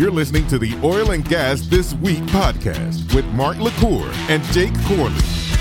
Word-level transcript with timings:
You're 0.00 0.10
listening 0.10 0.46
to 0.46 0.58
the 0.58 0.74
Oil 0.82 1.10
and 1.10 1.22
Gas 1.22 1.60
This 1.60 1.92
Week 1.96 2.22
podcast 2.30 3.14
with 3.14 3.26
Mark 3.34 3.58
LaCour 3.58 4.10
and 4.30 4.42
Jake 4.44 4.72
Corley. 4.86 5.12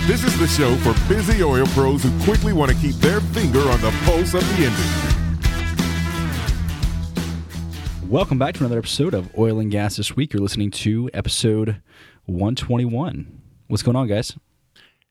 This 0.07 0.23
is 0.23 0.39
the 0.39 0.47
show 0.47 0.77
for 0.77 0.93
busy 1.13 1.43
oil 1.43 1.67
pros 1.67 2.03
who 2.03 2.23
quickly 2.23 2.53
want 2.53 2.71
to 2.71 2.77
keep 2.77 2.95
their 2.95 3.19
finger 3.19 3.59
on 3.59 3.81
the 3.81 3.91
pulse 4.05 4.33
of 4.33 4.47
the 4.55 4.63
industry. 4.63 5.11
Welcome 8.07 8.39
back 8.39 8.55
to 8.55 8.61
another 8.61 8.77
episode 8.77 9.13
of 9.13 9.29
Oil 9.37 9.59
and 9.59 9.69
Gas 9.69 9.97
This 9.97 10.15
Week. 10.15 10.31
You're 10.31 10.41
listening 10.41 10.71
to 10.71 11.09
episode 11.13 11.81
121. 12.23 13.41
What's 13.67 13.83
going 13.83 13.97
on, 13.97 14.07
guys? 14.07 14.37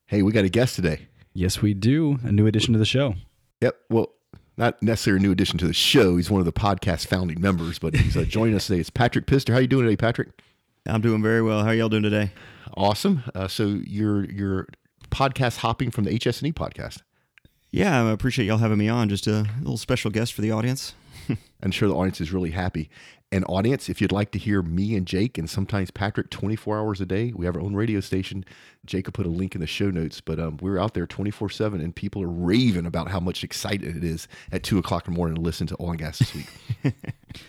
Hey, 0.07 0.22
we 0.22 0.32
got 0.32 0.46
a 0.46 0.49
guest 0.49 0.75
today. 0.75 1.08
Yes, 1.35 1.61
we 1.61 1.75
do. 1.75 2.18
A 2.22 2.32
new 2.32 2.46
addition 2.46 2.72
to 2.72 2.79
the 2.79 2.86
show. 2.86 3.14
Yep. 3.61 3.76
Well, 3.90 4.14
not 4.59 4.82
necessarily 4.82 5.21
a 5.21 5.22
new 5.22 5.32
addition 5.32 5.57
to 5.58 5.67
the 5.67 5.72
show. 5.72 6.17
He's 6.17 6.30
one 6.30 6.40
of 6.40 6.44
the 6.44 6.53
podcast 6.53 7.07
founding 7.07 7.40
members, 7.40 7.79
but 7.79 7.94
he's 7.94 8.16
uh, 8.16 8.25
joining 8.25 8.57
us 8.57 8.66
today. 8.66 8.80
It's 8.80 8.90
Patrick 8.90 9.26
Pistor. 9.26 9.53
How 9.53 9.61
you 9.61 9.68
doing 9.68 9.85
today, 9.85 9.96
Patrick? 9.96 10.29
I'm 10.85 11.00
doing 11.00 11.22
very 11.22 11.40
well. 11.40 11.61
How 11.61 11.68
are 11.68 11.75
y'all 11.75 11.89
doing 11.89 12.03
today? 12.03 12.32
Awesome. 12.76 13.22
Uh, 13.35 13.46
so 13.46 13.79
you're 13.85 14.25
you're 14.25 14.66
podcast 15.11 15.58
hopping 15.58 15.90
from 15.90 16.04
the 16.04 16.11
HSNE 16.11 16.54
podcast. 16.54 17.02
Yeah, 17.71 18.04
I 18.04 18.11
appreciate 18.11 18.46
y'all 18.46 18.58
having 18.58 18.79
me 18.79 18.89
on. 18.89 19.08
Just 19.08 19.26
a 19.26 19.46
little 19.61 19.76
special 19.76 20.11
guest 20.11 20.32
for 20.32 20.40
the 20.40 20.50
audience. 20.50 20.94
I'm 21.63 21.71
sure 21.71 21.88
the 21.88 21.94
audience 21.94 22.21
is 22.21 22.32
really 22.32 22.50
happy. 22.50 22.90
And 23.31 23.45
audience, 23.46 23.91
if 23.91 24.00
you'd 24.00 24.13
like 24.13 24.31
to 24.31 24.39
hear 24.39 24.63
me 24.63 24.96
and 24.96 25.07
Jake 25.07 25.36
and 25.36 25.50
sometimes 25.50 25.91
Patrick 25.91 26.31
24 26.31 26.79
hours 26.79 27.00
a 27.03 27.07
day, 27.07 27.32
we 27.36 27.45
have 27.45 27.57
our 27.57 27.63
own 27.63 27.75
radio 27.75 28.00
station. 28.00 28.43
Jake 28.86 29.07
will 29.07 29.13
put 29.13 29.27
a 29.27 29.31
link 29.31 29.55
in 29.55 29.61
the 29.61 29.67
show 29.67 29.91
notes, 29.91 30.23
but 30.23 30.41
um, 30.41 30.57
we're 30.63 30.79
out 30.79 30.95
there 30.95 31.07
24 31.07 31.50
seven 31.50 31.83
and 31.83 31.95
people 31.95 32.22
are 32.22 32.28
raving 32.28 32.86
about 32.86 33.09
how 33.09 33.20
much 33.20 33.45
excited 33.45 33.95
it 33.97 34.03
is 34.03 34.28
at 34.50 34.62
two 34.62 34.78
o'clock 34.78 35.06
in 35.06 35.12
the 35.12 35.17
morning 35.17 35.34
to 35.34 35.42
listen 35.42 35.67
to 35.67 35.77
Oil 35.78 35.91
and 35.91 35.98
Gas 35.98 36.20
this 36.20 36.34
week. 36.34 36.47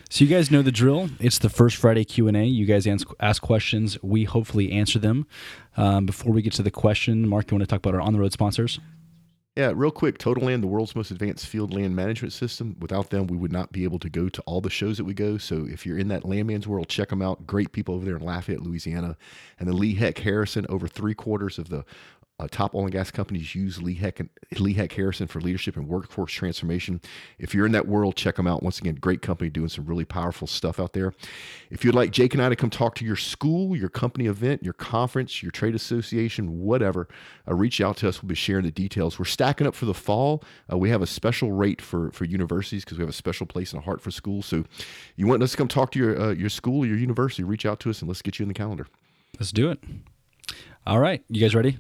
so 0.10 0.26
you 0.26 0.30
guys 0.30 0.52
know 0.52 0.62
the 0.62 0.72
drill. 0.72 1.10
It's 1.18 1.40
the 1.40 1.50
first 1.50 1.78
Friday 1.78 2.04
Q&A. 2.04 2.44
You 2.44 2.66
guys 2.66 2.86
ask 3.22 3.42
questions. 3.42 3.98
We 4.04 4.26
hopefully 4.26 4.74
answer 4.74 5.00
them. 5.00 5.28
Um, 5.78 6.06
before 6.06 6.34
we 6.34 6.42
get 6.42 6.52
to 6.54 6.64
the 6.64 6.72
question, 6.72 7.26
Mark, 7.26 7.50
you 7.50 7.56
want 7.56 7.70
to 7.70 7.74
talk 7.74 7.80
about 7.80 7.96
our 7.96 8.02
on-the-road 8.02 8.34
sponsors? 8.34 8.82
Yeah, 9.60 9.74
real 9.76 9.92
quick, 9.92 10.18
Total 10.18 10.46
Land, 10.46 10.64
the 10.64 10.68
world's 10.68 10.96
most 10.96 11.12
advanced 11.12 11.46
field 11.46 11.74
land 11.74 11.94
management 11.94 12.32
system. 12.32 12.78
Without 12.80 13.10
them, 13.10 13.28
we 13.28 13.36
would 13.36 13.52
not 13.52 13.74
be 13.74 13.84
able 13.84 14.00
to 14.00 14.10
go 14.10 14.30
to 14.30 14.42
all 14.44 14.62
the 14.62 14.70
shows 14.70 14.96
that 14.96 15.04
we 15.04 15.14
go. 15.14 15.38
So 15.38 15.68
if 15.70 15.86
you're 15.86 15.98
in 15.98 16.08
that 16.08 16.24
landman's 16.24 16.66
world, 16.66 16.88
check 16.88 17.10
them 17.10 17.22
out. 17.22 17.46
Great 17.46 17.74
people 17.74 17.94
over 17.94 18.06
there 18.06 18.16
in 18.16 18.24
Lafayette, 18.24 18.62
Louisiana. 18.62 19.18
And 19.60 19.68
the 19.68 19.74
Lee 19.74 19.96
Hecht 19.96 20.20
Harrison, 20.20 20.66
over 20.70 20.88
three 20.88 21.14
quarters 21.14 21.60
of 21.60 21.68
the 21.68 21.84
uh, 22.40 22.48
top 22.50 22.74
oil 22.74 22.84
and 22.84 22.92
gas 22.92 23.12
companies 23.12 23.54
use 23.54 23.82
Lee 23.82 23.96
Hecht, 23.96 24.20
and, 24.20 24.30
Lee 24.60 24.74
Hecht 24.74 24.94
Harrison 24.94 25.28
for 25.28 25.42
leadership 25.42 25.76
and 25.76 25.88
workforce 25.88 26.32
transformation. 26.32 27.02
If 27.38 27.54
you're 27.54 27.66
in 27.66 27.74
that 27.74 27.88
world, 27.88 28.16
check 28.16 28.38
them 28.38 28.48
out. 28.48 28.64
Once 28.64 28.80
again, 28.80 28.96
great 28.96 29.22
company 29.22 29.50
doing 29.50 29.68
some 29.68 29.86
really 29.86 30.06
powerful 30.06 30.48
stuff 30.48 30.80
out 30.80 30.94
there. 30.94 31.14
If 31.70 31.84
you'd 31.84 31.96
like 31.96 32.12
Jake 32.12 32.34
and 32.34 32.42
I 32.42 32.50
to 32.50 32.56
come 32.56 32.70
talk 32.70 32.96
to 32.96 33.06
your 33.06 33.18
school, 33.18 33.76
your 33.76 33.90
company 33.90 34.28
event, 34.28 34.64
your 34.64 34.74
conference, 34.74 35.44
your 35.44 35.52
trade 35.52 35.76
association, 35.76 36.62
whatever, 36.62 37.08
uh, 37.48 37.56
reach 37.56 37.82
out 37.82 37.98
to 37.98 38.08
us. 38.08 38.24
We'll 38.24 38.30
be 38.30 38.36
sharing 38.36 38.66
the 38.66 38.72
details. 38.72 39.20
We're 39.20 39.26
stacking 39.26 39.68
up 39.68 39.76
for 39.76 39.86
the 39.86 39.94
fall. 39.94 40.44
Uh, 40.72 40.78
we 40.78 40.90
have 40.90 41.02
a 41.02 41.08
special 41.08 41.52
rate 41.52 41.82
for, 41.82 42.12
for 42.12 42.26
universities 42.26 42.86
because 42.86 42.98
we 42.98 43.02
have 43.02 43.10
a 43.10 43.14
special 43.14 43.46
place 43.46 43.74
in 43.74 43.80
the 43.80 43.86
heart 43.86 44.02
for 44.02 44.12
schools. 44.12 44.46
So 44.46 44.64
you 45.18 45.28
want 45.28 45.44
us 45.44 45.52
to 45.52 45.58
come 45.58 45.68
talk 45.68 45.92
to 45.92 46.00
your, 46.00 46.20
uh, 46.20 46.32
your 46.32 46.50
school 46.50 46.84
or 46.84 46.88
your 46.88 46.98
university, 46.98 47.44
reach 47.44 47.66
out 47.66 47.80
to 47.82 47.90
us 47.90 48.02
and 48.02 48.08
let's 48.08 48.22
get 48.22 48.40
you 48.40 48.44
in 48.44 48.48
the 48.48 48.54
calendar. 48.54 48.88
Let's 49.40 49.52
do 49.52 49.70
it. 49.72 49.80
All 50.88 51.00
right. 51.00 51.24
You 51.30 51.42
guys 51.42 51.54
ready? 51.54 51.78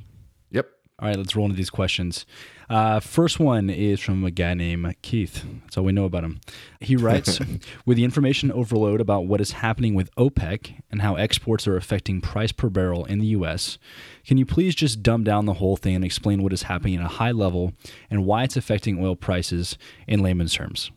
All 1.01 1.07
right, 1.07 1.17
let's 1.17 1.33
roll 1.33 1.45
into 1.45 1.55
these 1.55 1.69
questions. 1.69 2.25
Uh, 2.69 2.99
first 2.99 3.39
one 3.39 3.69
is 3.69 4.01
from 4.01 4.25
a 4.25 4.31
guy 4.31 4.53
named 4.53 4.95
Keith. 5.01 5.45
That's 5.61 5.77
all 5.77 5.85
we 5.85 5.93
know 5.93 6.03
about 6.03 6.25
him. 6.25 6.41
He 6.81 6.95
writes 6.97 7.39
With 7.85 7.95
the 7.95 8.03
information 8.03 8.51
overload 8.51 8.99
about 8.99 9.25
what 9.25 9.39
is 9.39 9.53
happening 9.53 9.93
with 9.95 10.13
OPEC 10.15 10.81
and 10.91 11.01
how 11.01 11.15
exports 11.15 11.67
are 11.67 11.77
affecting 11.77 12.19
price 12.19 12.51
per 12.51 12.69
barrel 12.69 13.05
in 13.05 13.19
the 13.19 13.27
U.S., 13.27 13.77
can 14.25 14.37
you 14.37 14.45
please 14.45 14.75
just 14.75 15.01
dumb 15.01 15.23
down 15.23 15.45
the 15.45 15.53
whole 15.53 15.77
thing 15.77 15.95
and 15.95 16.03
explain 16.03 16.43
what 16.43 16.51
is 16.51 16.63
happening 16.63 16.95
at 16.95 17.05
a 17.05 17.07
high 17.07 17.31
level 17.31 17.71
and 18.09 18.25
why 18.25 18.43
it's 18.43 18.57
affecting 18.57 19.01
oil 19.01 19.15
prices 19.15 19.77
in 20.05 20.21
layman's 20.21 20.53
terms? 20.53 20.91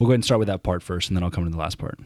We'll 0.00 0.08
go 0.08 0.12
ahead 0.12 0.16
and 0.16 0.24
start 0.24 0.40
with 0.40 0.48
that 0.48 0.64
part 0.64 0.82
first, 0.82 1.08
and 1.08 1.16
then 1.16 1.22
I'll 1.22 1.30
come 1.30 1.44
to 1.44 1.50
the 1.50 1.56
last 1.56 1.78
part. 1.78 1.98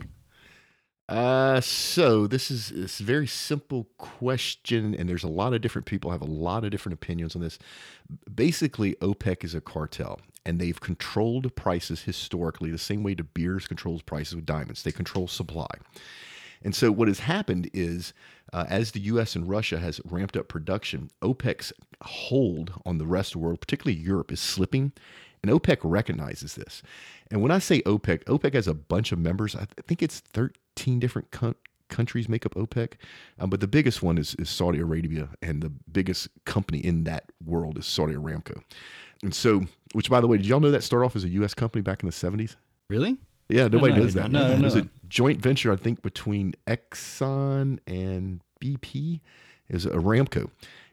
Uh, 1.08 1.60
so 1.60 2.26
this 2.26 2.50
is 2.50 2.68
this 2.70 2.98
very 2.98 3.26
simple 3.26 3.88
question, 3.98 4.94
and 4.94 5.08
there's 5.08 5.24
a 5.24 5.28
lot 5.28 5.52
of 5.52 5.60
different 5.60 5.86
people 5.86 6.10
have 6.10 6.22
a 6.22 6.26
lot 6.26 6.64
of 6.64 6.70
different 6.70 6.94
opinions 6.94 7.34
on 7.34 7.42
this. 7.42 7.58
Basically, 8.32 8.94
OPEC 8.96 9.44
is 9.44 9.54
a 9.54 9.60
cartel, 9.60 10.20
and 10.46 10.58
they've 10.58 10.80
controlled 10.80 11.54
prices 11.56 12.02
historically 12.02 12.70
the 12.70 12.78
same 12.78 13.02
way 13.02 13.14
De 13.14 13.24
Beers 13.24 13.66
controls 13.66 14.02
prices 14.02 14.36
with 14.36 14.46
diamonds. 14.46 14.82
They 14.82 14.92
control 14.92 15.28
supply. 15.28 15.68
And 16.64 16.74
so 16.74 16.92
what 16.92 17.08
has 17.08 17.20
happened 17.20 17.68
is, 17.74 18.12
uh, 18.52 18.66
as 18.68 18.92
the 18.92 19.00
U.S. 19.00 19.34
and 19.34 19.48
Russia 19.48 19.78
has 19.78 20.00
ramped 20.04 20.36
up 20.36 20.48
production, 20.48 21.10
OPEC's 21.20 21.72
hold 22.02 22.72
on 22.86 22.98
the 22.98 23.06
rest 23.06 23.30
of 23.30 23.40
the 23.40 23.46
world, 23.46 23.60
particularly 23.60 23.98
Europe, 24.00 24.30
is 24.30 24.40
slipping, 24.40 24.92
and 25.42 25.50
OPEC 25.50 25.78
recognizes 25.82 26.54
this. 26.54 26.82
And 27.30 27.42
when 27.42 27.50
I 27.50 27.58
say 27.58 27.82
OPEC, 27.82 28.24
OPEC 28.24 28.54
has 28.54 28.68
a 28.68 28.74
bunch 28.74 29.12
of 29.12 29.18
members. 29.18 29.56
I 29.56 29.66
think 29.86 30.02
it's 30.02 30.20
13 30.20 31.00
different 31.00 31.30
co- 31.30 31.54
countries 31.88 32.28
make 32.28 32.46
up 32.46 32.54
OPEC. 32.54 32.94
Um, 33.38 33.50
but 33.50 33.60
the 33.60 33.66
biggest 33.66 34.02
one 34.02 34.18
is, 34.18 34.34
is 34.36 34.48
Saudi 34.48 34.78
Arabia, 34.78 35.28
and 35.42 35.62
the 35.62 35.70
biggest 35.70 36.28
company 36.44 36.78
in 36.78 37.04
that 37.04 37.30
world 37.44 37.78
is 37.78 37.86
Saudi 37.86 38.14
Aramco. 38.14 38.62
And 39.22 39.34
so, 39.34 39.62
which 39.92 40.10
by 40.10 40.20
the 40.20 40.26
way, 40.26 40.36
did 40.36 40.46
y'all 40.46 40.60
know 40.60 40.70
that 40.70 40.82
started 40.82 41.06
off 41.06 41.16
as 41.16 41.24
a 41.24 41.28
U.S. 41.28 41.54
company 41.54 41.82
back 41.82 42.02
in 42.02 42.08
the 42.08 42.14
70s? 42.14 42.56
Really? 42.88 43.18
Yeah, 43.48 43.68
nobody 43.68 43.94
knows 43.94 44.14
that. 44.14 44.30
No, 44.30 44.48
no, 44.48 44.54
it 44.54 44.62
was 44.62 44.76
a 44.76 44.88
joint 45.08 45.40
venture, 45.40 45.72
I 45.72 45.76
think, 45.76 46.02
between 46.02 46.54
Exxon 46.66 47.78
and 47.86 48.40
BP. 48.60 49.20
Is 49.68 49.86
Aramco 49.86 50.50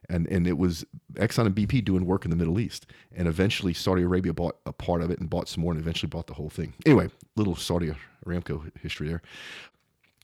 and 0.09 0.27
and 0.27 0.47
it 0.47 0.57
was 0.57 0.85
Exxon 1.13 1.45
and 1.45 1.55
BP 1.55 1.83
doing 1.85 2.05
work 2.05 2.25
in 2.25 2.31
the 2.31 2.37
Middle 2.37 2.59
East, 2.59 2.85
and 3.15 3.27
eventually 3.27 3.73
Saudi 3.73 4.03
Arabia 4.03 4.33
bought 4.33 4.57
a 4.65 4.73
part 4.73 5.01
of 5.01 5.11
it 5.11 5.19
and 5.19 5.29
bought 5.29 5.47
some 5.47 5.63
more, 5.63 5.71
and 5.71 5.81
eventually 5.81 6.09
bought 6.09 6.27
the 6.27 6.33
whole 6.33 6.49
thing. 6.49 6.73
Anyway, 6.85 7.09
little 7.35 7.55
Saudi 7.55 7.91
Aramco 8.25 8.71
history 8.77 9.07
there. 9.07 9.21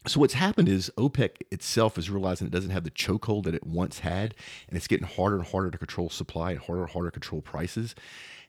So 0.08 0.20
what's 0.20 0.36
happened 0.36 0.70
is 0.70 0.92
OPEC 0.98 1.42
itself 1.50 1.98
is 1.98 2.12
realizing 2.12 2.46
it 2.46 2.54
doesn't 2.54 2.70
have 2.70 2.84
the 2.84 2.92
chokehold 2.92 3.46
that 3.46 3.56
it 3.56 3.66
once 3.66 4.00
had, 4.00 4.36
and 4.68 4.78
it's 4.78 4.88
getting 4.88 5.08
harder 5.08 5.38
and 5.38 5.46
harder 5.46 5.72
to 5.72 5.78
control 5.80 6.10
supply 6.12 6.52
and 6.52 6.60
harder 6.60 6.84
and 6.84 6.92
harder 6.92 7.08
to 7.10 7.20
control 7.20 7.42
prices. 7.42 7.96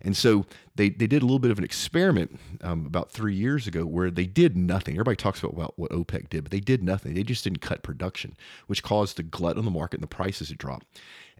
And 0.02 0.14
so 0.14 0.44
they, 0.75 0.91
they 0.91 1.06
did 1.06 1.22
a 1.22 1.25
little 1.25 1.38
bit 1.38 1.50
of 1.50 1.56
an 1.56 1.64
experiment 1.64 2.38
um, 2.60 2.84
about 2.84 3.10
three 3.10 3.34
years 3.34 3.66
ago 3.66 3.86
where 3.86 4.10
they 4.10 4.26
did 4.26 4.54
nothing. 4.54 4.96
Everybody 4.96 5.16
talks 5.16 5.42
about, 5.42 5.78
what 5.78 5.91
OPEC 5.91 6.28
did, 6.28 6.44
but 6.44 6.50
they 6.50 6.60
did 6.60 6.82
nothing. 6.82 7.14
They 7.14 7.22
just 7.22 7.44
didn't 7.44 7.60
cut 7.60 7.82
production, 7.82 8.36
which 8.66 8.82
caused 8.82 9.16
the 9.16 9.22
glut 9.22 9.56
on 9.56 9.64
the 9.64 9.70
market 9.70 9.96
and 9.96 10.02
the 10.02 10.14
prices 10.14 10.48
to 10.48 10.54
drop. 10.54 10.84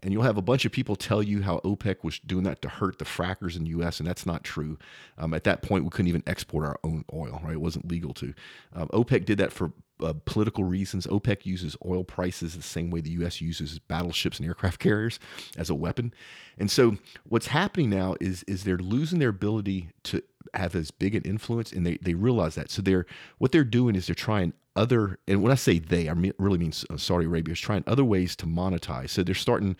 And 0.03 0.13
you'll 0.13 0.23
have 0.23 0.37
a 0.37 0.43
bunch 0.43 0.63
of 0.65 0.71
people 0.71 0.95
tell 0.95 1.23
you 1.23 1.41
how 1.41 1.59
OPEC 1.59 2.03
was 2.03 2.19
doing 2.19 2.43
that 2.43 2.61
to 2.61 2.69
hurt 2.69 2.99
the 2.99 3.05
frackers 3.05 3.55
in 3.55 3.63
the 3.63 3.71
U.S., 3.71 3.99
and 3.99 4.07
that's 4.07 4.25
not 4.25 4.43
true. 4.43 4.77
Um, 5.17 5.33
at 5.33 5.43
that 5.45 5.63
point, 5.63 5.83
we 5.83 5.89
couldn't 5.89 6.09
even 6.09 6.23
export 6.27 6.65
our 6.65 6.79
own 6.83 7.03
oil, 7.13 7.41
right? 7.43 7.53
It 7.53 7.61
wasn't 7.61 7.87
legal 7.89 8.13
to. 8.15 8.33
Um, 8.73 8.87
OPEC 8.89 9.25
did 9.25 9.39
that 9.39 9.51
for 9.51 9.71
uh, 10.01 10.13
political 10.25 10.63
reasons. 10.63 11.07
OPEC 11.07 11.45
uses 11.45 11.75
oil 11.85 12.03
prices 12.03 12.55
the 12.55 12.61
same 12.61 12.91
way 12.91 13.01
the 13.01 13.11
U.S. 13.11 13.41
uses 13.41 13.79
battleships 13.79 14.37
and 14.37 14.47
aircraft 14.47 14.79
carriers 14.81 15.19
as 15.57 15.69
a 15.69 15.75
weapon. 15.75 16.13
And 16.57 16.69
so 16.69 16.97
what's 17.23 17.47
happening 17.47 17.89
now 17.89 18.15
is 18.19 18.43
is 18.43 18.63
they're 18.63 18.77
losing 18.77 19.19
their 19.19 19.29
ability 19.29 19.89
to 20.03 20.21
have 20.53 20.75
as 20.75 20.91
big 20.91 21.15
an 21.15 21.23
influence, 21.23 21.71
and 21.71 21.85
they, 21.85 21.97
they 22.01 22.13
realize 22.13 22.55
that. 22.55 22.69
So 22.69 22.81
they're 22.81 23.05
what 23.37 23.51
they're 23.51 23.63
doing 23.63 23.95
is 23.95 24.07
they're 24.07 24.15
trying 24.15 24.53
other, 24.77 25.19
and 25.27 25.41
when 25.41 25.51
I 25.51 25.55
say 25.55 25.79
they, 25.79 26.09
I 26.09 26.13
mean, 26.13 26.33
really 26.37 26.57
mean 26.57 26.71
Saudi 26.71 27.25
Arabia 27.25 27.53
is 27.53 27.59
trying 27.59 27.83
other 27.87 28.05
ways 28.05 28.35
to 28.37 28.45
monetize. 28.45 29.09
So 29.09 29.23
they're 29.23 29.35
starting 29.35 29.75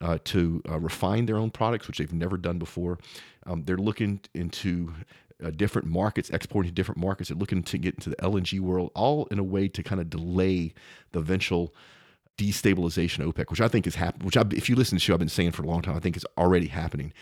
uh, 0.00 0.18
to 0.24 0.62
uh, 0.68 0.80
refine 0.80 1.26
their 1.26 1.36
own 1.36 1.50
products, 1.50 1.86
which 1.86 1.98
they've 1.98 2.12
never 2.12 2.36
done 2.36 2.58
before. 2.58 2.98
Um, 3.46 3.62
they're 3.64 3.76
looking 3.76 4.20
into 4.34 4.94
uh, 5.44 5.50
different 5.50 5.86
markets, 5.86 6.30
exporting 6.30 6.70
to 6.70 6.74
different 6.74 7.00
markets. 7.00 7.28
They're 7.28 7.38
looking 7.38 7.62
to 7.62 7.78
get 7.78 7.94
into 7.94 8.10
the 8.10 8.16
LNG 8.16 8.58
world, 8.60 8.90
all 8.94 9.26
in 9.26 9.38
a 9.38 9.44
way 9.44 9.68
to 9.68 9.82
kind 9.82 10.00
of 10.00 10.10
delay 10.10 10.74
the 11.12 11.20
eventual 11.20 11.74
destabilization 12.38 13.26
OPEC, 13.30 13.50
which 13.50 13.60
I 13.60 13.68
think 13.68 13.86
is 13.86 13.96
happening. 13.96 14.24
Which 14.24 14.36
I, 14.36 14.44
if 14.52 14.68
you 14.68 14.76
listen 14.76 14.90
to 14.90 14.94
the 14.96 15.00
show, 15.00 15.12
I've 15.12 15.18
been 15.18 15.28
saying 15.28 15.50
for 15.50 15.62
a 15.62 15.66
long 15.66 15.82
time, 15.82 15.96
I 15.96 15.98
think 15.98 16.16
it's 16.16 16.24
already 16.38 16.68
happening. 16.68 17.12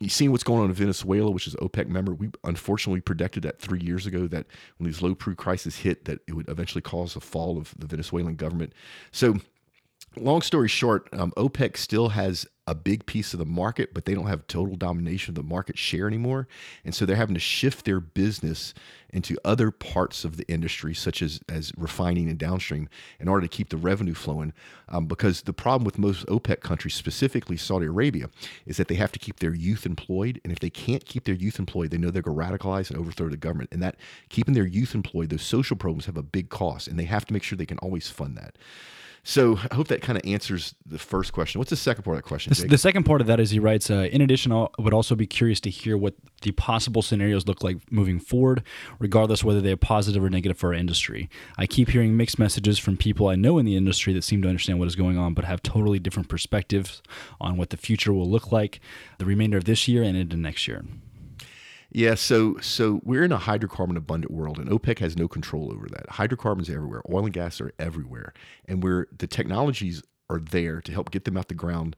You've 0.00 0.12
seen 0.12 0.32
what's 0.32 0.42
going 0.42 0.60
on 0.60 0.68
in 0.68 0.74
Venezuela, 0.74 1.30
which 1.30 1.46
is 1.46 1.54
OPEC 1.56 1.86
member. 1.86 2.12
We 2.12 2.30
unfortunately 2.42 3.00
predicted 3.00 3.44
that 3.44 3.60
three 3.60 3.80
years 3.80 4.04
ago 4.04 4.26
that 4.26 4.46
when 4.76 4.90
these 4.90 5.00
low 5.00 5.14
crude 5.14 5.36
crisis 5.36 5.78
hit, 5.78 6.04
that 6.06 6.18
it 6.26 6.34
would 6.34 6.48
eventually 6.48 6.82
cause 6.82 7.14
a 7.16 7.20
fall 7.20 7.56
of 7.56 7.72
the 7.78 7.86
Venezuelan 7.86 8.34
government. 8.34 8.72
So 9.12 9.36
long 10.16 10.42
story 10.42 10.68
short, 10.68 11.08
um, 11.12 11.32
OPEC 11.36 11.76
still 11.76 12.10
has 12.10 12.46
a 12.66 12.74
big 12.74 13.04
piece 13.04 13.34
of 13.34 13.38
the 13.38 13.44
market, 13.44 13.92
but 13.92 14.06
they 14.06 14.14
don't 14.14 14.26
have 14.26 14.46
total 14.46 14.74
domination 14.74 15.32
of 15.32 15.34
the 15.34 15.42
market 15.42 15.76
share 15.76 16.06
anymore. 16.06 16.48
And 16.84 16.94
so 16.94 17.04
they're 17.04 17.16
having 17.16 17.34
to 17.34 17.40
shift 17.40 17.84
their 17.84 18.00
business 18.00 18.72
into 19.12 19.36
other 19.44 19.70
parts 19.70 20.24
of 20.24 20.38
the 20.38 20.48
industry, 20.48 20.94
such 20.94 21.20
as, 21.20 21.40
as 21.48 21.72
refining 21.76 22.28
and 22.28 22.38
downstream, 22.38 22.88
in 23.20 23.28
order 23.28 23.46
to 23.46 23.54
keep 23.54 23.68
the 23.68 23.76
revenue 23.76 24.14
flowing. 24.14 24.52
Um, 24.88 25.06
because 25.06 25.42
the 25.42 25.52
problem 25.52 25.84
with 25.84 25.98
most 25.98 26.26
OPEC 26.26 26.60
countries, 26.60 26.94
specifically 26.94 27.56
Saudi 27.56 27.86
Arabia, 27.86 28.30
is 28.64 28.78
that 28.78 28.88
they 28.88 28.96
have 28.96 29.12
to 29.12 29.18
keep 29.18 29.40
their 29.40 29.54
youth 29.54 29.84
employed. 29.84 30.40
And 30.42 30.52
if 30.52 30.58
they 30.58 30.70
can't 30.70 31.04
keep 31.04 31.24
their 31.24 31.34
youth 31.34 31.58
employed, 31.58 31.90
they 31.90 31.98
know 31.98 32.10
they're 32.10 32.22
going 32.22 32.36
to 32.36 32.44
radicalize 32.44 32.90
and 32.90 32.98
overthrow 32.98 33.28
the 33.28 33.36
government. 33.36 33.70
And 33.72 33.82
that 33.82 33.96
keeping 34.30 34.54
their 34.54 34.66
youth 34.66 34.94
employed, 34.94 35.28
those 35.28 35.42
social 35.42 35.76
programs 35.76 36.06
have 36.06 36.16
a 36.16 36.22
big 36.22 36.48
cost, 36.48 36.88
and 36.88 36.98
they 36.98 37.04
have 37.04 37.26
to 37.26 37.32
make 37.32 37.42
sure 37.42 37.56
they 37.56 37.66
can 37.66 37.78
always 37.78 38.08
fund 38.08 38.36
that. 38.38 38.56
So 39.26 39.58
I 39.70 39.74
hope 39.74 39.88
that 39.88 40.02
kind 40.02 40.18
of 40.18 40.24
answers 40.26 40.74
the 40.84 40.98
first 40.98 41.32
question. 41.32 41.58
What's 41.58 41.70
the 41.70 41.76
second 41.76 42.04
part 42.04 42.18
of 42.18 42.22
that 42.22 42.28
question? 42.28 42.52
The, 42.52 42.68
the 42.68 42.78
second 42.78 43.04
part 43.04 43.22
of 43.22 43.26
that 43.26 43.40
is 43.40 43.50
he 43.50 43.58
writes, 43.58 43.90
uh, 43.90 44.08
in 44.12 44.20
addition, 44.20 44.52
I 44.52 44.66
would 44.78 44.92
also 44.92 45.14
be 45.14 45.26
curious 45.26 45.60
to 45.60 45.70
hear 45.70 45.96
what 45.96 46.14
the 46.42 46.52
possible 46.52 47.00
scenarios 47.00 47.46
look 47.46 47.64
like 47.64 47.78
moving 47.90 48.20
forward, 48.20 48.62
regardless 48.98 49.42
whether 49.42 49.62
they 49.62 49.72
are 49.72 49.78
positive 49.78 50.22
or 50.22 50.28
negative 50.28 50.58
for 50.58 50.68
our 50.68 50.74
industry. 50.74 51.30
I 51.56 51.66
keep 51.66 51.88
hearing 51.88 52.18
mixed 52.18 52.38
messages 52.38 52.78
from 52.78 52.98
people 52.98 53.28
I 53.28 53.34
know 53.34 53.56
in 53.56 53.64
the 53.64 53.76
industry 53.76 54.12
that 54.12 54.24
seem 54.24 54.42
to 54.42 54.48
understand 54.48 54.78
what 54.78 54.88
is 54.88 54.94
going 54.94 55.16
on, 55.16 55.32
but 55.32 55.46
have 55.46 55.62
totally 55.62 55.98
different 55.98 56.28
perspectives 56.28 57.02
on 57.40 57.56
what 57.56 57.70
the 57.70 57.78
future 57.78 58.12
will 58.12 58.28
look 58.28 58.52
like 58.52 58.78
the 59.16 59.24
remainder 59.24 59.56
of 59.56 59.64
this 59.64 59.88
year 59.88 60.02
and 60.02 60.18
into 60.18 60.36
next 60.36 60.68
year. 60.68 60.84
Yeah, 61.94 62.16
so 62.16 62.58
so 62.58 63.00
we're 63.04 63.22
in 63.22 63.30
a 63.30 63.38
hydrocarbon 63.38 63.96
abundant 63.96 64.32
world, 64.32 64.58
and 64.58 64.68
OPEC 64.68 64.98
has 64.98 65.16
no 65.16 65.28
control 65.28 65.72
over 65.72 65.86
that. 65.90 66.10
Hydrocarbons 66.10 66.68
are 66.68 66.74
everywhere, 66.74 67.02
oil 67.08 67.24
and 67.24 67.32
gas 67.32 67.60
are 67.60 67.72
everywhere, 67.78 68.34
and 68.66 68.82
we're 68.82 69.06
the 69.16 69.28
technologies 69.28 70.02
are 70.28 70.40
there 70.40 70.80
to 70.80 70.90
help 70.90 71.12
get 71.12 71.24
them 71.24 71.36
out 71.36 71.46
the 71.46 71.54
ground 71.54 71.94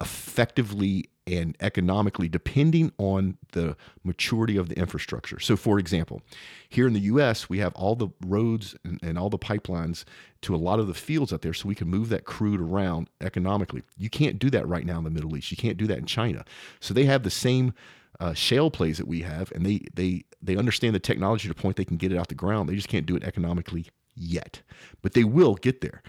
effectively 0.00 1.08
and 1.26 1.56
economically, 1.58 2.28
depending 2.28 2.92
on 2.98 3.36
the 3.50 3.76
maturity 4.04 4.56
of 4.56 4.68
the 4.68 4.78
infrastructure. 4.78 5.40
So, 5.40 5.56
for 5.56 5.78
example, 5.80 6.22
here 6.68 6.86
in 6.86 6.92
the 6.92 7.00
U.S., 7.00 7.48
we 7.48 7.58
have 7.58 7.74
all 7.74 7.96
the 7.96 8.08
roads 8.24 8.76
and, 8.84 9.00
and 9.02 9.18
all 9.18 9.30
the 9.30 9.38
pipelines 9.38 10.04
to 10.42 10.54
a 10.54 10.56
lot 10.56 10.78
of 10.78 10.86
the 10.86 10.94
fields 10.94 11.32
out 11.32 11.42
there, 11.42 11.54
so 11.54 11.68
we 11.68 11.74
can 11.74 11.88
move 11.88 12.10
that 12.10 12.24
crude 12.24 12.60
around 12.60 13.10
economically. 13.20 13.82
You 13.96 14.08
can't 14.08 14.38
do 14.38 14.50
that 14.50 14.68
right 14.68 14.86
now 14.86 14.98
in 14.98 15.04
the 15.04 15.10
Middle 15.10 15.36
East. 15.36 15.50
You 15.50 15.56
can't 15.56 15.78
do 15.78 15.88
that 15.88 15.98
in 15.98 16.06
China. 16.06 16.44
So 16.78 16.94
they 16.94 17.06
have 17.06 17.24
the 17.24 17.30
same 17.30 17.74
uh, 18.20 18.34
shale 18.34 18.70
plays 18.70 18.98
that 18.98 19.08
we 19.08 19.22
have, 19.22 19.50
and 19.52 19.64
they 19.64 19.86
they 19.94 20.24
they 20.40 20.56
understand 20.56 20.94
the 20.94 21.00
technology 21.00 21.48
to 21.48 21.54
the 21.54 21.60
point 21.60 21.76
they 21.76 21.84
can 21.84 21.96
get 21.96 22.12
it 22.12 22.18
out 22.18 22.28
the 22.28 22.34
ground. 22.34 22.68
They 22.68 22.74
just 22.74 22.88
can't 22.88 23.06
do 23.06 23.16
it 23.16 23.24
economically 23.24 23.86
yet, 24.14 24.62
but 25.00 25.14
they 25.14 25.24
will 25.24 25.54
get 25.54 25.80
there. 25.80 26.02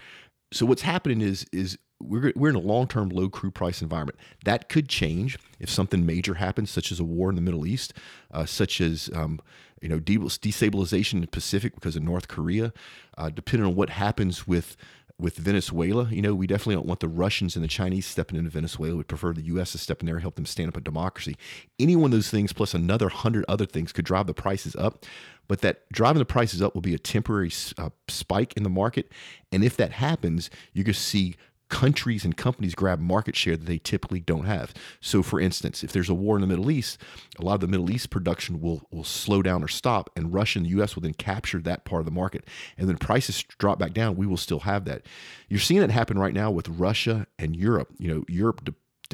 So 0.52 0.66
what's 0.66 0.82
happening 0.82 1.20
is 1.20 1.46
is 1.52 1.78
we're 2.00 2.32
we're 2.36 2.50
in 2.50 2.54
a 2.54 2.60
long 2.60 2.86
term 2.86 3.08
low 3.08 3.28
crude 3.28 3.54
price 3.54 3.82
environment. 3.82 4.18
That 4.44 4.68
could 4.68 4.88
change 4.88 5.38
if 5.58 5.70
something 5.70 6.04
major 6.04 6.34
happens, 6.34 6.70
such 6.70 6.92
as 6.92 7.00
a 7.00 7.04
war 7.04 7.28
in 7.28 7.36
the 7.36 7.42
Middle 7.42 7.66
East, 7.66 7.94
uh, 8.30 8.46
such 8.46 8.80
as 8.80 9.10
um, 9.14 9.40
you 9.80 9.88
know 9.88 9.98
destabilization 9.98 11.14
in 11.14 11.20
the 11.22 11.26
Pacific 11.26 11.74
because 11.74 11.96
of 11.96 12.02
North 12.02 12.28
Korea. 12.28 12.72
Uh, 13.16 13.30
depending 13.30 13.66
on 13.66 13.74
what 13.74 13.90
happens 13.90 14.46
with 14.46 14.76
with 15.18 15.36
Venezuela. 15.36 16.08
You 16.10 16.22
know, 16.22 16.34
we 16.34 16.46
definitely 16.46 16.74
don't 16.76 16.86
want 16.86 17.00
the 17.00 17.08
Russians 17.08 17.54
and 17.54 17.64
the 17.64 17.68
Chinese 17.68 18.06
stepping 18.06 18.36
into 18.36 18.50
Venezuela. 18.50 18.96
We 18.96 19.04
prefer 19.04 19.32
the 19.32 19.42
U.S. 19.42 19.72
to 19.72 19.78
step 19.78 20.00
in 20.00 20.06
there 20.06 20.16
and 20.16 20.22
help 20.22 20.34
them 20.34 20.46
stand 20.46 20.68
up 20.68 20.76
a 20.76 20.80
democracy. 20.80 21.36
Any 21.78 21.96
one 21.96 22.06
of 22.06 22.12
those 22.12 22.30
things, 22.30 22.52
plus 22.52 22.74
another 22.74 23.08
hundred 23.08 23.44
other 23.48 23.66
things, 23.66 23.92
could 23.92 24.04
drive 24.04 24.26
the 24.26 24.34
prices 24.34 24.74
up. 24.76 25.04
But 25.46 25.60
that 25.60 25.82
driving 25.92 26.18
the 26.18 26.24
prices 26.24 26.62
up 26.62 26.74
will 26.74 26.80
be 26.80 26.94
a 26.94 26.98
temporary 26.98 27.52
uh, 27.76 27.90
spike 28.08 28.54
in 28.56 28.62
the 28.62 28.70
market. 28.70 29.12
And 29.52 29.62
if 29.62 29.76
that 29.76 29.92
happens, 29.92 30.48
going 30.74 30.86
to 30.86 30.94
see 30.94 31.36
countries 31.74 32.24
and 32.24 32.36
companies 32.36 32.72
grab 32.72 33.00
market 33.00 33.34
share 33.34 33.56
that 33.56 33.66
they 33.66 33.78
typically 33.78 34.20
don't 34.20 34.44
have. 34.44 34.72
So, 35.00 35.24
for 35.24 35.40
instance, 35.40 35.82
if 35.82 35.90
there's 35.90 36.08
a 36.08 36.14
war 36.14 36.36
in 36.36 36.40
the 36.40 36.46
Middle 36.46 36.70
East, 36.70 37.02
a 37.36 37.42
lot 37.42 37.54
of 37.54 37.60
the 37.62 37.66
Middle 37.66 37.90
East 37.90 38.10
production 38.10 38.60
will, 38.60 38.86
will 38.92 39.02
slow 39.02 39.42
down 39.42 39.60
or 39.60 39.66
stop, 39.66 40.08
and 40.14 40.32
Russia 40.32 40.60
and 40.60 40.66
the 40.66 40.70
U.S. 40.70 40.94
will 40.94 41.02
then 41.02 41.14
capture 41.14 41.58
that 41.58 41.84
part 41.84 41.98
of 41.98 42.06
the 42.06 42.12
market. 42.12 42.46
And 42.78 42.88
then 42.88 42.96
prices 42.96 43.42
drop 43.58 43.80
back 43.80 43.92
down, 43.92 44.14
we 44.14 44.24
will 44.24 44.36
still 44.36 44.60
have 44.60 44.84
that. 44.84 45.02
You're 45.48 45.58
seeing 45.58 45.82
it 45.82 45.90
happen 45.90 46.16
right 46.16 46.32
now 46.32 46.48
with 46.52 46.68
Russia 46.68 47.26
and 47.40 47.56
Europe. 47.56 47.88
You 47.98 48.14
know, 48.14 48.24
Europe 48.28 48.64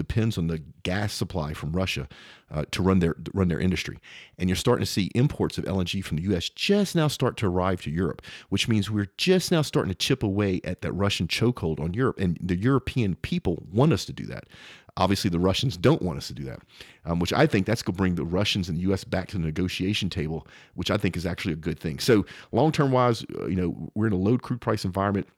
depends 0.00 0.38
on 0.38 0.46
the 0.46 0.62
gas 0.82 1.12
supply 1.12 1.52
from 1.52 1.72
Russia 1.72 2.08
uh, 2.50 2.64
to 2.70 2.82
run 2.82 3.00
their 3.00 3.16
run 3.34 3.48
their 3.48 3.60
industry, 3.60 3.98
and 4.38 4.48
you're 4.48 4.56
starting 4.56 4.82
to 4.82 4.90
see 4.90 5.10
imports 5.14 5.58
of 5.58 5.64
LNG 5.66 6.02
from 6.02 6.16
the 6.16 6.22
U.S. 6.24 6.48
just 6.48 6.96
now 6.96 7.06
start 7.06 7.36
to 7.36 7.46
arrive 7.46 7.82
to 7.82 7.90
Europe, 7.90 8.22
which 8.48 8.66
means 8.66 8.90
we're 8.90 9.10
just 9.18 9.52
now 9.52 9.60
starting 9.60 9.90
to 9.90 9.94
chip 9.94 10.22
away 10.22 10.62
at 10.64 10.80
that 10.80 10.92
Russian 10.92 11.28
chokehold 11.28 11.80
on 11.80 11.92
Europe, 11.92 12.18
and 12.18 12.38
the 12.40 12.56
European 12.56 13.14
people 13.16 13.62
want 13.70 13.92
us 13.92 14.06
to 14.06 14.12
do 14.14 14.24
that. 14.24 14.44
Obviously, 14.96 15.28
the 15.28 15.38
Russians 15.38 15.76
don't 15.76 16.00
want 16.00 16.16
us 16.16 16.28
to 16.28 16.34
do 16.34 16.44
that, 16.44 16.60
um, 17.04 17.18
which 17.18 17.34
I 17.34 17.46
think 17.46 17.66
that's 17.66 17.82
going 17.82 17.94
to 17.94 17.98
bring 17.98 18.14
the 18.14 18.24
Russians 18.24 18.70
and 18.70 18.78
the 18.78 18.82
U.S. 18.82 19.04
back 19.04 19.28
to 19.28 19.38
the 19.38 19.44
negotiation 19.44 20.08
table, 20.08 20.46
which 20.76 20.90
I 20.90 20.96
think 20.96 21.14
is 21.14 21.26
actually 21.26 21.52
a 21.52 21.56
good 21.56 21.78
thing. 21.78 21.98
So, 21.98 22.24
long 22.52 22.72
term 22.72 22.90
wise, 22.90 23.22
uh, 23.38 23.46
you 23.48 23.56
know, 23.56 23.90
we're 23.94 24.06
in 24.06 24.14
a 24.14 24.16
low 24.16 24.38
crude 24.38 24.62
price 24.62 24.86
environment 24.86 25.28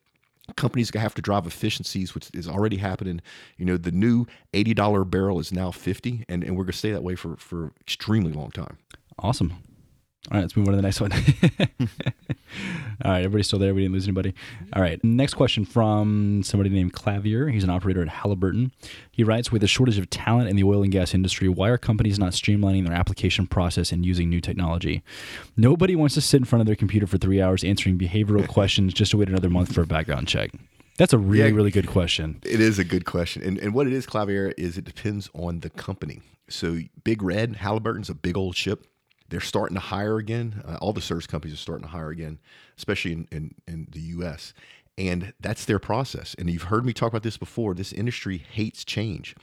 companies 0.56 0.90
have 0.94 1.14
to 1.14 1.22
drive 1.22 1.46
efficiencies, 1.46 2.14
which 2.14 2.30
is 2.34 2.48
already 2.48 2.76
happening. 2.76 3.20
You 3.56 3.64
know, 3.64 3.76
the 3.76 3.92
new 3.92 4.26
eighty 4.52 4.74
dollar 4.74 5.04
barrel 5.04 5.38
is 5.38 5.52
now 5.52 5.70
fifty, 5.70 6.24
and, 6.28 6.42
and 6.42 6.56
we're 6.56 6.64
going 6.64 6.72
to 6.72 6.78
stay 6.78 6.92
that 6.92 7.02
way 7.02 7.14
for 7.14 7.36
for 7.36 7.72
extremely 7.80 8.32
long 8.32 8.50
time. 8.50 8.78
Awesome. 9.18 9.54
All 10.30 10.36
right, 10.36 10.42
let's 10.42 10.56
move 10.56 10.68
on 10.68 10.72
to 10.72 10.76
the 10.76 10.82
next 10.82 11.00
one. 11.00 11.12
All 13.04 13.10
right, 13.10 13.24
everybody's 13.24 13.48
still 13.48 13.58
there. 13.58 13.74
We 13.74 13.82
didn't 13.82 13.94
lose 13.94 14.04
anybody. 14.04 14.34
All 14.72 14.80
right, 14.80 15.02
next 15.02 15.34
question 15.34 15.64
from 15.64 16.44
somebody 16.44 16.70
named 16.70 16.92
Clavier. 16.92 17.48
He's 17.48 17.64
an 17.64 17.70
operator 17.70 18.02
at 18.02 18.08
Halliburton. 18.08 18.70
He 19.10 19.24
writes 19.24 19.50
With 19.50 19.64
a 19.64 19.66
shortage 19.66 19.98
of 19.98 20.08
talent 20.10 20.48
in 20.48 20.54
the 20.54 20.62
oil 20.62 20.84
and 20.84 20.92
gas 20.92 21.12
industry, 21.12 21.48
why 21.48 21.70
are 21.70 21.78
companies 21.78 22.20
not 22.20 22.34
streamlining 22.34 22.86
their 22.86 22.94
application 22.94 23.48
process 23.48 23.90
and 23.90 24.06
using 24.06 24.30
new 24.30 24.40
technology? 24.40 25.02
Nobody 25.56 25.96
wants 25.96 26.14
to 26.14 26.20
sit 26.20 26.36
in 26.36 26.44
front 26.44 26.60
of 26.60 26.66
their 26.66 26.76
computer 26.76 27.08
for 27.08 27.18
three 27.18 27.42
hours 27.42 27.64
answering 27.64 27.98
behavioral 27.98 28.46
questions 28.48 28.94
just 28.94 29.10
to 29.10 29.16
wait 29.16 29.28
another 29.28 29.50
month 29.50 29.74
for 29.74 29.82
a 29.82 29.86
background 29.86 30.28
check. 30.28 30.52
That's 30.98 31.12
a 31.12 31.18
really, 31.18 31.50
yeah, 31.50 31.56
really 31.56 31.72
good 31.72 31.88
question. 31.88 32.40
It 32.44 32.60
is 32.60 32.78
a 32.78 32.84
good 32.84 33.06
question. 33.06 33.42
And, 33.42 33.58
and 33.58 33.74
what 33.74 33.88
it 33.88 33.92
is, 33.92 34.06
Clavier, 34.06 34.54
is 34.56 34.78
it 34.78 34.84
depends 34.84 35.28
on 35.34 35.60
the 35.60 35.70
company. 35.70 36.20
So, 36.48 36.78
Big 37.02 37.22
Red, 37.22 37.56
Halliburton's 37.56 38.10
a 38.10 38.14
big 38.14 38.36
old 38.36 38.54
ship 38.54 38.86
they're 39.32 39.40
starting 39.40 39.74
to 39.74 39.80
hire 39.80 40.18
again. 40.18 40.62
Uh, 40.68 40.76
all 40.82 40.92
the 40.92 41.00
service 41.00 41.26
companies 41.26 41.54
are 41.54 41.60
starting 41.60 41.86
to 41.86 41.90
hire 41.90 42.10
again, 42.10 42.38
especially 42.76 43.12
in, 43.12 43.28
in, 43.32 43.54
in 43.66 43.88
the 43.90 44.00
U.S. 44.00 44.52
And 44.98 45.32
that's 45.40 45.64
their 45.64 45.78
process. 45.78 46.36
And 46.38 46.50
you've 46.50 46.64
heard 46.64 46.84
me 46.84 46.92
talk 46.92 47.08
about 47.08 47.22
this 47.22 47.38
before. 47.38 47.72
This 47.72 47.94
industry 47.94 48.36
hates 48.36 48.84
change. 48.84 49.34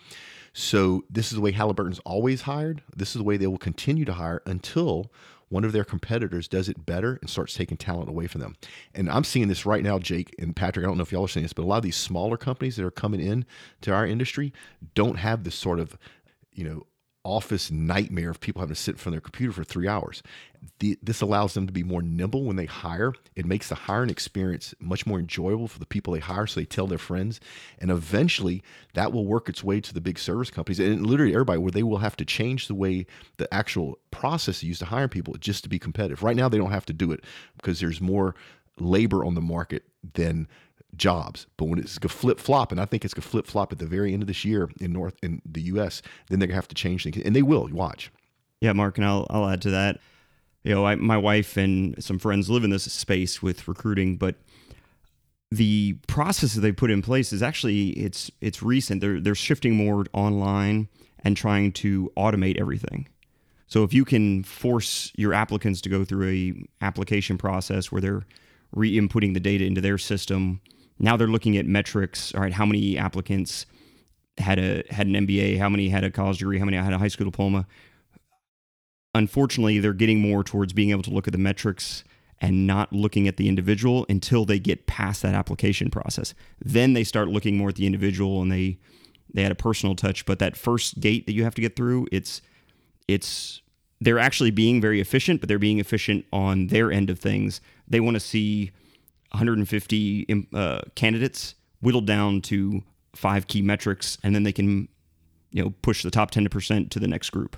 So 0.53 1.05
this 1.09 1.31
is 1.31 1.33
the 1.33 1.41
way 1.41 1.53
Halliburton's 1.53 1.97
always 2.05 2.43
hired. 2.43 2.83
This 2.95 3.09
is 3.09 3.15
the 3.15 3.23
way 3.23 3.35
they 3.35 3.47
will 3.47 3.57
continue 3.57 4.05
to 4.05 4.13
hire 4.13 4.43
until 4.45 5.11
one 5.49 5.63
of 5.63 5.71
their 5.71 5.83
competitors 5.83 6.47
does 6.47 6.69
it 6.69 6.85
better 6.85 7.17
and 7.19 7.27
starts 7.27 7.55
taking 7.55 7.75
talent 7.77 8.09
away 8.09 8.27
from 8.27 8.41
them. 8.41 8.57
And 8.93 9.09
I'm 9.09 9.23
seeing 9.23 9.47
this 9.47 9.65
right 9.65 9.81
now, 9.81 9.97
Jake 9.97 10.35
and 10.37 10.55
Patrick. 10.55 10.85
I 10.85 10.87
don't 10.87 10.97
know 10.97 11.01
if 11.01 11.11
y'all 11.11 11.25
are 11.25 11.27
seeing 11.27 11.43
this, 11.43 11.53
but 11.53 11.63
a 11.63 11.65
lot 11.65 11.77
of 11.77 11.83
these 11.83 11.95
smaller 11.95 12.37
companies 12.37 12.75
that 12.75 12.85
are 12.85 12.91
coming 12.91 13.21
in 13.21 13.43
to 13.81 13.91
our 13.91 14.05
industry 14.05 14.53
don't 14.93 15.15
have 15.15 15.45
this 15.45 15.55
sort 15.55 15.79
of, 15.79 15.97
you 16.53 16.63
know, 16.63 16.85
office 17.29 17.69
nightmare 17.69 18.31
of 18.31 18.39
people 18.39 18.61
having 18.61 18.73
to 18.73 18.81
sit 18.81 18.95
in 18.95 18.97
front 18.97 19.15
of 19.15 19.21
their 19.21 19.29
computer 19.29 19.53
for 19.53 19.63
three 19.63 19.87
hours. 19.87 20.23
The, 20.79 20.97
this 21.01 21.21
allows 21.21 21.53
them 21.53 21.67
to 21.67 21.73
be 21.73 21.83
more 21.83 22.01
nimble 22.01 22.43
when 22.43 22.55
they 22.55 22.65
hire. 22.65 23.13
It 23.35 23.45
makes 23.45 23.69
the 23.69 23.75
hiring 23.75 24.09
experience 24.09 24.73
much 24.79 25.05
more 25.05 25.19
enjoyable 25.19 25.67
for 25.67 25.79
the 25.79 25.85
people 25.85 26.13
they 26.13 26.19
hire, 26.19 26.47
so 26.47 26.59
they 26.59 26.65
tell 26.65 26.87
their 26.87 26.97
friends. 26.97 27.39
And 27.79 27.91
eventually, 27.91 28.63
that 28.93 29.13
will 29.13 29.25
work 29.25 29.47
its 29.47 29.63
way 29.63 29.79
to 29.79 29.93
the 29.93 30.01
big 30.01 30.19
service 30.19 30.49
companies 30.49 30.79
and 30.79 31.05
literally 31.05 31.33
everybody, 31.33 31.59
where 31.59 31.71
they 31.71 31.83
will 31.83 31.99
have 31.99 32.17
to 32.17 32.25
change 32.25 32.67
the 32.67 32.75
way 32.75 33.05
the 33.37 33.53
actual 33.53 33.99
process 34.11 34.63
used 34.63 34.79
to 34.79 34.85
hire 34.85 35.07
people 35.07 35.35
just 35.39 35.63
to 35.63 35.69
be 35.69 35.79
competitive. 35.79 36.23
Right 36.23 36.35
now, 36.35 36.49
they 36.49 36.57
don't 36.57 36.71
have 36.71 36.85
to 36.87 36.93
do 36.93 37.11
it 37.11 37.23
because 37.55 37.79
there's 37.79 38.01
more 38.01 38.35
labor 38.79 39.23
on 39.23 39.35
the 39.35 39.41
market 39.41 39.83
than 40.13 40.47
jobs. 40.95 41.47
But 41.57 41.65
when 41.65 41.79
it's 41.79 41.97
going 41.97 42.09
to 42.09 42.15
flip 42.15 42.39
flop, 42.39 42.71
and 42.71 42.79
I 42.79 42.85
think 42.85 43.05
it's 43.05 43.13
going 43.13 43.23
to 43.23 43.29
flip 43.29 43.47
flop 43.47 43.71
at 43.71 43.79
the 43.79 43.85
very 43.85 44.13
end 44.13 44.23
of 44.23 44.27
this 44.27 44.45
year 44.45 44.69
in 44.79 44.93
North 44.93 45.15
in 45.23 45.41
the 45.45 45.61
U.S., 45.61 46.01
then 46.29 46.39
they're 46.39 46.47
going 46.47 46.55
to 46.55 46.61
have 46.61 46.67
to 46.69 46.75
change 46.75 47.03
things, 47.03 47.17
and 47.17 47.35
they 47.35 47.41
will. 47.41 47.67
Watch. 47.69 48.11
Yeah, 48.61 48.73
Mark, 48.73 48.97
and 48.97 49.05
I'll 49.05 49.27
I'll 49.29 49.47
add 49.47 49.61
to 49.63 49.71
that. 49.71 49.99
You 50.63 50.75
know, 50.75 50.85
I, 50.85 50.95
my 50.95 51.17
wife 51.17 51.55
and 51.55 52.01
some 52.03 52.19
friends 52.19 52.49
live 52.49 52.63
in 52.63 52.69
this 52.69 52.83
space 52.83 53.41
with 53.41 53.67
recruiting, 53.67 54.17
but 54.17 54.35
the 55.51 55.93
process 56.07 56.53
that 56.53 56.61
they 56.61 56.71
put 56.71 56.91
in 56.91 57.01
place 57.01 57.33
is 57.33 57.41
actually 57.41 57.89
it's 57.91 58.29
it's 58.41 58.61
recent. 58.61 59.01
They're 59.01 59.19
they're 59.19 59.35
shifting 59.35 59.75
more 59.75 60.05
online 60.13 60.89
and 61.23 61.35
trying 61.35 61.71
to 61.73 62.11
automate 62.17 62.59
everything. 62.59 63.07
So 63.67 63.83
if 63.83 63.93
you 63.93 64.03
can 64.03 64.43
force 64.43 65.11
your 65.15 65.33
applicants 65.33 65.81
to 65.81 65.89
go 65.89 66.03
through 66.03 66.29
a 66.29 66.83
application 66.83 67.37
process 67.37 67.91
where 67.91 68.01
they're 68.01 68.25
re-inputting 68.71 69.33
the 69.33 69.39
data 69.39 69.65
into 69.65 69.81
their 69.81 69.97
system 69.97 70.61
now 70.99 71.17
they're 71.17 71.27
looking 71.27 71.57
at 71.57 71.65
metrics. 71.65 72.33
All 72.35 72.41
right, 72.41 72.53
how 72.53 72.65
many 72.65 72.97
applicants 72.97 73.65
had 74.37 74.59
a 74.59 74.83
had 74.89 75.07
an 75.07 75.13
MBA? 75.13 75.57
How 75.57 75.69
many 75.69 75.89
had 75.89 76.03
a 76.03 76.11
college 76.11 76.39
degree? 76.39 76.59
How 76.59 76.65
many 76.65 76.77
had 76.77 76.93
a 76.93 76.97
high 76.97 77.07
school 77.07 77.25
diploma? 77.25 77.65
Unfortunately, 79.15 79.79
they're 79.79 79.93
getting 79.93 80.21
more 80.21 80.43
towards 80.43 80.73
being 80.73 80.91
able 80.91 81.01
to 81.03 81.09
look 81.09 81.27
at 81.27 81.31
the 81.31 81.39
metrics 81.39 82.03
and 82.41 82.67
not 82.67 82.93
looking 82.93 83.27
at 83.27 83.37
the 83.37 83.47
individual 83.47 84.05
until 84.07 84.45
they 84.45 84.59
get 84.59 84.87
past 84.87 85.21
that 85.21 85.33
application 85.33 85.89
process. 85.89 86.33
Then 86.63 86.93
they 86.93 87.03
start 87.03 87.27
looking 87.27 87.57
more 87.57 87.69
at 87.69 87.75
the 87.75 87.85
individual 87.85 88.41
and 88.41 88.51
they 88.51 88.77
they 89.33 89.43
had 89.43 89.51
a 89.51 89.55
personal 89.55 89.95
touch, 89.95 90.25
but 90.25 90.39
that 90.39 90.57
first 90.57 90.99
gate 90.99 91.25
that 91.27 91.33
you 91.33 91.43
have 91.43 91.55
to 91.55 91.61
get 91.61 91.75
through, 91.75 92.07
it's 92.11 92.41
it's 93.07 93.61
they're 94.01 94.19
actually 94.19 94.51
being 94.51 94.79
very 94.79 95.01
efficient, 95.01 95.41
but 95.41 95.49
they're 95.49 95.59
being 95.59 95.79
efficient 95.79 96.25
on 96.31 96.67
their 96.67 96.91
end 96.91 97.09
of 97.09 97.19
things. 97.19 97.61
They 97.87 97.99
want 97.99 98.15
to 98.15 98.19
see 98.19 98.71
150 99.31 100.47
uh, 100.53 100.81
candidates 100.95 101.55
whittled 101.81 102.05
down 102.05 102.41
to 102.41 102.83
five 103.15 103.47
key 103.47 103.61
metrics, 103.61 104.17
and 104.23 104.35
then 104.35 104.43
they 104.43 104.51
can, 104.51 104.87
you 105.51 105.63
know, 105.63 105.73
push 105.81 106.03
the 106.03 106.11
top 106.11 106.31
10% 106.31 106.89
to 106.89 106.99
the 106.99 107.07
next 107.07 107.29
group. 107.29 107.57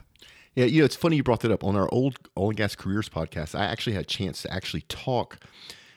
Yeah, 0.56 0.66
you 0.66 0.82
know, 0.82 0.86
it's 0.86 0.96
funny 0.96 1.16
you 1.16 1.24
brought 1.24 1.40
that 1.42 1.52
up. 1.52 1.64
On 1.64 1.76
our 1.76 1.88
old 1.94 2.18
Oil 2.38 2.50
and 2.50 2.58
Gas 2.58 2.76
Careers 2.76 3.08
podcast, 3.08 3.58
I 3.58 3.66
actually 3.66 3.94
had 3.94 4.04
a 4.04 4.08
chance 4.08 4.42
to 4.42 4.54
actually 4.54 4.82
talk 4.82 5.40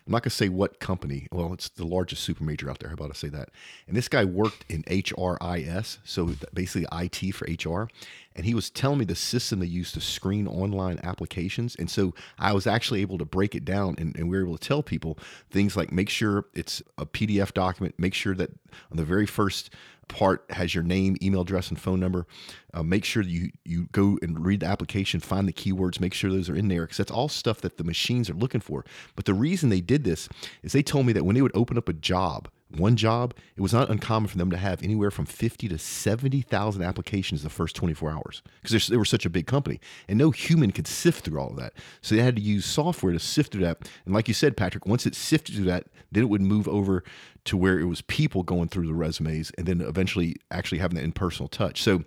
I'm 0.07 0.13
not 0.13 0.23
going 0.23 0.31
to 0.31 0.37
say 0.37 0.51
what 0.51 0.81
company. 0.81 1.29
Well, 1.33 1.55
it's 1.55 1.71
the 1.71 1.87
largest 1.87 2.25
super 2.25 2.45
major 2.45 2.69
out 2.69 2.79
there. 2.79 2.91
How 2.91 2.95
about 2.95 3.11
I 3.11 3.15
say 3.15 3.29
that? 3.29 3.49
And 3.89 3.97
this 3.97 4.09
guy 4.09 4.25
worked 4.25 4.67
in 4.69 4.83
HRIS, 4.83 5.99
so 6.05 6.35
basically 6.53 6.87
IT 6.93 7.35
for 7.35 7.47
HR. 7.47 7.89
And 8.37 8.45
he 8.45 8.53
was 8.53 8.69
telling 8.69 8.99
me 8.99 9.07
the 9.07 9.15
system 9.15 9.61
they 9.61 9.67
use 9.67 9.93
to 9.93 10.03
screen 10.03 10.47
online 10.47 11.01
applications. 11.03 11.75
And 11.77 11.91
so 11.91 12.13
I 12.39 12.53
was 12.53 12.67
actually 12.67 13.01
able 13.01 13.17
to 13.17 13.25
break 13.25 13.55
it 13.55 13.65
down 13.65 13.95
and, 13.97 14.15
and 14.17 14.29
we 14.29 14.37
were 14.37 14.45
able 14.45 14.59
to 14.59 14.69
tell 14.69 14.83
people 14.83 15.19
things 15.51 15.75
like 15.75 15.91
make 15.91 16.11
sure 16.11 16.45
it's 16.53 16.83
a 16.99 17.07
PDF 17.07 17.55
document, 17.55 17.95
make 17.97 18.13
sure 18.13 18.35
that 18.35 18.51
on 18.91 18.99
the 18.99 19.05
very 19.05 19.27
first 19.27 19.71
part 20.09 20.45
has 20.51 20.75
your 20.75 20.85
name, 20.85 21.17
email 21.23 21.43
address, 21.43 21.69
and 21.69 21.81
phone 21.81 22.01
number. 22.01 22.27
Uh, 22.73 22.83
make 22.83 23.05
sure 23.05 23.23
you 23.23 23.51
you 23.65 23.89
go 23.93 24.19
and 24.23 24.45
read 24.45 24.61
the 24.61 24.67
application, 24.67 25.21
find 25.21 25.47
the 25.49 25.53
keywords, 25.53 26.01
make 26.01 26.15
sure 26.15 26.31
those 26.31 26.49
are 26.49 26.57
in 26.57 26.69
there 26.69 26.83
because 26.83 26.97
that's 26.97 27.11
all 27.11 27.29
stuff 27.29 27.61
that 27.61 27.77
the 27.77 27.85
machines 27.85 28.29
are 28.29 28.35
looking 28.35 28.61
for. 28.61 28.85
But 29.17 29.25
the 29.25 29.35
reason 29.35 29.69
they 29.69 29.81
did 29.81 30.05
this 30.05 30.29
is 30.63 30.73
they 30.73 30.83
told 30.83 31.07
me 31.07 31.13
that 31.13 31.25
when 31.25 31.35
they 31.35 31.43
would 31.43 31.57
open 31.57 31.79
up 31.79 31.89
a 31.89 31.93
job, 31.93 32.49
one 32.77 32.97
job, 32.97 33.35
it 33.57 33.61
was 33.61 33.73
not 33.73 33.91
uncommon 33.91 34.29
for 34.29 34.39
them 34.39 34.51
to 34.51 34.57
have 34.57 34.83
anywhere 34.83 35.11
from 35.11 35.27
50 35.27 35.69
to 35.69 35.79
70,000 35.79 36.83
applications 36.83 37.43
the 37.43 37.51
first 37.51 37.77
24 37.77 38.11
hours 38.11 38.43
because 38.63 38.89
they 38.89 38.97
were 38.97 39.05
such 39.05 39.27
a 39.27 39.31
big 39.31 39.47
company. 39.47 39.81
And 40.09 40.19
no 40.19 40.31
human 40.31 40.71
could 40.71 40.87
sift 40.87 41.25
through 41.25 41.41
all 41.41 41.51
of 41.51 41.57
that. 41.57 41.75
So 42.01 42.15
they 42.15 42.23
had 42.23 42.37
to 42.37 42.43
use 42.43 42.65
software 42.65 43.13
to 43.13 43.19
sift 43.19 43.53
through 43.53 43.65
that. 43.65 43.89
And 44.05 44.15
like 44.15 44.29
you 44.29 44.35
said, 44.35 44.57
Patrick, 44.57 44.87
once 44.87 45.07
it 45.07 45.15
sifted 45.15 45.55
through 45.55 45.65
that, 45.67 45.87
then 46.13 46.25
it 46.25 46.29
would 46.29 46.43
move 46.43 46.69
over 46.69 47.05
to 47.45 47.57
where 47.57 47.79
it 47.79 47.85
was 47.85 48.01
people 48.03 48.43
going 48.43 48.69
through 48.69 48.87
the 48.87 48.95
resumes 48.95 49.51
and 49.59 49.67
then 49.67 49.81
eventually 49.81 50.37
actually 50.51 50.79
having 50.79 50.97
that 50.97 51.05
impersonal 51.05 51.49
touch. 51.49 51.83
So 51.83 52.05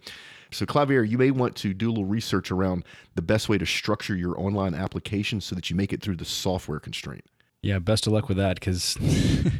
so, 0.52 0.66
Clavier, 0.66 1.04
you 1.04 1.18
may 1.18 1.32
want 1.32 1.56
to 1.58 1.74
do 1.74 1.90
a 1.90 1.92
little 1.92 2.06
research 2.06 2.52
around 2.52 2.86
the 3.16 3.22
best 3.22 3.50
way 3.50 3.58
to 3.58 3.66
structure 3.66 4.16
your 4.16 4.40
online 4.40 4.74
application 4.74 5.42
so 5.42 5.56
that 5.56 5.70
you 5.70 5.76
make 5.76 5.92
it 5.92 6.02
through 6.02 6.16
the 6.16 6.26
software 6.26 6.80
constraint. 6.80 7.26
Yeah, 7.68 7.80
best 7.80 8.08
of 8.08 8.14
luck 8.14 8.30
with 8.30 8.38
that 8.38 8.58
because 8.58 8.96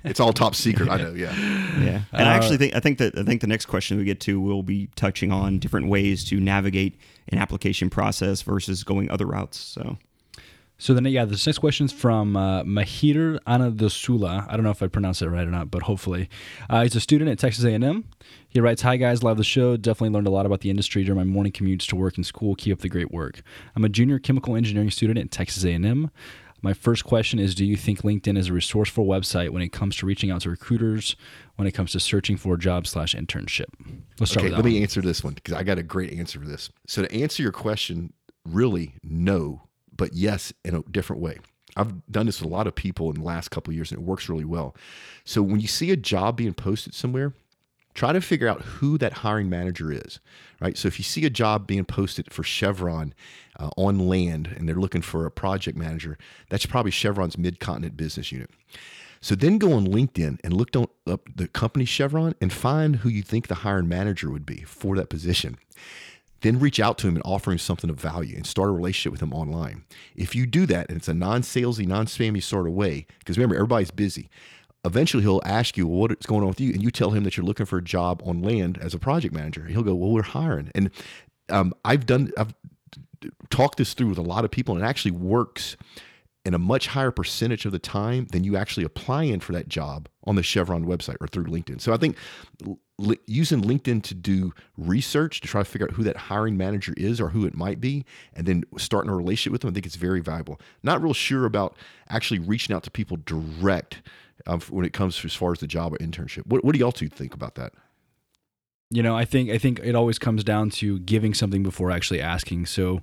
it's 0.06 0.22
all 0.22 0.32
top 0.32 0.56
secret. 0.56 0.88
I 0.88 0.96
know. 0.96 1.12
Yeah, 1.14 1.36
yeah. 1.36 2.02
And 2.14 2.26
uh, 2.26 2.32
I 2.32 2.36
actually 2.36 2.56
think 2.56 2.74
I 2.74 2.80
think 2.80 3.00
that 3.00 3.18
I 3.18 3.24
think 3.24 3.42
the 3.42 3.48
next 3.48 3.66
question 3.66 3.98
we 3.98 4.06
get 4.06 4.22
to 4.22 4.40
will 4.40 4.64
be 4.64 4.88
touching 4.96 5.30
on 5.34 5.60
different 5.60 5.90
ways 5.90 6.24
to 6.30 6.40
navigate 6.40 6.98
an 7.28 7.38
application 7.38 7.90
process 7.90 8.44
versus 8.44 8.86
going 8.86 9.12
other 9.12 9.26
routes. 9.26 9.60
So. 9.60 9.98
So 10.80 10.94
then, 10.94 11.06
yeah, 11.06 11.26
this 11.26 11.48
next 11.48 11.58
question 11.58 11.88
is 11.88 11.92
from 11.92 12.38
uh, 12.38 12.62
Mahir 12.62 13.40
Anadosula. 13.48 14.46
I 14.48 14.56
don't 14.56 14.64
know 14.64 14.70
if 14.70 14.84
I 14.84 14.88
pronounced 14.88 15.24
it 15.24 15.30
right 15.30 15.48
or 15.48 15.50
not, 15.50 15.72
but 15.72 15.82
hopefully, 15.82 16.30
uh, 16.70 16.84
he's 16.84 16.96
a 16.96 17.00
student 17.00 17.32
at 17.32 17.40
Texas 17.40 17.66
A&M. 17.66 18.06
He 18.48 18.60
writes, 18.60 18.84
"Hi 18.84 18.96
guys, 18.96 19.24
love 19.24 19.38
the 19.38 19.44
show. 19.44 19.76
Definitely 19.76 20.14
learned 20.14 20.28
a 20.28 20.30
lot 20.30 20.46
about 20.46 20.62
the 20.62 20.70
industry 20.70 21.04
during 21.04 21.18
my 21.18 21.24
morning 21.24 21.52
commutes 21.52 21.88
to 21.88 21.96
work 21.96 22.16
and 22.16 22.26
school. 22.26 22.54
Keep 22.54 22.74
up 22.74 22.80
the 22.82 22.90
great 22.90 23.12
work. 23.12 23.42
I'm 23.76 23.84
a 23.84 23.90
junior 23.90 24.20
chemical 24.20 24.56
engineering 24.56 24.92
student 24.92 25.18
at 25.18 25.32
Texas 25.32 25.66
A&M. 25.66 26.12
My 26.62 26.74
first 26.74 27.04
question 27.04 27.40
is 27.40 27.56
Do 27.56 27.66
you 27.66 27.78
think 27.78 28.02
LinkedIn 28.02 28.38
is 28.38 28.50
a 28.50 28.54
resourceful 28.54 29.06
website 29.06 29.50
when 29.50 29.62
it 29.62 29.70
comes 29.70 29.96
to 29.98 30.06
reaching 30.06 30.32
out 30.32 30.42
to 30.42 30.50
recruiters, 30.50 31.16
when 31.56 31.68
it 31.68 31.72
comes 31.72 31.92
to 31.92 32.00
searching 32.00 32.38
for 32.38 32.56
a 32.56 32.60
job 32.60 32.88
slash 32.88 33.14
internship? 33.14 33.66
Let's 34.20 34.32
start 34.32 34.36
with 34.36 34.36
that. 34.36 34.38
okay, 34.38 34.50
let 34.50 34.64
one. 34.64 34.66
me 34.66 34.82
answer 34.82 35.02
this 35.02 35.24
one 35.24 35.34
because 35.34 35.54
I 35.54 35.64
got 35.64 35.78
a 35.78 35.84
great 35.84 36.14
answer 36.14 36.40
for 36.40 36.48
this. 36.48 36.70
So, 36.88 37.04
to 37.04 37.14
answer 37.14 37.44
your 37.44 37.52
question, 37.52 38.14
really, 38.46 38.96
no, 39.04 39.64
but 39.96 40.14
yes, 40.14 40.54
in 40.64 40.76
a 40.76 40.82
different 40.84 41.22
way. 41.22 41.38
I've 41.76 42.12
done 42.12 42.26
this 42.26 42.42
with 42.42 42.50
a 42.50 42.54
lot 42.54 42.66
of 42.66 42.74
people 42.74 43.12
in 43.12 43.20
the 43.20 43.24
last 43.26 43.50
couple 43.50 43.72
years 43.72 43.92
and 43.92 44.02
it 44.02 44.04
works 44.04 44.30
really 44.30 44.46
well. 44.46 44.76
So, 45.26 45.44
when 45.44 45.60
you 45.60 45.68
see 45.68 45.92
a 45.92 45.98
job 45.98 46.38
being 46.38 46.54
posted 46.54 46.96
somewhere, 46.96 47.34
try 47.98 48.14
to 48.14 48.22
figure 48.22 48.48
out 48.48 48.62
who 48.62 48.96
that 49.00 49.12
hiring 49.12 49.50
manager 49.50 49.92
is, 49.92 50.20
right? 50.62 50.78
So 50.78 50.88
if 50.88 51.00
you 51.00 51.04
see 51.04 51.26
a 51.26 51.32
job 51.32 51.66
being 51.66 51.84
posted 51.84 52.32
for 52.32 52.44
Chevron 52.44 53.16
uh, 53.60 53.72
on 53.76 54.08
land 54.08 54.54
and 54.56 54.70
they're 54.70 54.76
looking 54.76 55.02
for 55.02 55.26
a 55.26 55.32
project 55.32 55.76
manager, 55.76 56.16
that's 56.48 56.68
probably 56.68 56.92
Chevron's 56.92 57.40
mid-continent 57.40 57.98
business 57.98 58.32
unit. 58.32 58.52
So 59.20 59.34
then 59.34 59.58
go 59.58 59.74
on 59.74 59.88
LinkedIn 59.88 60.40
and 60.44 60.54
look 60.54 60.76
on, 60.76 60.86
up 61.08 61.28
the 61.36 61.48
company 61.48 61.86
Chevron 61.86 62.36
and 62.40 62.54
find 62.54 62.98
who 62.98 63.10
you 63.10 63.24
think 63.24 63.48
the 63.48 63.56
hiring 63.56 63.90
manager 63.90 64.30
would 64.30 64.46
be 64.46 64.58
for 64.62 64.96
that 64.96 65.10
position. 65.10 65.58
Then 66.42 66.60
reach 66.60 66.80
out 66.80 67.00
to 67.00 67.08
him 67.08 67.16
and 67.16 67.24
offer 67.26 67.52
him 67.52 67.58
something 67.58 67.90
of 67.90 68.00
value 68.00 68.36
and 68.36 68.46
start 68.46 68.70
a 68.70 68.74
relationship 68.74 69.12
with 69.12 69.24
him 69.24 69.34
online. 69.34 69.86
If 70.16 70.36
you 70.36 70.46
do 70.46 70.68
that 70.68 70.88
and 70.90 71.00
it's 71.00 71.08
a 71.08 71.16
non 71.16 71.42
salesy, 71.42 71.88
non 71.88 72.06
spammy 72.06 72.44
sort 72.44 72.68
of 72.68 72.74
way, 72.74 73.08
because 73.18 73.40
remember, 73.40 73.56
everybody's 73.56 73.90
busy 73.90 74.30
eventually 74.88 75.24
he'll 75.24 75.42
ask 75.46 75.78
you, 75.78 75.88
well, 75.88 76.00
what's 76.00 76.26
going 76.26 76.42
on 76.42 76.48
with 76.48 76.60
you? 76.60 76.72
And 76.74 76.82
you 76.82 76.90
tell 76.90 77.12
him 77.12 77.24
that 77.24 77.38
you're 77.38 77.46
looking 77.46 77.66
for 77.66 77.78
a 77.78 77.84
job 77.84 78.22
on 78.26 78.42
land 78.42 78.78
as 78.82 78.94
a 78.94 79.00
project 79.00 79.34
manager. 79.34 79.66
He'll 79.66 79.84
go, 79.84 79.94
well, 79.94 80.12
we're 80.12 80.24
hiring. 80.24 80.72
And 80.74 80.90
um, 81.50 81.74
I've 81.86 82.06
done, 82.06 82.32
I've 82.38 82.56
talked 83.50 83.78
this 83.78 83.94
through 83.94 84.10
with 84.10 84.18
a 84.18 84.24
lot 84.24 84.46
of 84.46 84.52
people 84.52 84.76
and 84.76 84.84
it 84.84 84.88
actually 84.88 85.12
works 85.12 85.78
in 86.46 86.54
a 86.54 86.60
much 86.60 86.88
higher 86.88 87.12
percentage 87.12 87.66
of 87.66 87.74
the 87.74 87.80
time 87.80 88.26
than 88.32 88.46
you 88.46 88.56
actually 88.56 88.86
apply 88.86 89.24
in 89.24 89.42
for 89.42 89.52
that 89.52 89.68
job 89.68 90.08
on 90.24 90.36
the 90.36 90.44
Chevron 90.44 90.86
website 90.86 91.18
or 91.20 91.28
through 91.28 91.44
LinkedIn. 91.44 91.82
So 91.82 91.94
I 91.94 91.98
think 91.98 92.16
using 93.28 93.62
LinkedIn 93.62 94.02
to 94.04 94.16
do 94.16 94.54
research 94.78 95.42
to 95.42 95.48
try 95.48 95.62
to 95.62 95.66
figure 95.66 95.88
out 95.88 95.96
who 95.96 96.04
that 96.04 96.16
hiring 96.16 96.56
manager 96.56 96.94
is 96.96 97.20
or 97.20 97.30
who 97.30 97.46
it 97.46 97.54
might 97.54 97.82
be, 97.82 98.06
and 98.34 98.48
then 98.48 98.64
starting 98.78 99.12
a 99.12 99.16
relationship 99.16 99.52
with 99.52 99.62
them, 99.62 99.72
I 99.72 99.74
think 99.74 99.86
it's 99.86 99.98
very 99.98 100.22
valuable. 100.22 100.60
Not 100.84 101.02
real 101.02 101.14
sure 101.14 101.46
about 101.46 101.76
actually 102.10 102.40
reaching 102.40 102.74
out 102.74 102.84
to 102.84 102.92
people 102.92 103.18
direct 103.26 104.02
when 104.70 104.86
it 104.86 104.94
comes 104.94 105.18
to 105.18 105.26
as 105.26 105.34
far 105.34 105.52
as 105.52 105.60
the 105.60 105.68
job 105.68 105.94
or 105.94 105.98
internship. 105.98 106.48
What, 106.48 106.64
what 106.64 106.74
do 106.74 106.80
y'all 106.80 106.92
two 106.92 107.10
think 107.10 107.34
about 107.34 107.56
that? 107.56 107.74
You 108.90 109.04
know, 109.04 109.18
I 109.18 109.26
think 109.26 109.50
I 109.50 109.58
think 109.58 109.80
it 109.84 109.96
always 109.96 110.18
comes 110.18 110.44
down 110.44 110.70
to 110.72 111.00
giving 111.00 111.34
something 111.34 111.62
before 111.62 111.92
actually 111.92 112.22
asking. 112.22 112.68
So, 112.68 113.02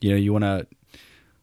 you 0.00 0.10
know, 0.10 0.16
you 0.16 0.32
want 0.32 0.44
to, 0.44 0.66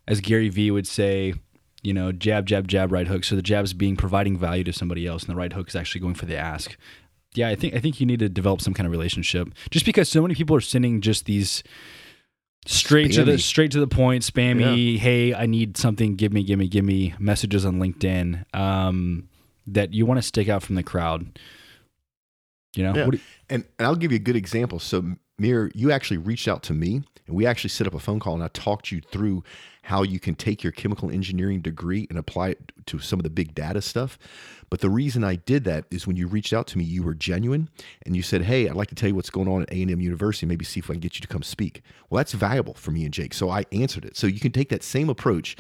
as 0.08 0.22
Gary 0.22 0.50
Vee 0.50 0.72
would 0.72 0.88
say, 0.88 1.36
you 1.84 1.94
know, 1.94 2.12
jab, 2.12 2.48
jab, 2.48 2.68
jab, 2.68 2.92
right 2.92 3.08
hook. 3.08 3.24
So 3.24 3.36
the 3.36 3.44
jab 3.44 3.64
is 3.64 3.74
being 3.74 3.96
providing 3.96 4.40
value 4.40 4.64
to 4.64 4.74
somebody 4.74 5.06
else, 5.06 5.24
and 5.24 5.30
the 5.30 5.36
right 5.36 5.54
hook 5.54 5.68
is 5.68 5.76
actually 5.76 6.02
going 6.02 6.16
for 6.16 6.26
the 6.26 6.36
ask. 6.36 6.76
Yeah, 7.36 7.50
I 7.50 7.56
think 7.56 7.76
I 7.76 7.80
think 7.80 8.00
you 8.00 8.08
need 8.08 8.20
to 8.20 8.30
develop 8.30 8.62
some 8.62 8.74
kind 8.74 8.88
of 8.88 8.92
relationship. 8.92 9.50
Just 9.70 9.86
because 9.86 10.10
so 10.10 10.22
many 10.22 10.34
people 10.34 10.56
are 10.56 10.62
sending 10.62 11.02
just 11.02 11.26
these 11.26 11.62
straight 12.66 13.12
spammy. 13.12 13.16
to 13.16 13.24
the 13.24 13.38
straight 13.38 13.72
to 13.72 13.80
the 13.80 13.88
point, 13.88 14.24
spammy. 14.24 14.94
Yeah. 14.94 15.00
Hey, 15.00 15.34
I 15.36 15.46
need 15.46 15.78
something. 15.78 16.16
Give 16.16 16.34
me, 16.34 16.44
give 16.44 16.58
me, 16.58 16.68
give 16.68 16.86
me. 16.86 17.14
Messages 17.20 17.66
on 17.66 17.76
LinkedIn. 17.76 18.46
Um, 18.56 19.30
that 19.68 19.94
you 19.94 20.06
want 20.06 20.18
to 20.18 20.22
stick 20.22 20.50
out 20.50 20.64
from 20.64 20.76
the 20.76 20.84
crowd. 20.84 21.40
You 22.76 22.84
know, 22.84 22.96
yeah. 22.96 23.06
you, 23.06 23.20
and, 23.50 23.66
and 23.80 23.88
I'll 23.88 23.96
give 23.96 24.12
you 24.12 24.18
a 24.18 24.20
good 24.20 24.36
example. 24.36 24.80
So, 24.80 25.16
Mir, 25.38 25.72
you 25.74 25.92
actually 25.92 26.18
reached 26.18 26.48
out 26.48 26.62
to 26.64 26.74
me, 26.74 27.04
and 27.28 27.36
we 27.36 27.46
actually 27.46 27.70
set 27.70 27.88
up 27.88 27.94
a 27.94 28.00
phone 28.00 28.20
call, 28.20 28.34
and 28.34 28.44
I 28.44 28.50
talked 28.50 28.92
you 28.92 29.02
through 29.02 29.44
how 29.84 30.04
you 30.04 30.20
can 30.20 30.36
take 30.36 30.64
your 30.64 30.72
chemical 30.72 31.10
engineering 31.12 31.62
degree 31.62 32.08
and 32.10 32.18
apply 32.18 32.50
it 32.50 32.72
to 32.88 33.00
some 33.00 33.20
of 33.20 33.24
the 33.24 33.30
big 33.30 33.56
data 33.56 33.82
stuff. 33.82 34.18
But 34.70 34.82
the 34.82 34.90
reason 34.90 35.24
I 35.24 35.36
did 35.36 35.64
that 35.66 35.86
is 35.92 36.08
when 36.08 36.16
you 36.16 36.28
reached 36.28 36.54
out 36.54 36.68
to 36.68 36.78
me, 36.78 36.84
you 36.84 37.04
were 37.04 37.14
genuine, 37.14 37.70
and 38.06 38.16
you 38.16 38.22
said, 38.22 38.44
"Hey, 38.44 38.68
I'd 38.68 38.76
like 38.76 38.90
to 38.90 38.96
tell 38.96 39.10
you 39.10 39.16
what's 39.16 39.30
going 39.30 39.48
on 39.48 39.62
at 39.62 39.72
A 39.72 39.82
and 39.82 39.92
M 39.92 40.02
University. 40.02 40.46
Maybe 40.46 40.66
see 40.66 40.80
if 40.80 40.90
I 40.90 40.94
can 40.94 41.02
get 41.02 41.16
you 41.16 41.22
to 41.22 41.28
come 41.28 41.44
speak." 41.44 41.82
Well, 42.10 42.18
that's 42.18 42.34
valuable 42.34 42.74
for 42.74 42.92
me 42.92 43.06
and 43.06 43.14
Jake, 43.14 43.34
so 43.34 43.50
I 43.50 43.66
answered 43.72 44.06
it. 44.06 44.18
So 44.18 44.28
you 44.28 44.40
can 44.40 44.52
take 44.52 44.70
that 44.70 44.84
same 44.84 45.10
approach 45.10 45.56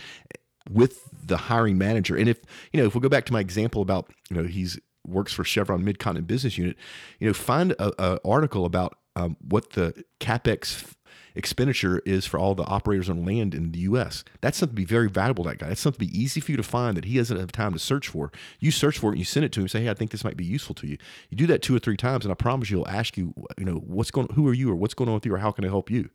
with 0.69 1.09
the 1.25 1.37
hiring 1.37 1.77
manager. 1.77 2.15
And 2.15 2.29
if 2.29 2.39
you 2.71 2.79
know, 2.79 2.87
if 2.87 2.95
we 2.95 3.01
go 3.01 3.09
back 3.09 3.25
to 3.25 3.33
my 3.33 3.39
example 3.39 3.81
about 3.81 4.11
you 4.29 4.37
know 4.37 4.43
he's 4.43 4.79
works 5.05 5.33
for 5.33 5.43
Chevron 5.43 5.83
Midcontinent 5.83 6.27
Business 6.27 6.57
Unit, 6.57 6.75
you 7.19 7.27
know, 7.27 7.33
find 7.33 7.73
a, 7.73 7.91
a 8.01 8.19
article 8.25 8.65
about 8.65 8.97
um, 9.15 9.37
what 9.47 9.71
the 9.71 10.03
capex 10.19 10.95
expenditure 11.35 12.01
is 12.05 12.25
for 12.25 12.39
all 12.39 12.55
the 12.55 12.63
operators 12.63 13.09
on 13.09 13.25
land 13.25 13.53
in 13.53 13.71
the 13.71 13.79
U.S. 13.79 14.23
That's 14.41 14.57
something 14.57 14.75
to 14.75 14.81
be 14.81 14.85
very 14.85 15.09
valuable. 15.09 15.43
That 15.43 15.57
guy. 15.59 15.67
That's 15.67 15.81
something 15.81 16.07
to 16.07 16.11
be 16.11 16.19
easy 16.19 16.39
for 16.39 16.51
you 16.51 16.57
to 16.57 16.63
find 16.63 16.97
that 16.97 17.05
he 17.05 17.17
doesn't 17.17 17.37
have 17.37 17.51
time 17.51 17.73
to 17.73 17.79
search 17.79 18.07
for. 18.07 18.31
You 18.59 18.71
search 18.71 18.97
for 18.97 19.07
it 19.07 19.13
and 19.13 19.19
you 19.19 19.25
send 19.25 19.45
it 19.45 19.51
to 19.53 19.61
him. 19.61 19.67
Say, 19.67 19.83
hey, 19.83 19.89
I 19.89 19.93
think 19.93 20.11
this 20.11 20.23
might 20.23 20.37
be 20.37 20.45
useful 20.45 20.75
to 20.75 20.87
you. 20.87 20.97
You 21.29 21.37
do 21.37 21.47
that 21.47 21.61
two 21.61 21.75
or 21.75 21.79
three 21.79 21.97
times, 21.97 22.25
and 22.25 22.31
I 22.31 22.35
promise 22.35 22.69
you, 22.69 22.77
he'll 22.77 22.87
ask 22.87 23.17
you, 23.17 23.33
you 23.57 23.65
know, 23.65 23.75
what's 23.75 24.11
going, 24.11 24.29
who 24.33 24.47
are 24.47 24.53
you, 24.53 24.71
or 24.71 24.75
what's 24.75 24.93
going 24.93 25.09
on 25.09 25.15
with 25.15 25.25
you, 25.25 25.35
or 25.35 25.39
how 25.39 25.51
can 25.51 25.65
I 25.65 25.67
help 25.67 25.91
you. 25.91 26.09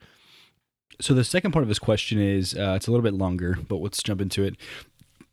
So 1.00 1.14
the 1.14 1.24
second 1.24 1.52
part 1.52 1.62
of 1.62 1.68
this 1.68 1.78
question 1.78 2.20
is 2.20 2.54
uh, 2.54 2.74
it's 2.76 2.86
a 2.86 2.90
little 2.90 3.02
bit 3.02 3.14
longer, 3.14 3.56
but 3.68 3.76
let's 3.76 4.02
jump 4.02 4.20
into 4.20 4.44
it. 4.44 4.56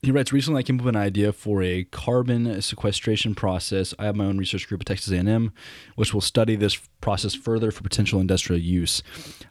He 0.03 0.11
writes, 0.11 0.31
recently 0.31 0.59
I 0.59 0.63
came 0.63 0.79
up 0.79 0.85
with 0.85 0.95
an 0.95 1.01
idea 1.01 1.33
for 1.33 1.63
a 1.63 1.83
carbon 1.85 2.61
sequestration 2.61 3.33
process. 3.33 3.95
I 3.97 4.05
have 4.05 4.15
my 4.15 4.25
own 4.25 4.37
research 4.37 4.67
group 4.67 4.81
at 4.81 4.87
Texas 4.87 5.11
A&M, 5.11 5.51
which 5.95 6.13
will 6.13 6.21
study 6.21 6.55
this 6.55 6.75
process 7.01 7.33
further 7.33 7.71
for 7.71 7.81
potential 7.81 8.19
industrial 8.19 8.61
use. 8.61 9.01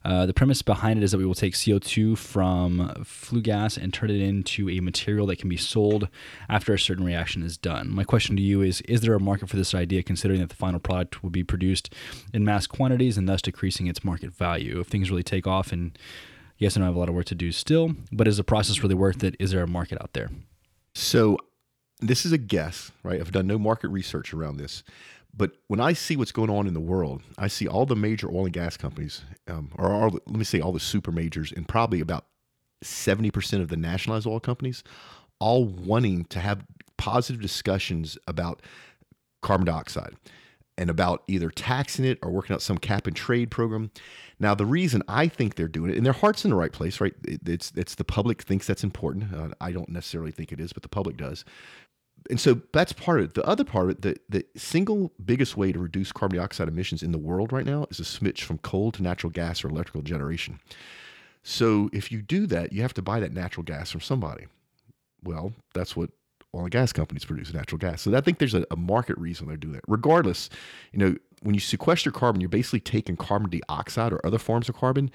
Uh, 0.05 0.25
the 0.25 0.33
premise 0.33 0.63
behind 0.63 1.01
it 1.01 1.03
is 1.03 1.11
that 1.11 1.19
we 1.19 1.27
will 1.27 1.35
take 1.35 1.55
CO2 1.55 2.17
from 2.17 3.03
flue 3.05 3.41
gas 3.41 3.77
and 3.77 3.93
turn 3.93 4.09
it 4.09 4.21
into 4.21 4.71
a 4.71 4.79
material 4.79 5.27
that 5.27 5.41
can 5.41 5.49
be 5.49 5.57
sold 5.57 6.09
after 6.49 6.73
a 6.73 6.79
certain 6.79 7.05
reaction 7.05 7.43
is 7.43 7.57
done. 7.57 7.91
My 7.91 8.05
question 8.05 8.37
to 8.37 8.43
you 8.43 8.63
is, 8.63 8.83
is 8.83 9.01
there 9.01 9.15
a 9.15 9.21
market 9.21 9.49
for 9.49 9.57
this 9.57 9.75
idea 9.75 10.05
considering 10.05 10.39
that 10.41 10.51
the 10.51 10.57
final 10.57 10.79
product 10.79 11.25
will 11.25 11.31
be 11.31 11.43
produced 11.43 11.93
in 12.33 12.45
mass 12.45 12.69
quantities 12.69 13.19
and 13.19 13.29
thus 13.29 13.43
decreasing 13.43 13.89
its 13.89 14.05
market 14.05 14.33
value? 14.33 14.79
If 14.79 14.87
things 14.87 15.11
really 15.11 15.25
take 15.25 15.49
off 15.49 15.73
and 15.73 15.99
yes, 16.59 16.77
I 16.77 16.81
know 16.81 16.87
I 16.87 16.89
have 16.89 16.97
a 16.97 16.99
lot 16.99 17.09
of 17.09 17.15
work 17.15 17.27
to 17.27 17.35
do 17.35 17.53
still, 17.53 17.95
but 18.13 18.29
is 18.29 18.37
the 18.37 18.45
process 18.45 18.83
really 18.83 18.95
worth 18.95 19.23
it? 19.25 19.37
Is 19.39 19.51
there 19.51 19.63
a 19.63 19.69
market 19.69 20.01
out 20.01 20.13
there? 20.13 20.31
So, 20.95 21.39
this 22.01 22.27
is 22.27 22.33
a 22.33 22.39
guess, 22.39 22.93
right? 23.03 23.21
I've 23.21 23.33
done 23.33 23.47
no 23.47 23.59
market 23.59 23.89
research 23.89 24.35
around 24.35 24.59
this. 24.59 24.83
But 25.35 25.53
when 25.69 25.81
I 25.81 25.93
see 25.93 26.17
what's 26.17 26.33
going 26.33 26.51
on 26.51 26.67
in 26.67 26.75
the 26.75 26.81
world, 26.81 27.23
I 27.39 27.49
see 27.49 27.67
all 27.69 27.85
the 27.85 27.97
major 27.97 28.29
oil 28.31 28.45
and 28.45 28.53
gas 28.53 28.77
companies, 28.77 29.23
um, 29.49 29.71
or 29.77 29.93
all, 29.93 30.11
let 30.11 30.37
me 30.37 30.45
say 30.45 30.61
all 30.61 30.73
the 30.73 30.81
super 30.81 31.13
majors, 31.13 31.53
and 31.53 31.69
probably 31.69 32.01
about 32.01 32.27
70% 32.83 33.61
of 33.61 33.69
the 33.69 33.77
nationalized 33.77 34.27
oil 34.27 34.41
companies, 34.41 34.83
all 35.39 35.67
wanting 35.67 36.25
to 36.27 36.41
have 36.41 36.65
positive 36.97 37.43
discussions 37.43 38.17
about 38.27 38.63
carbon 39.43 39.67
dioxide 39.67 40.15
and 40.79 40.91
about 40.91 41.23
either 41.27 41.51
taxing 41.51 42.05
it 42.05 42.19
or 42.23 42.31
working 42.31 42.55
out 42.55 42.63
some 42.63 42.79
cap 42.79 43.07
and 43.07 43.17
trade 43.17 43.51
program. 43.51 43.91
Now, 44.39 44.55
the 44.55 44.67
reason 44.67 45.03
I 45.09 45.29
think 45.29 45.55
they're 45.55 45.69
doing 45.69 45.91
it, 45.91 45.97
and 45.97 46.05
their 46.05 46.13
heart's 46.13 46.45
in 46.45 46.51
the 46.51 46.57
right 46.57 46.73
place, 46.73 47.01
right? 47.01 47.15
It's 47.25 47.73
it's 47.75 47.95
the 47.95 48.05
public 48.05 48.43
thinks 48.43 48.67
that's 48.67 48.85
important. 48.85 49.33
Uh, 49.35 49.49
I 49.61 49.73
don't 49.73 49.89
necessarily 49.89 50.31
think 50.31 50.53
it 50.53 50.61
is, 50.61 50.73
but 50.73 50.83
the 50.83 50.89
public 50.89 51.17
does. 51.17 51.45
And 52.29 52.41
so 52.41 52.61
that's 52.73 52.93
part 52.93 53.21
of 53.21 53.27
it. 53.27 53.35
The 53.35 53.47
other 53.47 53.65
part 53.65 53.85
of 53.85 53.91
it, 53.91 54.03
the, 54.03 54.17
the 54.29 54.45
single 54.57 55.13
biggest 55.25 55.57
way 55.57 55.71
to 55.71 55.79
reduce 55.79 56.11
carbon 56.11 56.39
dioxide 56.39 56.67
emissions 56.67 57.03
in 57.03 57.13
the 57.13 57.19
world 57.19 57.53
right 57.53 57.65
now 57.65 57.87
is 57.89 58.01
a 58.01 58.05
switch 58.05 58.43
from 58.43 58.59
coal 58.59 58.91
to 58.93 59.03
natural 59.03 59.31
gas 59.31 59.65
or 59.65 59.69
electrical 59.69 60.03
generation. 60.03 60.59
So 61.45 61.89
if 61.93 62.11
you 62.11 62.23
do 62.23 62.47
that, 62.49 62.73
you 62.73 62.83
have 62.83 62.95
to 62.95 63.03
buy 63.03 63.21
that 63.21 63.33
natural 63.33 63.63
gas 63.63 63.93
from 63.93 64.01
somebody. 64.01 64.47
Well, 65.23 65.53
that's 65.73 65.95
what 65.97 66.11
oil 66.57 66.63
and 66.63 66.71
gas 66.71 66.93
companies 66.93 67.25
produce 67.25 67.53
natural 67.53 67.79
gas. 67.79 68.03
So 68.03 68.17
I 68.17 68.21
think 68.21 68.39
there's 68.39 68.55
a, 68.55 68.65
a, 68.71 68.77
market 68.77 69.19
reason 69.19 69.47
they're 69.47 69.57
doing 69.57 69.75
that. 69.75 69.85
Regardless, 69.87 70.49
you 70.93 70.99
know, 70.99 71.17
when 71.43 71.55
you 71.55 71.61
sequester 71.61 72.11
carbon, 72.11 72.41
you're 72.41 72.49
basically 72.49 72.81
taking 72.81 73.17
carbon 73.17 73.51
dioxide 73.51 74.13
or 74.13 74.25
other 74.25 74.39
forms 74.39 74.69
of 74.69 74.77
carbon 74.77 75.11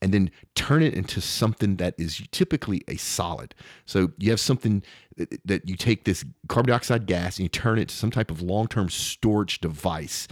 and 0.00 0.12
then 0.12 0.30
turn 0.54 0.82
it 0.82 0.94
into 0.94 1.20
something 1.20 1.76
that 1.76 1.94
is 1.98 2.22
typically 2.30 2.82
a 2.88 2.96
solid. 2.96 3.54
So 3.86 4.12
you 4.18 4.30
have 4.30 4.40
something 4.40 4.82
that 5.44 5.68
you 5.68 5.76
take 5.76 6.04
this 6.04 6.24
carbon 6.48 6.68
dioxide 6.68 7.06
gas 7.06 7.38
and 7.38 7.44
you 7.44 7.48
turn 7.48 7.78
it 7.78 7.88
to 7.88 7.94
some 7.94 8.10
type 8.10 8.30
of 8.30 8.42
long-term 8.42 8.90
storage 8.90 9.60
device. 9.60 10.28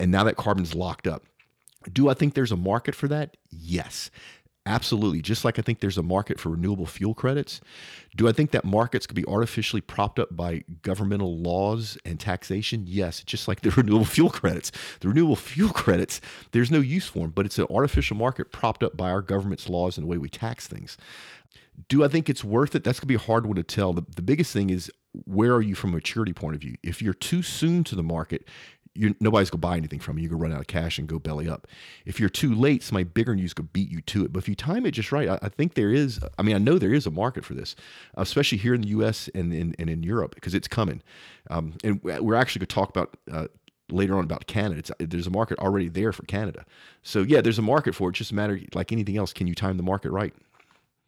And 0.00 0.10
now 0.10 0.24
that 0.24 0.36
carbon's 0.36 0.74
locked 0.74 1.06
up. 1.06 1.24
Do 1.92 2.08
I 2.08 2.14
think 2.14 2.34
there's 2.34 2.52
a 2.52 2.56
market 2.56 2.94
for 2.94 3.08
that? 3.08 3.36
Yes. 3.50 4.10
Absolutely. 4.66 5.20
Just 5.20 5.44
like 5.44 5.58
I 5.58 5.62
think 5.62 5.80
there's 5.80 5.98
a 5.98 6.02
market 6.02 6.40
for 6.40 6.48
renewable 6.48 6.86
fuel 6.86 7.12
credits. 7.12 7.60
Do 8.16 8.28
I 8.28 8.32
think 8.32 8.50
that 8.52 8.64
markets 8.64 9.06
could 9.06 9.14
be 9.14 9.26
artificially 9.26 9.82
propped 9.82 10.18
up 10.18 10.34
by 10.34 10.64
governmental 10.80 11.38
laws 11.38 11.98
and 12.06 12.18
taxation? 12.18 12.84
Yes, 12.86 13.22
just 13.22 13.46
like 13.46 13.60
the 13.60 13.70
renewable 13.76 14.06
fuel 14.06 14.30
credits. 14.30 14.72
The 15.00 15.08
renewable 15.08 15.36
fuel 15.36 15.70
credits, 15.70 16.20
there's 16.52 16.70
no 16.70 16.80
use 16.80 17.06
for 17.06 17.20
them, 17.20 17.30
but 17.30 17.44
it's 17.44 17.58
an 17.58 17.66
artificial 17.68 18.16
market 18.16 18.52
propped 18.52 18.82
up 18.82 18.96
by 18.96 19.10
our 19.10 19.20
government's 19.20 19.68
laws 19.68 19.98
and 19.98 20.04
the 20.04 20.08
way 20.08 20.16
we 20.16 20.30
tax 20.30 20.66
things. 20.66 20.96
Do 21.88 22.02
I 22.02 22.08
think 22.08 22.30
it's 22.30 22.44
worth 22.44 22.74
it? 22.74 22.84
That's 22.84 23.00
going 23.00 23.06
to 23.06 23.06
be 23.08 23.14
a 23.16 23.18
hard 23.18 23.44
one 23.44 23.56
to 23.56 23.62
tell. 23.62 23.92
The, 23.92 24.04
the 24.16 24.22
biggest 24.22 24.52
thing 24.52 24.70
is 24.70 24.90
where 25.26 25.54
are 25.54 25.62
you 25.62 25.74
from 25.74 25.90
a 25.90 25.94
maturity 25.94 26.32
point 26.32 26.54
of 26.54 26.60
view? 26.60 26.76
If 26.82 27.00
you're 27.00 27.14
too 27.14 27.42
soon 27.42 27.84
to 27.84 27.94
the 27.94 28.02
market, 28.02 28.46
you're, 28.94 29.12
nobody's 29.20 29.50
gonna 29.50 29.60
buy 29.60 29.76
anything 29.76 29.98
from 29.98 30.18
you. 30.18 30.24
You 30.24 30.28
can 30.28 30.38
run 30.38 30.52
out 30.52 30.60
of 30.60 30.66
cash 30.66 30.98
and 30.98 31.08
go 31.08 31.18
belly 31.18 31.48
up. 31.48 31.66
If 32.06 32.20
you're 32.20 32.28
too 32.28 32.54
late, 32.54 32.82
somebody 32.82 33.04
bigger 33.04 33.32
than 33.32 33.38
you's 33.38 33.54
gonna 33.54 33.68
beat 33.72 33.90
you 33.90 34.00
to 34.02 34.24
it. 34.24 34.32
But 34.32 34.40
if 34.40 34.48
you 34.48 34.54
time 34.54 34.86
it 34.86 34.92
just 34.92 35.10
right, 35.10 35.28
I, 35.28 35.38
I, 35.42 35.48
think 35.48 35.74
there 35.74 35.90
is. 35.90 36.20
I 36.38 36.42
mean, 36.42 36.54
I 36.54 36.58
know 36.58 36.78
there 36.78 36.94
is 36.94 37.06
a 37.06 37.10
market 37.10 37.44
for 37.44 37.54
this, 37.54 37.74
especially 38.14 38.58
here 38.58 38.74
in 38.74 38.82
the 38.82 38.88
U.S. 38.88 39.28
and 39.34 39.52
in 39.52 39.74
and 39.78 39.90
in 39.90 40.02
Europe 40.02 40.34
because 40.34 40.54
it's 40.54 40.68
coming. 40.68 41.02
Um, 41.50 41.74
and 41.82 42.02
we're 42.02 42.36
actually 42.36 42.60
gonna 42.60 42.66
talk 42.66 42.90
about. 42.90 43.16
Uh, 43.30 43.48
later 43.90 44.16
on 44.16 44.24
about 44.24 44.46
Canada. 44.46 44.78
It's, 44.78 44.90
there's 44.98 45.26
a 45.26 45.30
market 45.30 45.58
already 45.58 45.90
there 45.90 46.10
for 46.10 46.22
Canada. 46.22 46.64
So 47.02 47.20
yeah, 47.20 47.42
there's 47.42 47.58
a 47.58 47.62
market 47.62 47.94
for 47.94 48.08
it. 48.08 48.14
Just 48.14 48.32
a 48.32 48.34
matter 48.34 48.58
like 48.72 48.92
anything 48.92 49.18
else. 49.18 49.34
Can 49.34 49.46
you 49.46 49.54
time 49.54 49.76
the 49.76 49.82
market 49.82 50.10
right? 50.10 50.32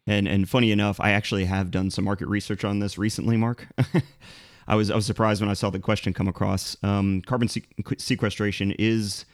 And 0.07 0.27
and 0.27 0.49
funny 0.49 0.71
enough, 0.71 0.99
I 1.01 1.11
actually 1.11 1.45
have 1.45 1.69
done 1.69 1.91
some 1.91 2.05
market 2.05 2.27
research 2.29 2.63
on 2.63 2.79
this 2.79 2.97
recently, 2.97 3.35
Mark. 3.35 3.67
I 4.67 4.75
was 4.75 4.89
I 4.89 4.95
was 4.95 5.05
surprised 5.05 5.41
when 5.41 5.49
I 5.49 5.53
saw 5.53 5.69
the 5.69 5.79
question 5.79 6.13
come 6.13 6.29
across. 6.29 6.77
Um, 6.81 7.21
carbon 7.25 7.49
sequestration 7.49 8.71
is 8.79 9.25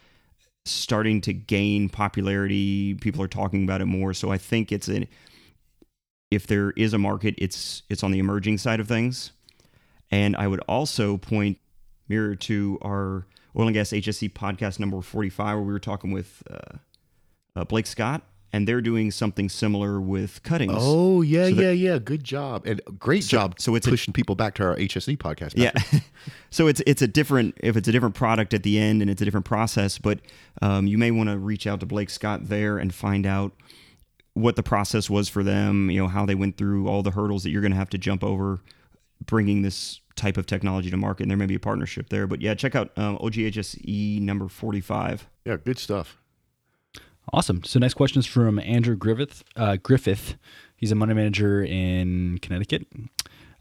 starting 0.66 1.22
to 1.22 1.34
gain 1.34 1.90
popularity. 1.90 2.96
People 2.96 3.22
are 3.22 3.28
talking 3.28 3.64
about 3.64 3.82
it 3.82 3.86
more. 3.86 4.14
So 4.14 4.32
I 4.32 4.40
think 4.40 4.72
it's 4.72 4.90
a 4.90 5.08
if 6.32 6.48
there 6.48 6.72
is 6.72 6.94
a 6.94 6.98
market, 6.98 7.36
it's 7.38 7.84
it's 7.90 8.04
on 8.04 8.12
the 8.12 8.20
emerging 8.20 8.58
side 8.58 8.80
of 8.80 8.88
things. 8.88 9.32
And 10.10 10.36
I 10.36 10.48
would 10.48 10.62
also 10.62 11.18
point 11.18 11.60
mirror 12.10 12.36
to 12.36 12.80
our 12.82 13.28
oil 13.58 13.68
and 13.68 13.74
gas 13.74 13.90
HSE 13.90 14.34
podcast 14.34 14.80
number 14.80 15.00
forty 15.02 15.30
five, 15.30 15.56
where 15.56 15.64
we 15.64 15.74
were 15.74 15.80
talking 15.80 16.12
with 16.12 16.42
uh, 16.50 16.78
uh, 17.56 17.64
Blake 17.64 17.86
Scott 17.86 18.24
and 18.54 18.68
they're 18.68 18.82
doing 18.82 19.10
something 19.10 19.50
similar 19.50 20.00
with 20.00 20.42
cuttings. 20.44 20.74
Oh 20.78 21.24
yeah, 21.24 21.46
so 21.46 21.62
yeah, 21.62 21.72
yeah. 21.72 21.98
Good 21.98 22.24
job 22.24 22.66
and 22.68 22.80
great 23.00 23.24
so, 23.24 23.30
job. 23.30 23.56
So 23.60 23.74
it's 23.74 23.88
pushing 23.88 24.12
a, 24.12 24.14
people 24.14 24.36
back 24.36 24.54
to 24.56 24.64
our 24.64 24.76
HSE 24.78 25.18
podcast. 25.18 25.54
Yeah. 25.56 25.72
so 26.52 26.68
it's 26.68 26.82
it's 26.86 27.02
a 27.02 27.08
different 27.08 27.58
if 27.62 27.76
it's 27.76 27.88
a 27.88 27.92
different 27.92 28.14
product 28.14 28.54
at 28.54 28.62
the 28.62 28.80
end 28.80 29.02
and 29.02 29.10
it's 29.10 29.22
a 29.22 29.26
different 29.26 29.48
process, 29.48 29.98
but 29.98 30.20
um, 30.62 30.86
you 30.86 31.00
may 31.00 31.10
want 31.10 31.30
to 31.30 31.38
reach 31.38 31.66
out 31.66 31.80
to 31.80 31.88
Blake 31.88 32.12
Scott 32.12 32.48
there 32.48 32.78
and 32.78 32.94
find 32.94 33.26
out 33.26 33.54
what 34.36 34.56
the 34.56 34.64
process 34.64 35.10
was 35.10 35.28
for 35.28 35.44
them. 35.44 35.90
You 35.90 36.04
know 36.04 36.08
how 36.08 36.26
they 36.26 36.36
went 36.36 36.58
through 36.58 36.88
all 36.88 37.02
the 37.02 37.12
hurdles 37.12 37.44
that 37.44 37.50
you're 37.50 37.62
going 37.62 37.72
to 37.72 37.78
have 37.78 37.90
to 37.90 37.98
jump 37.98 38.24
over, 38.24 38.62
bringing 39.26 39.64
this 39.64 40.00
type 40.16 40.38
of 40.38 40.46
technology 40.46 40.92
to 40.92 40.98
market. 40.98 41.24
And 41.24 41.32
there 41.32 41.38
may 41.38 41.48
be 41.48 41.56
a 41.56 41.60
partnership 41.60 42.10
there, 42.10 42.28
but 42.28 42.40
yeah, 42.40 42.54
check 42.54 42.76
out 42.76 42.96
um, 43.00 43.18
OGHSE 43.18 44.22
number 44.22 44.48
forty 44.48 44.82
five. 44.82 45.28
Yeah, 45.44 45.58
good 45.58 45.80
stuff. 45.80 46.20
Awesome. 47.32 47.64
So 47.64 47.80
next 47.80 47.94
question 47.94 48.20
is 48.20 48.26
from 48.26 48.60
Andrew 48.60 48.96
Griffith. 48.96 49.44
Uh, 49.56 49.78
Griffith. 49.78 50.36
He's 50.76 50.92
a 50.92 50.96
money 50.96 51.14
manager 51.14 51.64
in 51.64 52.40
Connecticut. 52.42 52.86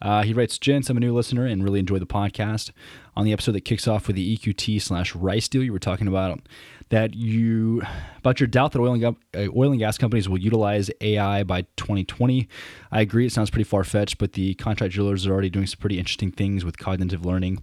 Uh, 0.02 0.22
he 0.22 0.34
writes, 0.34 0.58
Gents, 0.58 0.90
I'm 0.90 0.96
a 0.96 1.00
new 1.00 1.14
listener 1.14 1.46
and 1.46 1.62
really 1.62 1.78
enjoy 1.78 2.00
the 2.00 2.06
podcast. 2.06 2.72
On 3.14 3.24
the 3.24 3.32
episode 3.32 3.52
that 3.52 3.64
kicks 3.64 3.86
off 3.86 4.08
with 4.08 4.16
the 4.16 4.36
EQT 4.36 4.82
slash 4.82 5.14
Rice 5.14 5.46
deal, 5.46 5.62
you 5.62 5.72
were 5.72 5.78
talking 5.78 6.08
about 6.08 6.40
that 6.88 7.14
you 7.14 7.82
about 8.18 8.40
your 8.40 8.48
doubt 8.48 8.72
that 8.72 8.80
oil 8.80 8.92
and, 8.92 9.04
uh, 9.04 9.48
oil 9.56 9.70
and 9.70 9.78
gas 9.78 9.96
companies 9.96 10.28
will 10.28 10.38
utilize 10.38 10.90
AI 11.00 11.44
by 11.44 11.62
2020. 11.76 12.48
I 12.90 13.00
agree, 13.00 13.26
it 13.26 13.32
sounds 13.32 13.48
pretty 13.48 13.64
far 13.64 13.84
fetched, 13.84 14.18
but 14.18 14.32
the 14.32 14.54
contract 14.54 14.92
drillers 14.92 15.26
are 15.26 15.32
already 15.32 15.50
doing 15.50 15.66
some 15.66 15.78
pretty 15.78 15.98
interesting 15.98 16.32
things 16.32 16.64
with 16.64 16.78
cognitive 16.78 17.24
learning 17.24 17.62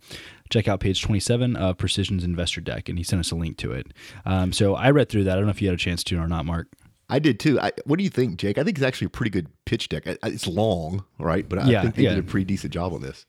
check 0.50 0.68
out 0.68 0.80
page 0.80 1.02
27 1.02 1.56
of 1.56 1.78
Precision's 1.78 2.24
investor 2.24 2.62
deck, 2.62 2.90
and 2.90 2.98
he 2.98 3.04
sent 3.04 3.20
us 3.20 3.32
a 3.32 3.36
link 3.36 3.58
to 3.58 3.72
it. 3.72 3.88
Um, 4.26 4.52
so 4.52 4.76
I 4.76 4.92
read 4.92 5.10
through 5.10 5.26
that. 5.26 5.34
I 5.34 5.36
don't 5.36 5.46
know 5.46 5.52
if 5.52 5.62
you 5.62 5.68
had 5.68 5.76
a 5.76 5.80
chance 5.80 6.04
to 6.06 6.18
or 6.18 6.28
not, 6.28 6.46
Mark. 6.46 6.68
I 7.10 7.20
did 7.20 7.40
too. 7.40 7.60
I, 7.60 7.72
what 7.86 7.98
do 7.98 8.04
you 8.04 8.10
think, 8.10 8.38
Jake? 8.38 8.58
I 8.58 8.64
think 8.64 8.78
it's 8.78 8.86
actually 8.86 9.08
a 9.08 9.12
pretty 9.12 9.32
good 9.32 9.48
pitch 9.66 9.90
deck. 9.90 10.04
It's 10.06 10.48
long, 10.48 11.06
right? 11.18 11.48
But 11.48 11.60
I 11.60 11.70
yeah, 11.70 11.82
think 11.82 11.96
they 11.96 12.04
yeah. 12.04 12.16
did 12.16 12.20
a 12.20 12.28
pretty 12.28 12.46
decent 12.46 12.72
job 12.72 12.94
on 12.94 13.02
this. 13.02 13.26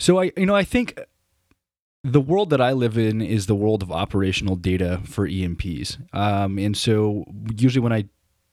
So 0.00 0.20
I, 0.20 0.32
you 0.36 0.44
know, 0.44 0.56
I 0.56 0.64
think 0.64 0.98
the 2.02 2.20
world 2.20 2.50
that 2.50 2.60
I 2.60 2.72
live 2.72 2.98
in 2.98 3.20
is 3.20 3.46
the 3.46 3.54
world 3.54 3.82
of 3.82 3.90
operational 3.90 4.56
data 4.56 5.00
for 5.04 5.26
E&Ps. 5.26 5.98
Um, 6.12 6.58
and 6.58 6.76
so 6.76 7.24
usually 7.56 7.82
when 7.82 7.92
I 7.92 8.08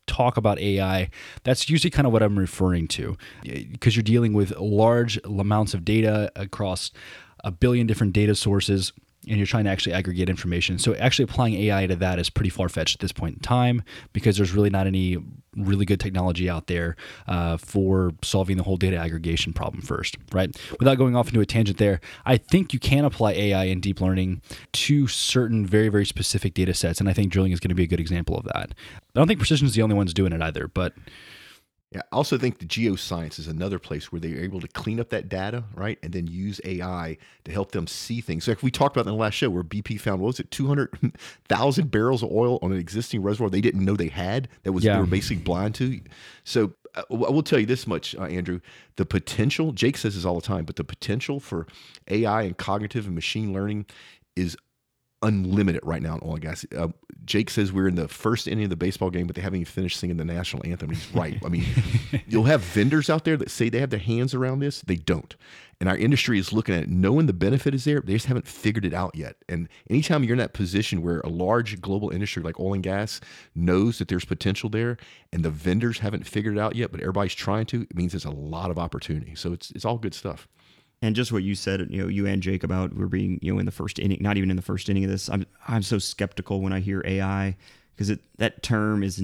talk 0.08 0.38
about 0.38 0.60
AI, 0.60 1.10
that's 1.44 1.70
usually 1.70 1.92
kind 1.92 2.08
of 2.08 2.14
what 2.14 2.24
I'm 2.24 2.38
referring 2.38 2.88
to 2.90 3.18
because 3.44 3.96
you're 3.96 4.04
dealing 4.04 4.34
with 4.34 4.58
large 4.58 5.20
amounts 5.24 5.74
of 5.74 5.86
data 5.86 6.32
across 6.36 6.92
a 7.44 7.52
billion 7.52 7.88
different 7.88 8.14
data 8.14 8.36
sources 8.36 8.94
and 9.28 9.38
you're 9.38 9.48
trying 9.48 9.64
to 9.64 9.70
actually 9.70 9.94
aggregate 9.94 10.30
information. 10.30 10.78
So 10.78 10.96
actually 10.96 11.24
applying 11.24 11.54
AI 11.56 11.88
to 11.88 11.96
that 11.98 12.20
is 12.20 12.30
pretty 12.30 12.50
far 12.50 12.68
fetched 12.68 12.96
at 12.96 13.00
this 13.00 13.12
point 13.12 13.36
in 13.36 13.40
time 13.40 13.84
because 14.12 14.38
there's 14.38 14.54
really 14.54 14.70
not 14.70 14.86
any 14.88 15.18
really 15.56 15.86
good 15.86 16.00
technology 16.00 16.50
out 16.50 16.68
there 16.68 16.96
uh, 17.28 17.58
for 17.58 18.12
solving 18.22 18.58
the 18.58 18.64
whole 18.64 18.76
data 18.76 18.98
aggregation 18.98 19.54
problem 19.54 19.82
first, 19.82 20.18
right? 20.32 20.56
Without 20.80 20.98
going 20.98 21.16
off 21.16 21.28
into 21.28 21.40
a 21.40 21.46
tangent 21.46 21.78
there, 21.78 22.02
I 22.26 22.38
think 22.38 22.74
you 22.74 22.80
can 22.80 23.06
apply 23.06 23.34
AI 23.34 23.66
and 23.66 23.82
deep 23.82 24.02
learning 24.02 24.42
to 24.74 25.08
certain 25.08 25.66
very, 25.66 25.90
very 25.90 26.06
specific 26.06 26.54
data 26.54 26.74
sets. 26.74 27.00
And 27.00 27.08
I 27.08 27.14
think 27.14 27.32
drilling 27.32 27.52
is 27.52 27.60
going 27.60 27.70
to 27.70 27.76
be 27.76 27.84
a 27.84 27.88
good 27.88 28.00
example 28.00 28.38
of 28.38 28.46
that. 28.46 28.74
I 28.76 29.20
don't 29.20 29.28
think 29.28 29.40
Precision 29.40 29.68
is 29.68 29.76
the 29.76 29.84
only 29.84 29.96
ones 29.96 30.14
doing 30.14 30.34
it 30.34 30.42
either, 30.42 30.68
but 30.68 30.94
Yeah, 31.94 32.02
I 32.12 32.16
also 32.16 32.38
think 32.38 32.58
the 32.60 32.66
geoscience 32.66 33.38
is 33.38 33.48
another 33.48 33.78
place 33.78 34.12
where 34.12 34.20
they're 34.20 34.40
able 34.44 34.60
to 34.62 34.68
clean 34.68 35.00
up 35.00 35.10
that 35.10 35.30
data, 35.30 35.64
right, 35.76 36.00
and 36.02 36.12
then 36.12 36.26
use 36.28 36.60
AI 36.66 37.18
to 37.46 37.52
help 37.52 37.72
them 37.72 37.86
see 37.88 38.20
things. 38.20 38.48
Like 38.48 38.64
we 38.64 38.72
talked 38.72 38.96
about 38.98 39.08
in 39.08 39.14
the 39.16 39.20
last 39.20 39.36
show, 39.36 39.50
where 39.50 39.64
BP 39.64 40.00
found 40.00 40.20
what 40.22 40.28
was 40.28 40.40
it, 40.40 40.50
two 40.52 40.68
hundred 40.68 40.90
thousand 41.48 41.92
barrels 41.92 42.24
of 42.24 42.32
oil 42.32 42.58
on 42.62 42.72
an 42.72 42.80
existing 42.80 43.22
reservoir 43.22 43.50
they 43.50 43.62
didn't 43.62 43.86
know 43.86 43.96
they 43.96 44.08
had 44.08 44.50
that 44.64 44.72
was 44.72 44.84
Yeah. 44.84 44.96
they 44.96 45.02
were 45.02 45.06
basically 45.08 45.44
blind 45.44 45.76
to. 45.76 46.00
So 46.44 46.74
uh, 46.96 47.04
I 47.12 47.14
will 47.14 47.44
tell 47.44 47.60
you 47.60 47.66
this 47.66 47.86
much, 47.86 48.16
uh, 48.16 48.24
Andrew: 48.24 48.60
the 48.96 49.06
potential. 49.06 49.72
Jake 49.72 49.98
says 49.98 50.16
this 50.16 50.26
all 50.26 50.36
the 50.36 50.46
time, 50.48 50.66
but 50.66 50.78
the 50.78 50.84
potential 50.84 51.40
for 51.40 51.68
AI 52.08 52.44
and 52.44 52.58
cognitive 52.58 53.06
and 53.06 53.16
machine 53.16 53.54
learning 53.54 53.86
is 54.36 54.58
unlimited 55.24 55.82
right 55.84 56.02
now 56.02 56.16
in 56.16 56.20
oil 56.24 56.34
and 56.34 56.42
gas. 56.42 56.66
Uh, 56.78 56.90
Jake 57.26 57.50
says 57.50 57.72
we're 57.72 57.88
in 57.88 57.96
the 57.96 58.08
first 58.08 58.48
inning 58.48 58.66
of 58.66 58.70
the 58.70 58.76
baseball 58.76 59.10
game, 59.10 59.26
but 59.26 59.36
they 59.36 59.42
haven't 59.42 59.62
even 59.62 59.72
finished 59.72 60.00
singing 60.00 60.18
the 60.18 60.26
national 60.26 60.62
anthem. 60.66 60.90
He's 60.90 61.14
right. 61.16 61.42
I 61.44 61.50
mean, 61.50 61.66
you'll 62.28 62.44
have 62.44 62.62
vendors 62.62 63.10
out 63.10 63.24
there 63.24 63.38
that 63.38 63.50
say 63.50 63.70
they 63.70 63.80
have 63.80 63.90
their 63.90 64.00
hands 64.00 64.34
around 64.34 64.60
this. 64.60 64.82
They 64.82 64.98
don't. 64.98 65.36
And 65.80 65.90
our 65.90 65.98
industry 65.98 66.38
is 66.40 66.54
looking 66.54 66.76
at 66.76 66.84
it, 66.84 66.90
knowing 66.90 67.26
the 67.26 67.34
benefit 67.34 67.74
is 67.74 67.86
there. 67.86 68.02
They 68.02 68.14
just 68.14 68.28
haven't 68.28 68.48
figured 68.48 68.86
it 68.86 68.94
out 68.94 69.16
yet. 69.16 69.38
And 69.50 69.68
anytime 69.90 70.24
you're 70.24 70.34
in 70.34 70.40
that 70.40 70.54
position 70.54 71.02
where 71.02 71.20
a 71.22 71.30
large 71.30 71.82
global 71.82 72.10
industry 72.10 72.44
like 72.44 72.60
oil 72.60 72.74
and 72.74 72.84
gas 72.84 73.20
knows 73.56 74.00
that 74.00 74.08
there's 74.08 74.26
potential 74.26 74.70
there 74.70 74.98
and 75.32 75.44
the 75.44 75.50
vendors 75.50 76.00
haven't 76.00 76.28
figured 76.28 76.58
it 76.58 76.60
out 76.60 76.76
yet, 76.76 76.92
but 76.92 77.02
everybody's 77.02 77.34
trying 77.34 77.66
to, 77.68 77.82
it 77.82 77.96
means 77.96 78.12
there's 78.12 78.26
a 78.26 78.32
lot 78.32 78.72
of 78.72 78.78
opportunity. 78.78 79.36
So 79.36 79.54
it's, 79.54 79.72
it's 79.72 79.86
all 79.86 79.98
good 79.98 80.14
stuff. 80.14 80.48
And 81.04 81.18
just 81.18 81.34
what 81.34 81.44
you 81.44 81.54
said, 81.54 81.86
you 81.90 82.02
know, 82.02 82.08
you 82.08 82.26
and 82.26 82.42
Jake 82.42 82.64
about 82.64 82.96
we're 82.96 83.08
being, 83.08 83.38
you 83.42 83.54
know, 83.54 83.60
in 83.60 83.66
the 83.66 83.74
first 83.74 84.00
inning, 84.00 84.20
not 84.22 84.38
even 84.38 84.50
in 84.50 84.56
the 84.56 84.62
first 84.62 84.88
inning 84.88 85.04
of 85.04 85.10
this. 85.10 85.30
I'm 85.30 85.46
I'm 85.68 85.84
so 85.84 86.00
skeptical 86.00 86.62
when 86.62 86.72
I 86.72 86.80
hear 86.80 87.04
AI 87.06 87.58
because 87.94 88.10
it 88.10 88.22
that 88.38 88.64
term 88.64 89.04
is 89.04 89.22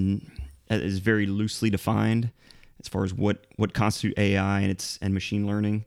is 0.68 0.98
very 0.98 1.24
loosely 1.24 1.70
defined 1.70 2.32
as 2.80 2.88
far 2.88 3.02
as 3.02 3.14
what 3.14 3.46
what 3.56 3.72
constitute 3.72 4.18
AI 4.18 4.60
and 4.60 4.70
it's 4.70 4.98
and 5.00 5.14
machine 5.14 5.46
learning. 5.46 5.86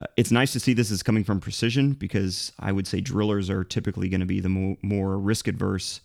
Uh, 0.00 0.06
it's 0.16 0.30
nice 0.30 0.52
to 0.52 0.60
see 0.60 0.74
this 0.74 0.92
is 0.92 1.02
coming 1.02 1.24
from 1.24 1.40
Precision 1.40 1.94
because 1.94 2.52
I 2.60 2.70
would 2.70 2.86
say 2.86 3.00
drillers 3.00 3.50
are 3.50 3.64
typically 3.64 4.08
going 4.08 4.20
to 4.20 4.26
be 4.26 4.38
the 4.38 4.48
more, 4.48 4.76
more 4.82 5.18
risk 5.18 5.48
adverse. 5.48 6.02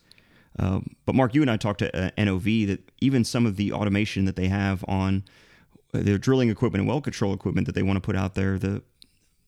Um, 0.58 0.96
but 1.06 1.14
Mark, 1.14 1.36
you 1.36 1.44
and 1.44 1.52
I 1.52 1.58
talked 1.58 1.80
to 1.80 1.96
uh, 1.96 2.10
NOV 2.18 2.44
that 2.44 2.80
even 3.02 3.24
some 3.24 3.46
of 3.46 3.56
the 3.56 3.72
automation 3.72 4.26
that 4.26 4.36
they 4.36 4.48
have 4.48 4.84
on 4.88 5.26
their 5.92 6.18
drilling 6.18 6.50
equipment 6.50 6.82
and 6.82 6.88
well 6.88 7.02
control 7.02 7.34
equipment 7.34 7.68
that 7.68 7.76
they 7.76 7.84
want 7.84 7.98
to 7.98 8.02
put 8.02 8.16
out 8.16 8.34
there, 8.34 8.58
the 8.58 8.82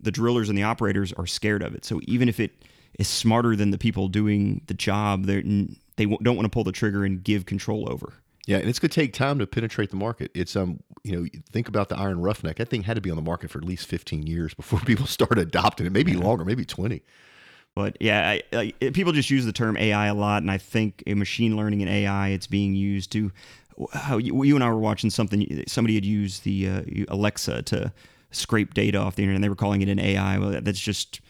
the 0.03 0.11
drillers 0.11 0.49
and 0.49 0.57
the 0.57 0.63
operators 0.63 1.11
are 1.13 1.25
scared 1.25 1.63
of 1.63 1.73
it. 1.73 1.85
So 1.85 2.01
even 2.03 2.29
if 2.29 2.39
it 2.39 2.51
is 2.99 3.07
smarter 3.07 3.55
than 3.55 3.71
the 3.71 3.77
people 3.77 4.07
doing 4.07 4.61
the 4.67 4.73
job, 4.73 5.25
they 5.25 5.41
they 5.95 6.05
don't 6.05 6.35
want 6.35 6.43
to 6.45 6.49
pull 6.49 6.63
the 6.63 6.71
trigger 6.71 7.03
and 7.03 7.23
give 7.23 7.45
control 7.45 7.91
over. 7.91 8.13
Yeah, 8.45 8.57
and 8.57 8.67
it's 8.67 8.79
going 8.79 8.89
to 8.89 8.95
take 8.95 9.13
time 9.13 9.39
to 9.39 9.47
penetrate 9.47 9.89
the 9.89 9.95
market. 9.95 10.29
It's 10.33 10.55
um, 10.55 10.81
you 11.03 11.15
know, 11.15 11.27
think 11.51 11.67
about 11.67 11.89
the 11.89 11.97
Iron 11.97 12.19
Roughneck. 12.19 12.57
That 12.57 12.69
thing 12.69 12.83
had 12.83 12.95
to 12.95 13.01
be 13.01 13.09
on 13.09 13.15
the 13.15 13.21
market 13.21 13.49
for 13.49 13.57
at 13.57 13.63
least 13.63 13.87
15 13.87 14.27
years 14.27 14.53
before 14.53 14.79
people 14.85 15.05
started 15.05 15.39
adopting 15.39 15.85
it. 15.85 15.91
Maybe 15.91 16.13
longer, 16.13 16.43
maybe 16.43 16.65
20. 16.65 17.01
But 17.75 17.97
yeah, 17.99 18.29
I, 18.29 18.41
I, 18.81 18.89
people 18.91 19.13
just 19.13 19.31
use 19.31 19.45
the 19.45 19.53
term 19.53 19.77
AI 19.77 20.07
a 20.07 20.13
lot, 20.13 20.43
and 20.43 20.51
I 20.51 20.59
think 20.59 21.01
in 21.07 21.17
machine 21.17 21.57
learning 21.57 21.81
and 21.81 21.89
AI, 21.89 22.29
it's 22.29 22.47
being 22.47 22.75
used 22.75 23.11
to. 23.13 23.31
How 23.91 24.17
you, 24.17 24.43
you 24.43 24.53
and 24.53 24.63
I 24.63 24.69
were 24.69 24.77
watching 24.77 25.09
something. 25.09 25.63
Somebody 25.67 25.95
had 25.95 26.05
used 26.05 26.43
the 26.43 26.69
uh, 26.69 26.83
Alexa 27.07 27.63
to 27.63 27.91
scrape 28.33 28.73
data 28.73 28.97
off 28.97 29.15
the 29.15 29.23
internet. 29.23 29.37
and 29.37 29.43
They 29.43 29.49
were 29.49 29.55
calling 29.55 29.81
it 29.81 29.89
an 29.89 29.99
AI. 29.99 30.37
Well, 30.37 30.59
that's 30.61 30.79
just 30.79 31.21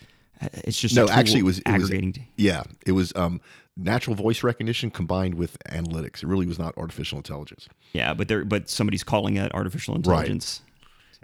it's 0.41 0.79
just 0.79 0.95
No, 0.95 1.07
actually, 1.07 1.39
it 1.39 1.43
was 1.45 1.59
it 1.59 1.67
was 1.71 1.83
aggregating. 1.83 2.25
yeah, 2.37 2.63
it 2.85 2.91
was 2.93 3.13
um, 3.15 3.39
natural 3.77 4.15
voice 4.15 4.43
recognition 4.43 4.89
combined 4.91 5.35
with 5.35 5.57
analytics. 5.69 6.23
It 6.23 6.27
really 6.27 6.45
was 6.45 6.59
not 6.59 6.77
artificial 6.77 7.17
intelligence. 7.17 7.69
yeah, 7.93 8.13
but 8.13 8.27
there, 8.27 8.43
but 8.43 8.69
somebody's 8.69 9.03
calling 9.03 9.37
it 9.37 9.53
artificial 9.53 9.95
intelligence. 9.95 10.61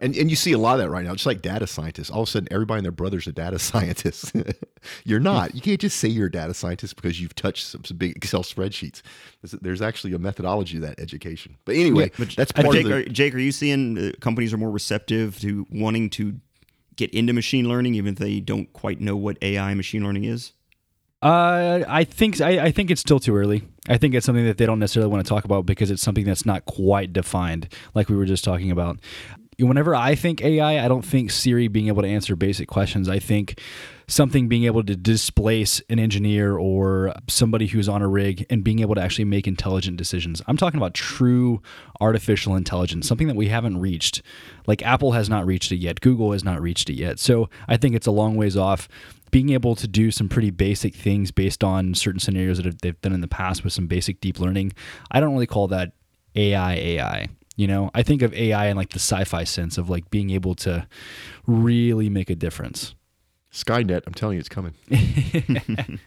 And 0.02 0.16
and 0.16 0.30
you 0.30 0.36
see 0.36 0.54
a 0.54 0.58
lot 0.58 0.74
of 0.74 0.80
that 0.80 0.90
right 0.90 1.06
now, 1.06 1.14
just 1.14 1.26
like 1.26 1.42
data 1.42 1.68
scientists. 1.68 2.10
All 2.10 2.24
of 2.24 2.28
a 2.28 2.32
sudden, 2.32 2.48
everybody 2.52 2.80
and 2.80 2.86
their 2.86 2.92
brother's 2.92 3.28
a 3.28 3.32
data 3.32 3.60
scientist. 3.70 4.34
you're 5.04 5.20
not. 5.20 5.54
You 5.54 5.62
can't 5.62 5.80
just 5.80 5.98
say 5.98 6.08
you're 6.08 6.28
a 6.28 6.32
data 6.32 6.54
scientist 6.54 6.96
because 6.96 7.22
you've 7.22 7.36
touched 7.36 7.66
some, 7.66 7.84
some 7.84 7.98
big 7.98 8.16
Excel 8.16 8.44
spreadsheets. 8.44 9.02
There's, 9.42 9.52
there's 9.62 9.82
actually 9.82 10.14
a 10.14 10.20
methodology 10.20 10.76
to 10.76 10.80
that 10.82 11.00
education. 11.00 11.58
But 11.66 11.76
anyway, 11.76 12.12
But 12.18 12.30
that's 12.30 12.52
uh, 12.56 12.64
part 12.64 12.76
Jake, 12.76 12.86
of 12.86 12.92
the. 12.92 12.98
are, 12.98 13.04
Jake, 13.04 13.36
are 13.36 13.40
you 13.40 13.52
seeing 13.52 13.98
uh, 13.98 14.12
companies 14.20 14.54
are 14.54 14.58
more 14.58 14.72
receptive 14.72 15.40
to 15.42 15.68
wanting 15.72 16.10
to 16.12 16.40
get 16.96 17.14
into 17.14 17.34
machine 17.34 17.68
learning, 17.68 17.96
even 17.96 18.14
if 18.14 18.20
they 18.20 18.40
don't 18.40 18.72
quite 18.74 19.00
know 19.00 19.16
what 19.16 19.38
AI 19.42 19.74
machine 19.74 20.04
learning 20.04 20.26
is? 20.26 20.54
Uh, 21.22 21.84
I 21.88 22.06
think 22.06 22.40
I, 22.40 22.66
I 22.68 22.72
think 22.72 22.90
it's 22.90 23.02
still 23.02 23.20
too 23.20 23.36
early. 23.36 23.64
I 23.90 23.98
think 23.98 24.14
it's 24.14 24.26
something 24.26 24.46
that 24.46 24.58
they 24.58 24.66
don't 24.66 24.80
necessarily 24.80 25.12
want 25.12 25.26
to 25.26 25.30
talk 25.30 25.44
about 25.44 25.66
because 25.66 25.92
it's 25.92 26.02
something 26.02 26.24
that's 26.24 26.46
not 26.46 26.66
quite 26.66 27.12
defined, 27.12 27.68
like 27.94 28.08
we 28.08 28.16
were 28.16 28.26
just 28.26 28.44
talking 28.44 28.72
about. 28.72 29.00
Whenever 29.60 29.94
I 29.96 30.16
think 30.16 30.42
AI, 30.42 30.84
I 30.84 30.88
don't 30.88 31.06
think 31.06 31.32
Siri 31.32 31.68
being 31.68 31.88
able 31.88 32.02
to 32.02 32.08
answer 32.08 32.36
basic 32.36 32.68
questions. 32.68 33.10
I 33.10 33.20
think 33.20 33.60
something 34.08 34.48
being 34.48 34.64
able 34.64 34.84
to 34.84 34.96
displace 34.96 35.82
an 35.90 36.00
engineer 36.00 36.58
or 36.58 37.14
somebody 37.28 37.68
who's 37.68 37.88
on 37.88 38.02
a 38.02 38.08
rig 38.08 38.46
and 38.50 38.64
being 38.64 38.80
able 38.80 38.96
to 38.96 39.02
actually 39.02 39.26
make 39.26 39.48
intelligent 39.48 39.98
decisions. 39.98 40.42
I'm 40.48 40.58
talking 40.58 40.80
about 40.80 40.94
true 40.94 41.62
artificial 42.02 42.56
intelligence, 42.56 43.08
something 43.08 43.28
that 43.28 43.36
we 43.36 43.50
haven't 43.50 43.80
reached. 43.80 44.22
Like 44.66 44.82
Apple 44.84 45.12
has 45.12 45.30
not 45.30 45.46
reached 45.46 45.72
it 45.72 45.78
yet, 45.78 46.02
Google 46.02 46.32
has 46.32 46.44
not 46.44 46.62
reached 46.62 46.90
it 46.90 46.96
yet. 46.96 47.20
So 47.20 47.50
I 47.68 47.78
think 47.78 47.96
it's 47.96 48.08
a 48.08 48.12
long 48.12 48.36
ways 48.36 48.58
off 48.58 48.88
being 49.32 49.50
able 49.50 49.76
to 49.76 49.88
do 49.88 50.10
some 50.10 50.28
pretty 50.28 50.50
basic 50.50 50.96
things 50.96 51.32
based 51.32 51.64
on 51.64 51.94
certain 51.94 52.20
scenarios 52.20 52.58
that 52.62 52.82
they've 52.82 53.00
done 53.02 53.14
in 53.14 53.22
the 53.22 53.28
past 53.28 53.64
with 53.64 53.74
some 53.74 53.88
basic 53.88 54.20
deep 54.22 54.40
learning. 54.40 54.74
I 55.12 55.20
don't 55.20 55.34
really 55.34 55.46
call 55.48 55.68
that 55.68 55.92
AI 56.36 56.74
AI. 56.74 57.28
You 57.60 57.68
know, 57.68 57.92
I 57.94 58.04
think 58.04 58.22
of 58.22 58.34
AI 58.34 58.68
in 58.68 58.78
like 58.78 58.92
the 58.92 59.00
sci-fi 59.00 59.44
sense 59.44 59.78
of 59.78 59.90
like 59.90 60.10
being 60.10 60.30
able 60.30 60.56
to 60.56 60.88
really 61.46 62.10
make 62.10 62.30
a 62.30 62.36
difference. 62.36 62.96
Skynet, 63.52 64.04
I'm 64.08 64.14
telling 64.14 64.36
you, 64.36 64.40
it's 64.40 64.48
coming. 64.48 64.76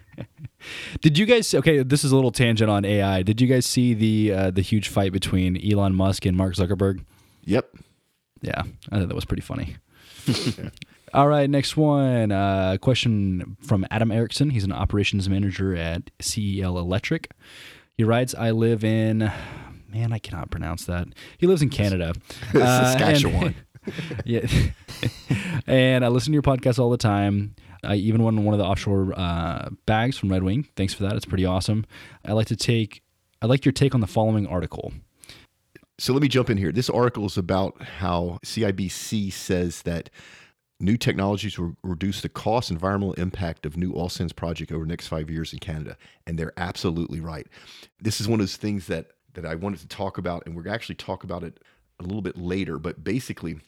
Did 1.02 1.18
you 1.18 1.26
guys? 1.26 1.52
Okay, 1.52 1.82
this 1.82 2.04
is 2.04 2.12
a 2.12 2.14
little 2.14 2.30
tangent 2.30 2.70
on 2.70 2.86
AI. 2.86 3.22
Did 3.22 3.42
you 3.42 3.48
guys 3.48 3.66
see 3.66 3.92
the 3.92 4.32
uh, 4.32 4.50
the 4.50 4.62
huge 4.62 4.88
fight 4.88 5.12
between 5.12 5.62
Elon 5.62 5.94
Musk 5.94 6.24
and 6.24 6.38
Mark 6.38 6.54
Zuckerberg? 6.54 7.04
Yep. 7.44 7.68
Yeah, 8.40 8.62
I 8.90 8.98
thought 8.98 9.08
that 9.08 9.14
was 9.14 9.26
pretty 9.26 9.42
funny. 9.42 9.76
All 11.12 11.28
right, 11.28 11.50
next 11.50 11.76
one. 11.76 12.32
Uh, 12.32 12.78
question 12.80 13.58
from 13.60 13.84
Adam 13.90 14.10
Erickson. 14.10 14.48
He's 14.48 14.64
an 14.64 14.72
operations 14.72 15.28
manager 15.28 15.76
at 15.76 16.10
CEL 16.18 16.78
Electric. 16.78 17.30
He 17.98 18.04
writes, 18.04 18.34
"I 18.34 18.52
live 18.52 18.82
in." 18.84 19.30
Man, 19.92 20.12
I 20.12 20.18
cannot 20.18 20.50
pronounce 20.50 20.86
that. 20.86 21.08
He 21.38 21.46
lives 21.46 21.62
in 21.62 21.68
Canada. 21.68 22.14
Uh, 22.54 22.58
and- 22.58 22.62
Saskatchewan. 22.62 23.54
yeah. 24.24 24.46
and 25.66 26.04
I 26.04 26.08
listen 26.08 26.32
to 26.32 26.34
your 26.34 26.42
podcast 26.42 26.78
all 26.78 26.90
the 26.90 26.96
time. 26.96 27.54
I 27.82 27.96
even 27.96 28.22
won 28.22 28.44
one 28.44 28.54
of 28.54 28.58
the 28.58 28.64
offshore 28.64 29.12
uh, 29.16 29.70
bags 29.86 30.16
from 30.18 30.30
Red 30.30 30.42
Wing. 30.44 30.68
Thanks 30.76 30.94
for 30.94 31.02
that. 31.04 31.16
It's 31.16 31.24
pretty 31.24 31.44
awesome. 31.44 31.84
I 32.24 32.32
like 32.32 32.46
to 32.48 32.56
take. 32.56 33.02
I 33.40 33.46
like 33.46 33.64
your 33.64 33.72
take 33.72 33.94
on 33.94 34.00
the 34.00 34.06
following 34.06 34.46
article. 34.46 34.92
So 35.98 36.12
let 36.12 36.22
me 36.22 36.28
jump 36.28 36.48
in 36.48 36.58
here. 36.58 36.72
This 36.72 36.88
article 36.88 37.26
is 37.26 37.36
about 37.36 37.80
how 37.82 38.38
CIBC 38.44 39.32
says 39.32 39.82
that 39.82 40.10
new 40.78 40.96
technologies 40.96 41.58
will 41.58 41.74
reduce 41.82 42.20
the 42.20 42.28
cost 42.28 42.70
environmental 42.70 43.14
impact 43.14 43.66
of 43.66 43.76
new 43.76 43.92
oil 43.94 44.08
sands 44.08 44.32
project 44.32 44.70
over 44.72 44.84
the 44.84 44.88
next 44.88 45.08
five 45.08 45.28
years 45.30 45.52
in 45.52 45.58
Canada. 45.58 45.96
And 46.26 46.38
they're 46.38 46.52
absolutely 46.56 47.20
right. 47.20 47.46
This 48.00 48.20
is 48.20 48.28
one 48.28 48.40
of 48.40 48.46
those 48.46 48.56
things 48.56 48.86
that 48.86 49.08
that 49.34 49.46
I 49.46 49.54
wanted 49.54 49.80
to 49.80 49.88
talk 49.88 50.18
about, 50.18 50.44
and 50.46 50.56
we're 50.56 50.68
actually 50.68 50.94
talk 50.96 51.24
about 51.24 51.42
it 51.42 51.62
a 51.98 52.02
little 52.02 52.22
bit 52.22 52.36
later. 52.36 52.78
But 52.78 53.02
basically, 53.04 53.60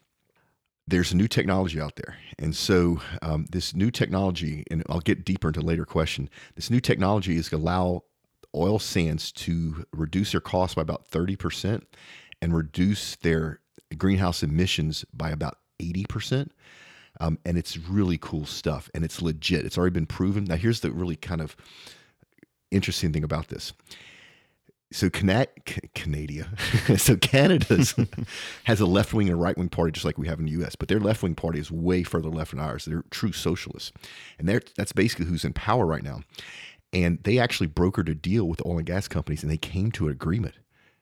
there's 0.86 1.12
a 1.12 1.16
new 1.16 1.28
technology 1.28 1.80
out 1.80 1.96
there. 1.96 2.16
And 2.38 2.54
so 2.54 3.00
um, 3.22 3.46
this 3.50 3.74
new 3.74 3.90
technology, 3.90 4.64
and 4.70 4.82
I'll 4.88 5.00
get 5.00 5.24
deeper 5.24 5.48
into 5.48 5.60
later 5.60 5.84
question, 5.84 6.28
this 6.56 6.70
new 6.70 6.80
technology 6.80 7.36
is 7.36 7.48
going 7.48 7.62
to 7.62 7.68
allow 7.68 8.04
oil 8.54 8.78
sands 8.78 9.32
to 9.32 9.84
reduce 9.92 10.32
their 10.32 10.40
cost 10.40 10.76
by 10.76 10.82
about 10.82 11.08
30% 11.08 11.82
and 12.42 12.54
reduce 12.54 13.16
their 13.16 13.60
greenhouse 13.96 14.42
emissions 14.42 15.04
by 15.12 15.30
about 15.30 15.58
80%. 15.80 16.50
Um, 17.20 17.38
and 17.44 17.56
it's 17.56 17.76
really 17.76 18.18
cool 18.18 18.44
stuff 18.44 18.90
and 18.94 19.04
it's 19.04 19.22
legit. 19.22 19.64
It's 19.64 19.78
already 19.78 19.94
been 19.94 20.06
proven. 20.06 20.44
Now, 20.44 20.56
here's 20.56 20.80
the 20.80 20.90
really 20.90 21.16
kind 21.16 21.40
of 21.40 21.56
interesting 22.70 23.12
thing 23.12 23.24
about 23.24 23.48
this. 23.48 23.72
So, 24.94 25.10
Cana- 25.10 25.48
C- 25.66 25.90
Canada, 25.94 26.48
so 26.98 27.16
Canada's 27.16 27.96
has 28.64 28.78
a 28.80 28.86
left 28.86 29.12
wing 29.12 29.28
and 29.28 29.40
right 29.40 29.58
wing 29.58 29.68
party 29.68 29.90
just 29.90 30.04
like 30.04 30.18
we 30.18 30.28
have 30.28 30.38
in 30.38 30.44
the 30.44 30.52
U.S., 30.52 30.76
but 30.76 30.86
their 30.86 31.00
left 31.00 31.20
wing 31.20 31.34
party 31.34 31.58
is 31.58 31.68
way 31.68 32.04
further 32.04 32.28
left 32.28 32.52
than 32.52 32.60
ours. 32.60 32.84
They're 32.84 33.02
true 33.10 33.32
socialists, 33.32 33.90
and 34.38 34.48
they're, 34.48 34.62
that's 34.76 34.92
basically 34.92 35.26
who's 35.26 35.44
in 35.44 35.52
power 35.52 35.84
right 35.84 36.04
now. 36.04 36.20
And 36.92 37.18
they 37.24 37.40
actually 37.40 37.66
brokered 37.66 38.08
a 38.08 38.14
deal 38.14 38.44
with 38.44 38.64
oil 38.64 38.78
and 38.78 38.86
gas 38.86 39.08
companies, 39.08 39.42
and 39.42 39.50
they 39.50 39.56
came 39.56 39.90
to 39.92 40.06
an 40.06 40.12
agreement, 40.12 40.54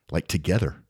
like 0.09 0.27
together. 0.27 0.81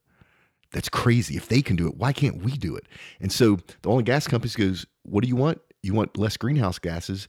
That's 0.72 0.88
crazy. 0.88 1.36
If 1.36 1.46
they 1.46 1.60
can 1.60 1.76
do 1.76 1.86
it, 1.86 1.98
why 1.98 2.14
can't 2.14 2.42
we 2.42 2.52
do 2.52 2.74
it? 2.74 2.86
And 3.20 3.30
so 3.30 3.58
the 3.82 3.90
oil 3.90 3.98
and 3.98 4.06
gas 4.06 4.26
companies 4.26 4.56
goes, 4.56 4.86
"What 5.02 5.22
do 5.22 5.28
you 5.28 5.36
want? 5.36 5.60
You 5.82 5.92
want 5.92 6.16
less 6.16 6.38
greenhouse 6.38 6.78
gases, 6.78 7.28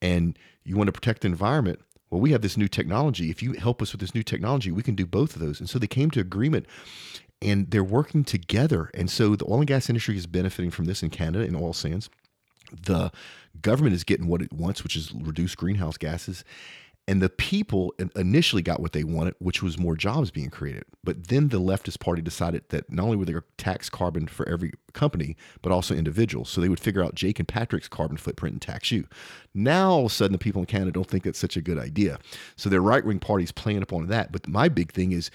and 0.00 0.38
you 0.62 0.76
want 0.76 0.86
to 0.86 0.92
protect 0.92 1.22
the 1.22 1.26
environment." 1.26 1.80
Well, 2.16 2.22
we 2.22 2.32
have 2.32 2.40
this 2.40 2.56
new 2.56 2.66
technology. 2.66 3.28
If 3.28 3.42
you 3.42 3.52
help 3.52 3.82
us 3.82 3.92
with 3.92 4.00
this 4.00 4.14
new 4.14 4.22
technology, 4.22 4.72
we 4.72 4.82
can 4.82 4.94
do 4.94 5.04
both 5.04 5.36
of 5.36 5.42
those. 5.42 5.60
And 5.60 5.68
so 5.68 5.78
they 5.78 5.86
came 5.86 6.10
to 6.12 6.20
agreement, 6.20 6.64
and 7.42 7.70
they're 7.70 7.84
working 7.84 8.24
together. 8.24 8.90
And 8.94 9.10
so 9.10 9.36
the 9.36 9.44
oil 9.44 9.58
and 9.58 9.66
gas 9.66 9.90
industry 9.90 10.16
is 10.16 10.26
benefiting 10.26 10.70
from 10.70 10.86
this 10.86 11.02
in 11.02 11.10
Canada 11.10 11.44
in 11.44 11.54
oil 11.54 11.74
sands. 11.74 12.08
The 12.72 13.12
government 13.60 13.94
is 13.94 14.02
getting 14.02 14.28
what 14.28 14.40
it 14.40 14.50
wants, 14.50 14.82
which 14.82 14.96
is 14.96 15.12
reduced 15.12 15.58
greenhouse 15.58 15.98
gases. 15.98 16.42
And 17.08 17.22
the 17.22 17.28
people 17.28 17.94
initially 18.16 18.62
got 18.62 18.80
what 18.80 18.92
they 18.92 19.04
wanted, 19.04 19.36
which 19.38 19.62
was 19.62 19.78
more 19.78 19.94
jobs 19.94 20.32
being 20.32 20.50
created. 20.50 20.84
But 21.04 21.28
then 21.28 21.48
the 21.48 21.60
leftist 21.60 22.00
party 22.00 22.20
decided 22.20 22.64
that 22.70 22.90
not 22.90 23.04
only 23.04 23.16
would 23.16 23.28
they 23.28 23.34
tax 23.58 23.88
carbon 23.88 24.26
for 24.26 24.48
every 24.48 24.72
company, 24.92 25.36
but 25.62 25.70
also 25.70 25.94
individuals. 25.94 26.50
So 26.50 26.60
they 26.60 26.68
would 26.68 26.80
figure 26.80 27.04
out 27.04 27.14
Jake 27.14 27.38
and 27.38 27.46
Patrick's 27.46 27.86
carbon 27.86 28.16
footprint 28.16 28.54
and 28.54 28.62
tax 28.62 28.90
you. 28.90 29.06
Now, 29.54 29.90
all 29.90 30.06
of 30.06 30.12
a 30.12 30.14
sudden, 30.14 30.32
the 30.32 30.38
people 30.38 30.62
in 30.62 30.66
Canada 30.66 30.90
don't 30.90 31.06
think 31.06 31.22
that's 31.22 31.38
such 31.38 31.56
a 31.56 31.62
good 31.62 31.78
idea. 31.78 32.18
So 32.56 32.68
their 32.68 32.82
right 32.82 33.04
wing 33.04 33.20
party 33.20 33.44
is 33.44 33.52
playing 33.52 33.82
upon 33.82 34.08
that. 34.08 34.32
But 34.32 34.48
my 34.48 34.68
big 34.68 34.92
thing 34.92 35.12
is 35.12 35.30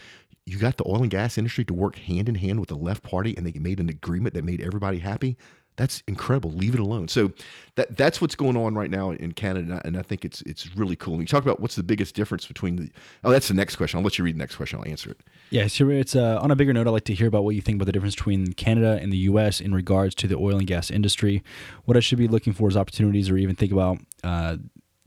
you 0.45 0.57
got 0.57 0.77
the 0.77 0.87
oil 0.87 1.03
and 1.03 1.11
gas 1.11 1.37
industry 1.37 1.63
to 1.65 1.73
work 1.73 1.95
hand 1.95 2.27
in 2.27 2.35
hand 2.35 2.59
with 2.59 2.69
the 2.69 2.75
left 2.75 3.03
party 3.03 3.35
and 3.37 3.45
they 3.45 3.57
made 3.59 3.79
an 3.79 3.89
agreement 3.89 4.33
that 4.33 4.43
made 4.43 4.59
everybody 4.59 4.99
happy 4.99 5.37
that's 5.81 6.03
incredible. 6.07 6.51
Leave 6.51 6.75
it 6.75 6.79
alone. 6.79 7.07
So 7.07 7.31
that 7.73 7.97
that's 7.97 8.21
what's 8.21 8.35
going 8.35 8.55
on 8.55 8.75
right 8.75 8.91
now 8.91 9.09
in 9.09 9.31
Canada, 9.31 9.81
and 9.83 9.97
I 9.97 10.03
think 10.03 10.23
it's 10.23 10.41
it's 10.43 10.75
really 10.75 10.95
cool. 10.95 11.15
And 11.15 11.23
you 11.23 11.27
talk 11.27 11.41
about 11.41 11.59
what's 11.59 11.75
the 11.75 11.81
biggest 11.81 12.13
difference 12.13 12.45
between 12.45 12.75
the. 12.75 12.91
Oh, 13.23 13.31
that's 13.31 13.47
the 13.47 13.55
next 13.55 13.77
question. 13.77 13.97
I'll 13.97 14.03
let 14.03 14.19
you 14.19 14.23
read 14.23 14.35
the 14.35 14.39
next 14.39 14.57
question. 14.57 14.77
I'll 14.77 14.87
answer 14.87 15.09
it. 15.09 15.21
Yeah, 15.49 15.65
so 15.65 15.89
it's 15.89 16.15
uh, 16.15 16.39
on 16.39 16.51
a 16.51 16.55
bigger 16.55 16.71
note. 16.71 16.85
I'd 16.85 16.91
like 16.91 17.05
to 17.05 17.15
hear 17.15 17.27
about 17.27 17.43
what 17.43 17.55
you 17.55 17.61
think 17.61 17.77
about 17.77 17.87
the 17.87 17.93
difference 17.93 18.13
between 18.13 18.53
Canada 18.53 18.99
and 19.01 19.11
the 19.11 19.17
U.S. 19.17 19.59
in 19.59 19.73
regards 19.73 20.13
to 20.15 20.27
the 20.27 20.35
oil 20.35 20.57
and 20.57 20.67
gas 20.67 20.91
industry. 20.91 21.43
What 21.85 21.97
I 21.97 21.99
should 21.99 22.19
be 22.19 22.27
looking 22.27 22.53
for 22.53 22.69
is 22.69 22.77
opportunities, 22.77 23.31
or 23.31 23.37
even 23.37 23.55
think 23.55 23.71
about 23.71 23.97
uh, 24.23 24.57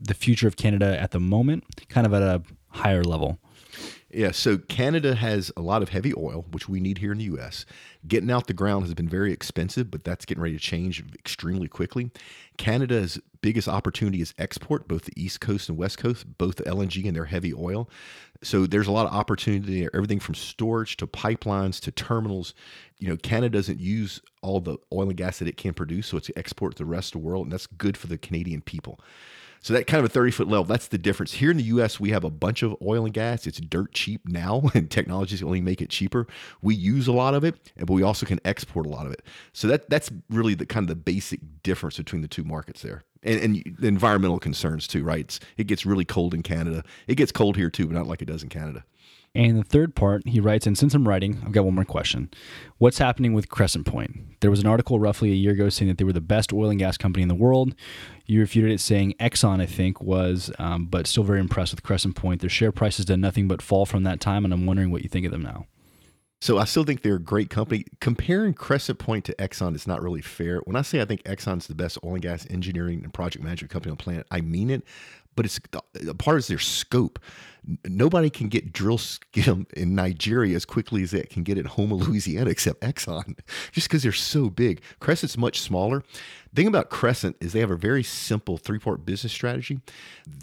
the 0.01 0.13
future 0.13 0.49
of 0.49 0.57
Canada 0.57 0.99
at 0.99 1.11
the 1.11 1.21
moment, 1.21 1.63
kind 1.87 2.05
of 2.05 2.13
at 2.13 2.21
a 2.21 2.43
higher 2.67 3.05
level. 3.05 3.39
Yeah, 4.11 4.31
so 4.31 4.59
Canada 4.59 5.15
has 5.15 5.51
a 5.57 5.61
lot 5.61 5.81
of 5.81 5.89
heavy 5.89 6.13
oil, 6.15 6.45
which 6.51 6.69
we 6.69 6.79
need 6.79 6.99
here 6.99 7.11
in 7.11 7.17
the 7.17 7.23
US. 7.25 7.65
Getting 8.07 8.29
out 8.29 8.47
the 8.47 8.53
ground 8.53 8.85
has 8.85 8.93
been 8.93 9.09
very 9.09 9.33
expensive, 9.33 9.89
but 9.89 10.03
that's 10.03 10.25
getting 10.25 10.43
ready 10.43 10.55
to 10.55 10.61
change 10.61 11.03
extremely 11.15 11.67
quickly. 11.67 12.11
Canada's 12.57 13.19
biggest 13.41 13.67
opportunity 13.67 14.21
is 14.21 14.33
export, 14.37 14.87
both 14.87 15.05
the 15.05 15.13
East 15.15 15.41
Coast 15.41 15.69
and 15.69 15.77
West 15.77 15.97
Coast, 15.97 16.37
both 16.37 16.57
LNG 16.57 17.05
and 17.05 17.15
their 17.15 17.25
heavy 17.25 17.53
oil. 17.53 17.89
So 18.43 18.67
there's 18.67 18.87
a 18.87 18.91
lot 18.91 19.07
of 19.07 19.13
opportunity 19.13 19.81
there, 19.81 19.89
everything 19.93 20.19
from 20.19 20.35
storage 20.35 20.97
to 20.97 21.07
pipelines 21.07 21.79
to 21.81 21.91
terminals. 21.91 22.53
You 22.99 23.09
know, 23.09 23.17
Canada 23.17 23.57
doesn't 23.57 23.79
use 23.79 24.21
all 24.43 24.59
the 24.59 24.77
oil 24.93 25.09
and 25.09 25.17
gas 25.17 25.39
that 25.39 25.47
it 25.47 25.57
can 25.57 25.73
produce, 25.73 26.07
so 26.07 26.17
it's 26.17 26.29
export 26.35 26.73
to 26.73 26.77
the 26.77 26.85
rest 26.85 27.15
of 27.15 27.21
the 27.21 27.27
world, 27.27 27.47
and 27.47 27.51
that's 27.51 27.67
good 27.67 27.97
for 27.97 28.07
the 28.07 28.19
Canadian 28.19 28.61
people. 28.61 28.99
So 29.65 29.73
that 29.73 29.87
kind 29.87 29.97
of 29.97 30.05
a 30.05 30.13
30 30.13 30.29
foot 30.29 30.47
level, 30.47 30.65
that's 30.65 30.89
the 30.89 30.99
difference. 30.99 31.33
Here 31.33 31.49
in 31.49 31.57
the 31.57 31.63
US, 31.63 31.99
we 31.99 32.11
have 32.11 32.23
a 32.23 32.29
bunch 32.29 32.61
of 32.61 32.75
oil 32.83 33.03
and 33.03 33.11
gas. 33.11 33.47
It's 33.47 33.59
dirt 33.59 33.93
cheap 33.93 34.21
now, 34.27 34.61
and 34.75 34.91
technologies 34.91 35.41
only 35.41 35.59
make 35.59 35.81
it 35.81 35.89
cheaper. 35.89 36.27
We 36.61 36.75
use 36.75 37.07
a 37.07 37.11
lot 37.11 37.33
of 37.33 37.43
it, 37.43 37.55
but 37.75 37.89
we 37.89 38.03
also 38.03 38.27
can 38.27 38.39
export 38.45 38.85
a 38.85 38.89
lot 38.89 39.07
of 39.07 39.11
it. 39.11 39.23
So 39.53 39.67
that 39.69 39.89
that's 39.89 40.11
really 40.29 40.53
the 40.53 40.67
kind 40.67 40.83
of 40.83 40.89
the 40.89 40.95
basic 40.95 41.39
difference 41.63 41.97
between 41.97 42.21
the 42.21 42.27
two 42.27 42.43
markets 42.43 42.83
there. 42.83 43.05
And, 43.23 43.39
and 43.39 43.75
the 43.79 43.87
environmental 43.87 44.37
concerns 44.37 44.85
too, 44.85 45.03
right? 45.03 45.21
It's, 45.21 45.39
it 45.57 45.65
gets 45.65 45.83
really 45.83 46.05
cold 46.05 46.35
in 46.35 46.43
Canada. 46.43 46.83
It 47.07 47.15
gets 47.15 47.31
cold 47.31 47.57
here 47.57 47.71
too, 47.71 47.87
but 47.87 47.95
not 47.95 48.05
like 48.05 48.21
it 48.21 48.25
does 48.25 48.43
in 48.43 48.49
Canada. 48.49 48.85
And 49.35 49.59
the 49.59 49.63
third 49.63 49.95
part, 49.95 50.25
he 50.25 50.39
writes, 50.39 50.65
and 50.65 50.77
since 50.77 50.93
I'm 50.93 51.07
writing, 51.07 51.41
I've 51.45 51.51
got 51.51 51.65
one 51.65 51.75
more 51.75 51.83
question. 51.83 52.29
What's 52.77 52.99
happening 52.99 53.33
with 53.33 53.49
Crescent 53.49 53.85
Point? 53.85 54.39
There 54.39 54.49
was 54.49 54.61
an 54.61 54.67
article 54.67 54.97
roughly 54.97 55.31
a 55.31 55.35
year 55.35 55.51
ago 55.51 55.67
saying 55.67 55.89
that 55.89 55.97
they 55.97 56.05
were 56.05 56.13
the 56.13 56.21
best 56.21 56.53
oil 56.53 56.69
and 56.69 56.79
gas 56.79 56.97
company 56.97 57.21
in 57.21 57.27
the 57.27 57.35
world. 57.35 57.75
You 58.25 58.39
refuted 58.39 58.71
it 58.71 58.79
saying 58.79 59.15
Exxon, 59.19 59.61
I 59.61 59.65
think, 59.65 60.01
was, 60.01 60.51
um, 60.57 60.85
but 60.85 61.05
still 61.05 61.23
very 61.23 61.41
impressed 61.41 61.73
with 61.73 61.83
Crescent 61.83 62.15
Point. 62.15 62.39
Their 62.39 62.49
share 62.49 62.71
price 62.71 62.95
has 62.95 63.05
done 63.05 63.19
nothing 63.19 63.49
but 63.49 63.61
fall 63.61 63.85
from 63.85 64.03
that 64.03 64.21
time, 64.21 64.45
and 64.45 64.53
I'm 64.53 64.65
wondering 64.65 64.89
what 64.89 65.03
you 65.03 65.09
think 65.09 65.25
of 65.25 65.33
them 65.33 65.41
now. 65.41 65.67
So 66.41 66.57
I 66.57 66.65
still 66.65 66.83
think 66.83 67.01
they're 67.01 67.15
a 67.15 67.19
great 67.19 67.49
company. 67.49 67.85
Comparing 67.99 68.53
Crescent 68.53 68.99
Point 68.99 69.25
to 69.25 69.33
Exxon 69.35 69.73
is 69.75 69.87
not 69.87 70.01
really 70.01 70.21
fair. 70.21 70.59
When 70.59 70.75
I 70.75 70.81
say 70.81 71.01
I 71.01 71.05
think 71.05 71.23
Exxon's 71.23 71.67
the 71.67 71.75
best 71.75 71.97
oil 72.03 72.13
and 72.13 72.21
gas 72.21 72.45
engineering 72.49 73.01
and 73.03 73.13
project 73.13 73.43
management 73.43 73.71
company 73.71 73.91
on 73.91 73.97
planet, 73.97 74.27
I 74.29 74.41
mean 74.41 74.69
it. 74.69 74.83
But 75.35 75.45
it's 75.45 75.59
a 76.07 76.13
part 76.13 76.37
of 76.37 76.47
their 76.47 76.59
scope 76.59 77.19
nobody 77.87 78.29
can 78.29 78.49
get 78.49 78.71
drill 78.71 78.97
skim 78.97 79.67
in 79.75 79.95
Nigeria 79.95 80.55
as 80.55 80.65
quickly 80.65 81.03
as 81.03 81.13
it 81.13 81.29
can 81.29 81.43
get 81.43 81.57
at 81.57 81.65
Houma, 81.65 81.95
Louisiana, 81.95 82.49
except 82.49 82.81
Exxon, 82.81 83.37
just 83.71 83.87
because 83.87 84.03
they're 84.03 84.11
so 84.11 84.49
big. 84.49 84.81
Crescent's 84.99 85.37
much 85.37 85.61
smaller. 85.61 86.03
The 86.53 86.61
thing 86.61 86.67
about 86.67 86.89
Crescent 86.89 87.35
is 87.41 87.53
they 87.53 87.59
have 87.59 87.71
a 87.71 87.75
very 87.75 88.03
simple 88.03 88.57
three 88.57 88.79
part 88.79 89.05
business 89.05 89.33
strategy. 89.33 89.79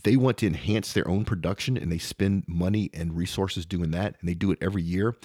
They 0.02 0.16
want 0.16 0.38
to 0.38 0.46
enhance 0.46 0.92
their 0.92 1.08
own 1.08 1.24
production 1.24 1.76
and 1.76 1.90
they 1.90 1.98
spend 1.98 2.44
money 2.46 2.90
and 2.92 3.16
resources 3.16 3.64
doing 3.64 3.92
that, 3.92 4.16
and 4.20 4.28
they 4.28 4.34
do 4.34 4.50
it 4.50 4.58
every 4.60 4.82
year. 4.82 5.16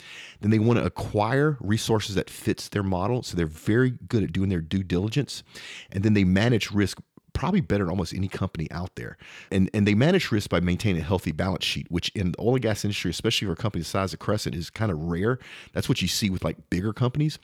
Then 0.42 0.52
they 0.52 0.60
want 0.60 0.80
to 0.80 0.86
acquire 0.86 1.58
resources 1.60 2.16
that 2.16 2.30
fits 2.30 2.70
their 2.70 2.84
model. 2.84 3.24
So 3.24 3.36
they're 3.36 3.48
very 3.48 3.92
good 4.08 4.24
at 4.24 4.32
doing 4.32 4.50
their 4.50 4.62
due 4.62 4.84
diligence. 4.84 5.44
And 5.92 6.04
then 6.04 6.14
they 6.14 6.24
manage 6.24 6.72
risk 6.72 7.00
probably 7.38 7.62
better 7.62 7.84
than 7.84 7.92
almost 7.92 8.14
any 8.14 8.28
company 8.28 8.68
out 8.72 8.96
there. 8.96 9.18
And 9.52 9.70
and 9.74 9.88
they 9.88 9.94
manage 9.94 10.32
risk 10.32 10.50
by 10.50 10.60
maintaining 10.60 11.02
a 11.02 11.06
healthy 11.06 11.32
balance 11.32 11.64
sheet, 11.64 11.86
which 11.90 12.10
in 12.10 12.32
the 12.32 12.40
oil 12.40 12.56
and 12.56 12.62
gas 12.62 12.84
industry, 12.84 13.12
especially 13.12 13.46
for 13.46 13.54
a 13.54 13.56
company 13.56 13.82
the 13.82 13.90
size 13.90 14.14
of 14.14 14.20
Crescent, 14.20 14.56
is 14.56 14.70
kind 14.70 14.92
of 14.92 14.98
rare. 15.00 15.38
That's 15.74 15.88
what 15.88 16.02
you 16.02 16.08
see 16.08 16.30
with 16.30 16.44
like 16.44 16.70
bigger 16.70 16.94
companies. 16.94 17.38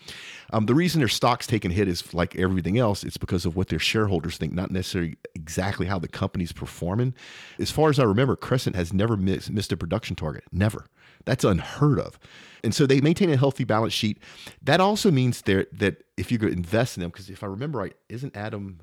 Um, 0.51 0.65
the 0.65 0.75
reason 0.75 0.99
their 0.99 1.07
stocks 1.07 1.45
take 1.45 1.63
a 1.63 1.69
hit 1.69 1.87
is 1.87 2.13
like 2.13 2.35
everything 2.35 2.77
else, 2.77 3.03
it's 3.03 3.17
because 3.17 3.45
of 3.45 3.55
what 3.55 3.69
their 3.69 3.79
shareholders 3.79 4.37
think, 4.37 4.53
not 4.53 4.71
necessarily 4.71 5.17
exactly 5.35 5.85
how 5.85 5.99
the 5.99 6.07
company's 6.07 6.51
performing. 6.51 7.13
As 7.59 7.71
far 7.71 7.89
as 7.89 7.99
I 7.99 8.03
remember, 8.03 8.35
Crescent 8.35 8.75
has 8.75 8.93
never 8.93 9.15
missed, 9.15 9.51
missed 9.51 9.71
a 9.71 9.77
production 9.77 10.15
target. 10.15 10.43
Never. 10.51 10.87
That's 11.25 11.43
unheard 11.43 11.99
of. 11.99 12.19
And 12.63 12.73
so 12.73 12.85
they 12.85 13.01
maintain 13.01 13.29
a 13.29 13.37
healthy 13.37 13.63
balance 13.63 13.93
sheet. 13.93 14.19
That 14.61 14.79
also 14.79 15.11
means 15.11 15.41
that 15.43 16.03
if 16.17 16.31
you 16.31 16.39
invest 16.39 16.97
in 16.97 17.01
them, 17.01 17.11
because 17.11 17.29
if 17.29 17.43
I 17.43 17.47
remember 17.47 17.79
right, 17.79 17.95
isn't 18.09 18.35
Adam 18.35 18.79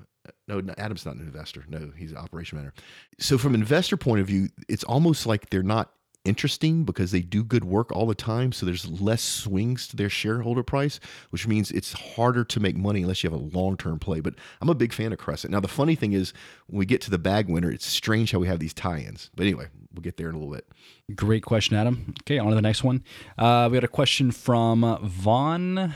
no, 0.58 0.74
Adam's 0.78 1.06
not 1.06 1.14
an 1.16 1.22
investor. 1.22 1.64
No, 1.68 1.92
he's 1.96 2.12
an 2.12 2.18
operation 2.18 2.58
manager. 2.58 2.74
So 3.18 3.38
from 3.38 3.54
investor 3.54 3.96
point 3.96 4.20
of 4.20 4.26
view, 4.26 4.48
it's 4.68 4.84
almost 4.84 5.26
like 5.26 5.50
they're 5.50 5.62
not 5.62 5.92
interesting 6.24 6.84
because 6.84 7.12
they 7.12 7.22
do 7.22 7.42
good 7.42 7.64
work 7.64 7.90
all 7.92 8.06
the 8.06 8.14
time. 8.14 8.52
So 8.52 8.66
there's 8.66 8.86
less 8.88 9.22
swings 9.22 9.88
to 9.88 9.96
their 9.96 10.10
shareholder 10.10 10.62
price, 10.62 11.00
which 11.30 11.46
means 11.46 11.70
it's 11.70 11.92
harder 11.92 12.44
to 12.44 12.60
make 12.60 12.76
money 12.76 13.02
unless 13.02 13.22
you 13.22 13.30
have 13.30 13.40
a 13.40 13.56
long 13.56 13.76
term 13.76 13.98
play. 13.98 14.20
But 14.20 14.34
I'm 14.60 14.68
a 14.68 14.74
big 14.74 14.92
fan 14.92 15.12
of 15.12 15.18
Crescent. 15.18 15.52
Now, 15.52 15.60
the 15.60 15.68
funny 15.68 15.94
thing 15.94 16.12
is, 16.12 16.32
when 16.66 16.78
we 16.78 16.86
get 16.86 17.00
to 17.02 17.10
the 17.10 17.18
bag 17.18 17.48
winner, 17.48 17.70
it's 17.70 17.86
strange 17.86 18.32
how 18.32 18.38
we 18.38 18.48
have 18.48 18.58
these 18.58 18.74
tie 18.74 18.98
ins. 18.98 19.30
But 19.34 19.44
anyway, 19.44 19.66
we'll 19.94 20.02
get 20.02 20.16
there 20.16 20.28
in 20.28 20.34
a 20.34 20.38
little 20.38 20.54
bit. 20.54 20.66
Great 21.14 21.44
question, 21.44 21.76
Adam. 21.76 22.14
Okay, 22.22 22.38
on 22.38 22.48
to 22.50 22.54
the 22.54 22.62
next 22.62 22.84
one. 22.84 23.02
Uh, 23.38 23.68
we 23.70 23.76
got 23.76 23.84
a 23.84 23.88
question 23.88 24.30
from 24.30 24.98
Vaughn 25.02 25.94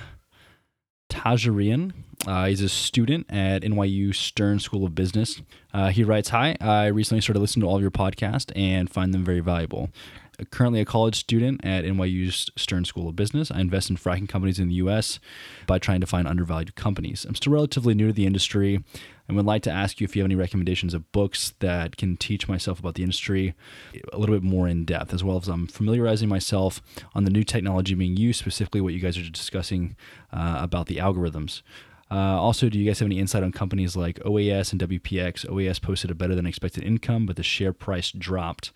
Tajarian. 1.11 1.93
Uh, 2.27 2.47
he's 2.47 2.61
a 2.61 2.69
student 2.69 3.27
at 3.31 3.63
NYU 3.63 4.15
Stern 4.15 4.59
School 4.59 4.85
of 4.85 4.95
Business. 4.95 5.43
Uh, 5.73 5.89
he 5.89 6.05
writes 6.05 6.31
Hi, 6.31 6.57
I 6.61 6.87
recently 6.87 7.21
started 7.21 7.41
listening 7.41 7.63
to 7.63 7.69
all 7.69 7.77
of 7.77 7.83
your 7.83 7.91
podcasts 7.91 8.53
and 8.57 8.91
find 8.91 9.13
them 9.13 9.25
very 9.25 9.41
valuable. 9.41 9.91
Currently 10.51 10.81
a 10.81 10.85
college 10.85 11.17
student 11.17 11.65
at 11.65 11.85
NYU's 11.85 12.51
Stern 12.57 12.85
School 12.85 13.09
of 13.09 13.15
Business. 13.15 13.53
I 13.53 13.61
invest 13.61 13.89
in 13.89 13.97
fracking 13.97 14.29
companies 14.29 14.59
in 14.59 14.69
the 14.69 14.75
U.S. 14.77 15.21
by 15.67 15.79
trying 15.79 16.01
to 16.01 16.07
find 16.07 16.27
undervalued 16.27 16.75
companies. 16.75 17.25
I'm 17.25 17.37
still 17.37 17.53
relatively 17.53 17.95
new 17.95 18.09
to 18.09 18.13
the 18.13 18.27
industry 18.27 18.83
and 19.29 19.37
would 19.37 19.47
like 19.47 19.63
to 19.63 19.71
ask 19.71 20.01
you 20.01 20.05
if 20.05 20.17
you 20.17 20.23
have 20.23 20.27
any 20.27 20.35
recommendations 20.35 20.93
of 20.93 21.11
books 21.13 21.55
that 21.61 21.97
can 21.97 22.17
teach 22.17 22.49
myself 22.49 22.79
about 22.81 22.95
the 22.95 23.03
industry 23.03 23.55
a 24.13 24.19
little 24.19 24.35
bit 24.35 24.43
more 24.43 24.67
in 24.67 24.85
depth, 24.85 25.15
as 25.15 25.23
well 25.23 25.37
as 25.39 25.49
I'm 25.49 25.67
familiarizing 25.67 26.29
myself 26.29 26.83
on 27.15 27.25
the 27.25 27.31
new 27.31 27.45
technology 27.45 27.95
being 27.95 28.17
used, 28.17 28.41
specifically 28.41 28.81
what 28.81 28.93
you 28.93 29.01
guys 29.01 29.17
are 29.17 29.31
discussing 29.31 29.97
uh, 30.33 30.59
about 30.61 30.87
the 30.87 30.97
algorithms. 30.97 31.63
Uh, 32.11 32.41
also, 32.41 32.69
do 32.69 32.79
you 32.79 32.87
guys 32.87 32.99
have 32.99 33.07
any 33.07 33.19
insight 33.19 33.43
on 33.43 33.53
companies 33.53 33.97
like 33.97 34.19
OAS 34.21 34.73
and 34.73 34.81
WPX? 34.81 35.47
OAS 35.47 35.81
posted 35.81 36.11
a 36.11 36.15
better 36.15 36.35
than 36.35 36.47
expected 36.47 36.85
income, 36.85 37.27
but 37.27 37.37
the 37.37 37.43
share 37.43 37.73
price 37.73 38.11
dropped, 38.11 38.73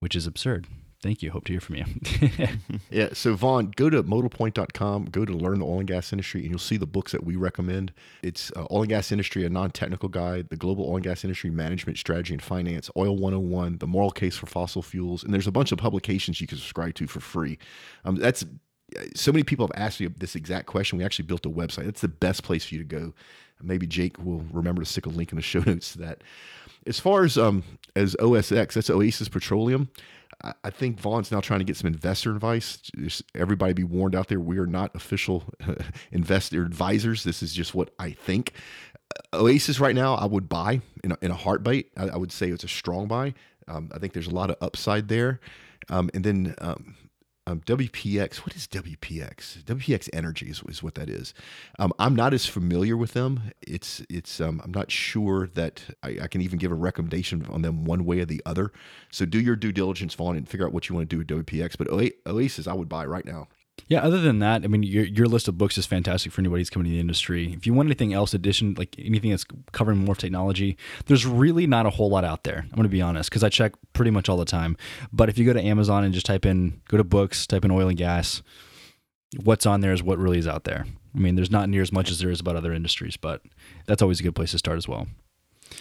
which 0.00 0.14
is 0.14 0.26
absurd. 0.26 0.66
Thank 1.02 1.22
you. 1.22 1.30
Hope 1.30 1.44
to 1.46 1.52
hear 1.54 1.60
from 1.60 1.76
you. 1.76 1.84
yeah. 2.90 3.08
So, 3.14 3.34
Vaughn, 3.34 3.72
go 3.74 3.88
to 3.88 4.02
modalpoint.com, 4.02 5.06
go 5.06 5.24
to 5.24 5.32
learn 5.32 5.58
the 5.58 5.64
oil 5.64 5.78
and 5.78 5.88
gas 5.88 6.12
industry, 6.12 6.42
and 6.42 6.50
you'll 6.50 6.58
see 6.58 6.76
the 6.76 6.86
books 6.86 7.12
that 7.12 7.24
we 7.24 7.36
recommend. 7.36 7.92
It's 8.22 8.52
uh, 8.54 8.66
Oil 8.70 8.82
and 8.82 8.90
Gas 8.90 9.10
Industry, 9.10 9.46
a 9.46 9.48
non 9.48 9.70
technical 9.70 10.10
guide, 10.10 10.50
the 10.50 10.56
Global 10.56 10.84
Oil 10.84 10.96
and 10.96 11.04
Gas 11.04 11.24
Industry 11.24 11.48
Management 11.48 11.96
Strategy 11.96 12.34
and 12.34 12.42
Finance, 12.42 12.90
Oil 12.96 13.16
101, 13.16 13.78
The 13.78 13.86
Moral 13.86 14.10
Case 14.10 14.36
for 14.36 14.46
Fossil 14.46 14.82
Fuels. 14.82 15.24
And 15.24 15.32
there's 15.32 15.46
a 15.46 15.52
bunch 15.52 15.72
of 15.72 15.78
publications 15.78 16.40
you 16.40 16.46
can 16.46 16.58
subscribe 16.58 16.94
to 16.96 17.06
for 17.06 17.20
free. 17.20 17.58
Um, 18.04 18.16
that's 18.16 18.44
so 19.14 19.32
many 19.32 19.42
people 19.42 19.66
have 19.66 19.82
asked 19.82 20.00
me 20.00 20.08
this 20.08 20.34
exact 20.34 20.66
question. 20.66 20.98
We 20.98 21.04
actually 21.04 21.26
built 21.26 21.46
a 21.46 21.50
website. 21.50 21.84
That's 21.84 22.00
the 22.00 22.08
best 22.08 22.42
place 22.42 22.64
for 22.64 22.74
you 22.74 22.80
to 22.80 22.86
go. 22.86 23.14
Maybe 23.62 23.86
Jake 23.86 24.18
will 24.18 24.44
remember 24.52 24.82
to 24.82 24.86
stick 24.86 25.06
a 25.06 25.10
link 25.10 25.32
in 25.32 25.36
the 25.36 25.42
show 25.42 25.60
notes 25.60 25.92
to 25.92 25.98
that. 25.98 26.22
As 26.86 26.98
far 26.98 27.24
as 27.24 27.36
um, 27.36 27.62
as 27.94 28.16
OSX, 28.16 28.72
that's 28.72 28.90
Oasis 28.90 29.28
Petroleum. 29.28 29.90
I 30.64 30.70
think 30.70 30.98
Vaughn's 30.98 31.30
now 31.30 31.40
trying 31.40 31.60
to 31.60 31.64
get 31.64 31.76
some 31.76 31.88
investor 31.88 32.30
advice. 32.34 32.78
Just 32.78 33.22
everybody 33.34 33.74
be 33.74 33.84
warned 33.84 34.14
out 34.14 34.28
there, 34.28 34.40
we 34.40 34.58
are 34.58 34.66
not 34.66 34.94
official 34.96 35.44
investor 36.12 36.64
advisors. 36.64 37.24
This 37.24 37.42
is 37.42 37.52
just 37.52 37.74
what 37.74 37.90
I 37.98 38.12
think. 38.12 38.54
Oasis 39.34 39.80
right 39.80 39.94
now, 39.94 40.14
I 40.14 40.24
would 40.24 40.48
buy 40.48 40.80
in 41.04 41.12
a, 41.12 41.18
in 41.20 41.30
a 41.30 41.34
heartbeat. 41.34 41.90
I, 41.96 42.08
I 42.08 42.16
would 42.16 42.32
say 42.32 42.48
it's 42.48 42.64
a 42.64 42.68
strong 42.68 43.06
buy. 43.06 43.34
Um, 43.68 43.90
I 43.94 43.98
think 43.98 44.14
there's 44.14 44.28
a 44.28 44.34
lot 44.34 44.50
of 44.50 44.56
upside 44.62 45.08
there. 45.08 45.40
Um, 45.90 46.10
and 46.14 46.24
then 46.24 46.54
um, 46.58 46.96
Um, 47.50 47.60
WPX, 47.62 48.38
what 48.38 48.54
is 48.54 48.68
WPX? 48.68 49.64
WPX 49.64 50.08
Energy 50.12 50.50
is, 50.50 50.62
is 50.68 50.84
what 50.84 50.94
that 50.94 51.08
is. 51.08 51.34
Um, 51.80 51.92
I'm 51.98 52.14
not 52.14 52.32
as 52.32 52.46
familiar 52.46 52.96
with 52.96 53.12
them. 53.12 53.52
It's 53.60 54.02
it's 54.08 54.40
um, 54.40 54.60
I'm 54.64 54.70
not 54.70 54.92
sure 54.92 55.48
that 55.54 55.82
I, 56.02 56.18
I, 56.22 56.28
can 56.28 56.42
even 56.42 56.60
give 56.60 56.70
a 56.70 56.76
recommendation 56.76 57.44
on 57.46 57.62
them 57.62 57.84
one 57.84 58.04
way 58.04 58.20
or 58.20 58.24
the 58.24 58.40
other. 58.46 58.70
So 59.10 59.24
do 59.26 59.40
your 59.40 59.56
due 59.56 59.72
diligence, 59.72 60.14
Vaughn, 60.14 60.36
and 60.36 60.48
figure 60.48 60.64
out 60.64 60.72
what 60.72 60.88
you 60.88 60.94
want 60.94 61.10
to 61.10 61.24
do 61.24 61.36
with 61.36 61.46
WPX. 61.46 61.76
But 61.76 61.88
Oasis, 62.26 62.68
I 62.68 62.72
would 62.72 62.88
buy 62.88 63.04
right 63.04 63.24
now. 63.24 63.48
Yeah, 63.90 64.02
other 64.04 64.20
than 64.20 64.38
that, 64.38 64.62
I 64.62 64.68
mean, 64.68 64.84
your, 64.84 65.04
your 65.04 65.26
list 65.26 65.48
of 65.48 65.58
books 65.58 65.76
is 65.76 65.84
fantastic 65.84 66.30
for 66.30 66.40
anybody 66.40 66.60
who's 66.60 66.70
coming 66.70 66.84
to 66.84 66.92
the 66.92 67.00
industry. 67.00 67.52
If 67.54 67.66
you 67.66 67.74
want 67.74 67.88
anything 67.88 68.14
else, 68.14 68.32
addition, 68.32 68.76
like 68.78 68.94
anything 69.00 69.30
that's 69.30 69.44
covering 69.72 69.98
more 69.98 70.14
technology, 70.14 70.76
there's 71.06 71.26
really 71.26 71.66
not 71.66 71.86
a 71.86 71.90
whole 71.90 72.08
lot 72.08 72.24
out 72.24 72.44
there. 72.44 72.60
I'm 72.62 72.76
going 72.76 72.84
to 72.84 72.88
be 72.88 73.02
honest, 73.02 73.30
because 73.30 73.42
I 73.42 73.48
check 73.48 73.72
pretty 73.92 74.12
much 74.12 74.28
all 74.28 74.36
the 74.36 74.44
time. 74.44 74.76
But 75.12 75.28
if 75.28 75.38
you 75.38 75.44
go 75.44 75.52
to 75.52 75.60
Amazon 75.60 76.04
and 76.04 76.14
just 76.14 76.24
type 76.24 76.46
in, 76.46 76.80
go 76.86 76.98
to 76.98 77.04
books, 77.04 77.48
type 77.48 77.64
in 77.64 77.72
oil 77.72 77.88
and 77.88 77.98
gas, 77.98 78.42
what's 79.42 79.66
on 79.66 79.80
there 79.80 79.92
is 79.92 80.04
what 80.04 80.18
really 80.18 80.38
is 80.38 80.46
out 80.46 80.62
there. 80.62 80.86
I 81.12 81.18
mean, 81.18 81.34
there's 81.34 81.50
not 81.50 81.68
near 81.68 81.82
as 81.82 81.90
much 81.90 82.12
as 82.12 82.20
there 82.20 82.30
is 82.30 82.38
about 82.38 82.54
other 82.54 82.72
industries, 82.72 83.16
but 83.16 83.42
that's 83.86 84.02
always 84.02 84.20
a 84.20 84.22
good 84.22 84.36
place 84.36 84.52
to 84.52 84.58
start 84.58 84.78
as 84.78 84.86
well. 84.86 85.08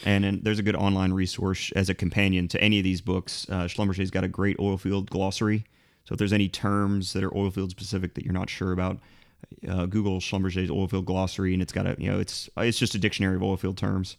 And, 0.04 0.26
and 0.26 0.44
there's 0.44 0.58
a 0.58 0.64
good 0.64 0.76
online 0.76 1.14
resource 1.14 1.72
as 1.76 1.90
a 1.90 1.94
companion 1.94 2.48
to 2.48 2.60
any 2.60 2.80
of 2.80 2.84
these 2.84 3.02
books. 3.02 3.46
Uh, 3.48 3.66
Schlumberger's 3.66 4.10
got 4.10 4.24
a 4.24 4.28
great 4.28 4.58
oil 4.60 4.80
field 4.80 5.12
glossary 5.12 5.66
so 6.10 6.14
if 6.14 6.18
there's 6.18 6.34
any 6.34 6.50
terms 6.50 7.14
that 7.14 7.24
are 7.24 7.38
oil 7.38 7.52
field 7.52 7.70
specific 7.70 8.16
that 8.16 8.26
you're 8.26 8.34
not 8.34 8.50
sure 8.50 8.72
about, 8.72 8.98
uh, 9.68 9.86
Google 9.86 10.18
Schlumberger's 10.18 10.72
oil 10.72 10.88
field 10.88 11.06
glossary, 11.06 11.54
and 11.54 11.62
it's 11.62 11.72
got 11.72 11.86
a 11.86 11.96
you 12.00 12.10
know 12.10 12.20
it's 12.20 12.50
it's 12.58 12.80
just 12.80 12.96
a 12.96 12.98
dictionary 12.98 13.36
of 13.36 13.44
oil 13.44 13.58
field 13.58 13.78
terms. 13.78 14.18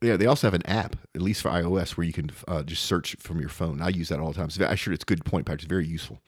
Yeah, 0.00 0.16
they 0.16 0.24
also 0.24 0.46
have 0.46 0.54
an 0.54 0.64
app, 0.64 0.96
at 1.14 1.20
least 1.20 1.42
for 1.42 1.50
iOS, 1.50 1.90
where 1.90 2.06
you 2.06 2.14
can 2.14 2.30
uh, 2.48 2.62
just 2.62 2.86
search 2.86 3.16
from 3.20 3.38
your 3.38 3.50
phone. 3.50 3.82
I 3.82 3.88
use 3.88 4.08
that 4.08 4.18
all 4.18 4.32
the 4.32 4.38
time. 4.38 4.48
So 4.48 4.66
I 4.66 4.76
sure 4.76 4.94
it's 4.94 5.02
a 5.02 5.06
good 5.06 5.26
point, 5.26 5.44
Patrick. 5.44 5.64
It's 5.64 5.68
very 5.68 5.86
useful. 5.86 6.22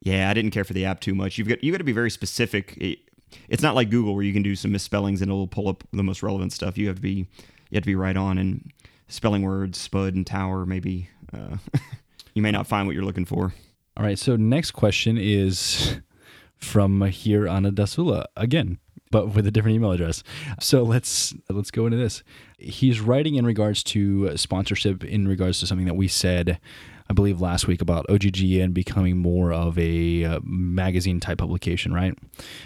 Yeah, 0.00 0.30
I 0.30 0.34
didn't 0.34 0.52
care 0.52 0.62
for 0.62 0.74
the 0.74 0.84
app 0.84 1.00
too 1.00 1.16
much. 1.16 1.36
You've 1.36 1.48
got 1.48 1.64
you 1.64 1.72
got 1.72 1.78
to 1.78 1.84
be 1.84 1.90
very 1.90 2.10
specific. 2.10 2.76
It, 2.76 3.00
it's 3.48 3.64
not 3.64 3.74
like 3.74 3.90
Google 3.90 4.14
where 4.14 4.22
you 4.22 4.32
can 4.32 4.44
do 4.44 4.54
some 4.54 4.70
misspellings 4.70 5.22
and 5.22 5.28
it'll 5.30 5.48
pull 5.48 5.68
up 5.68 5.82
the 5.92 6.04
most 6.04 6.22
relevant 6.22 6.52
stuff. 6.52 6.78
You 6.78 6.86
have 6.86 6.96
to 6.96 7.02
be 7.02 7.26
you 7.70 7.74
have 7.74 7.82
to 7.82 7.88
be 7.88 7.96
right 7.96 8.16
on 8.16 8.38
and 8.38 8.70
spelling 9.08 9.42
words, 9.42 9.76
spud 9.76 10.14
and 10.14 10.24
tower. 10.24 10.64
Maybe 10.64 11.08
uh, 11.32 11.56
you 12.34 12.42
may 12.42 12.52
not 12.52 12.68
find 12.68 12.86
what 12.86 12.94
you're 12.94 13.04
looking 13.04 13.24
for. 13.24 13.52
All 13.96 14.04
right. 14.04 14.18
So 14.18 14.36
next 14.36 14.70
question 14.72 15.18
is 15.18 15.98
from 16.56 17.02
here 17.08 17.48
Anna 17.48 17.72
Dasula 17.72 18.24
again, 18.36 18.78
but 19.10 19.34
with 19.34 19.46
a 19.46 19.50
different 19.50 19.74
email 19.76 19.92
address. 19.92 20.22
So 20.60 20.82
let's 20.82 21.34
let's 21.48 21.70
go 21.70 21.86
into 21.86 21.98
this. 21.98 22.22
He's 22.58 23.00
writing 23.00 23.34
in 23.34 23.44
regards 23.44 23.82
to 23.84 24.36
sponsorship, 24.36 25.04
in 25.04 25.26
regards 25.28 25.60
to 25.60 25.66
something 25.66 25.86
that 25.86 25.94
we 25.96 26.08
said, 26.08 26.60
I 27.08 27.12
believe 27.12 27.40
last 27.40 27.66
week 27.66 27.82
about 27.82 28.06
OGGN 28.08 28.72
becoming 28.72 29.16
more 29.18 29.52
of 29.52 29.78
a 29.78 30.24
uh, 30.24 30.40
magazine 30.44 31.20
type 31.20 31.38
publication, 31.38 31.92
right? 31.92 32.16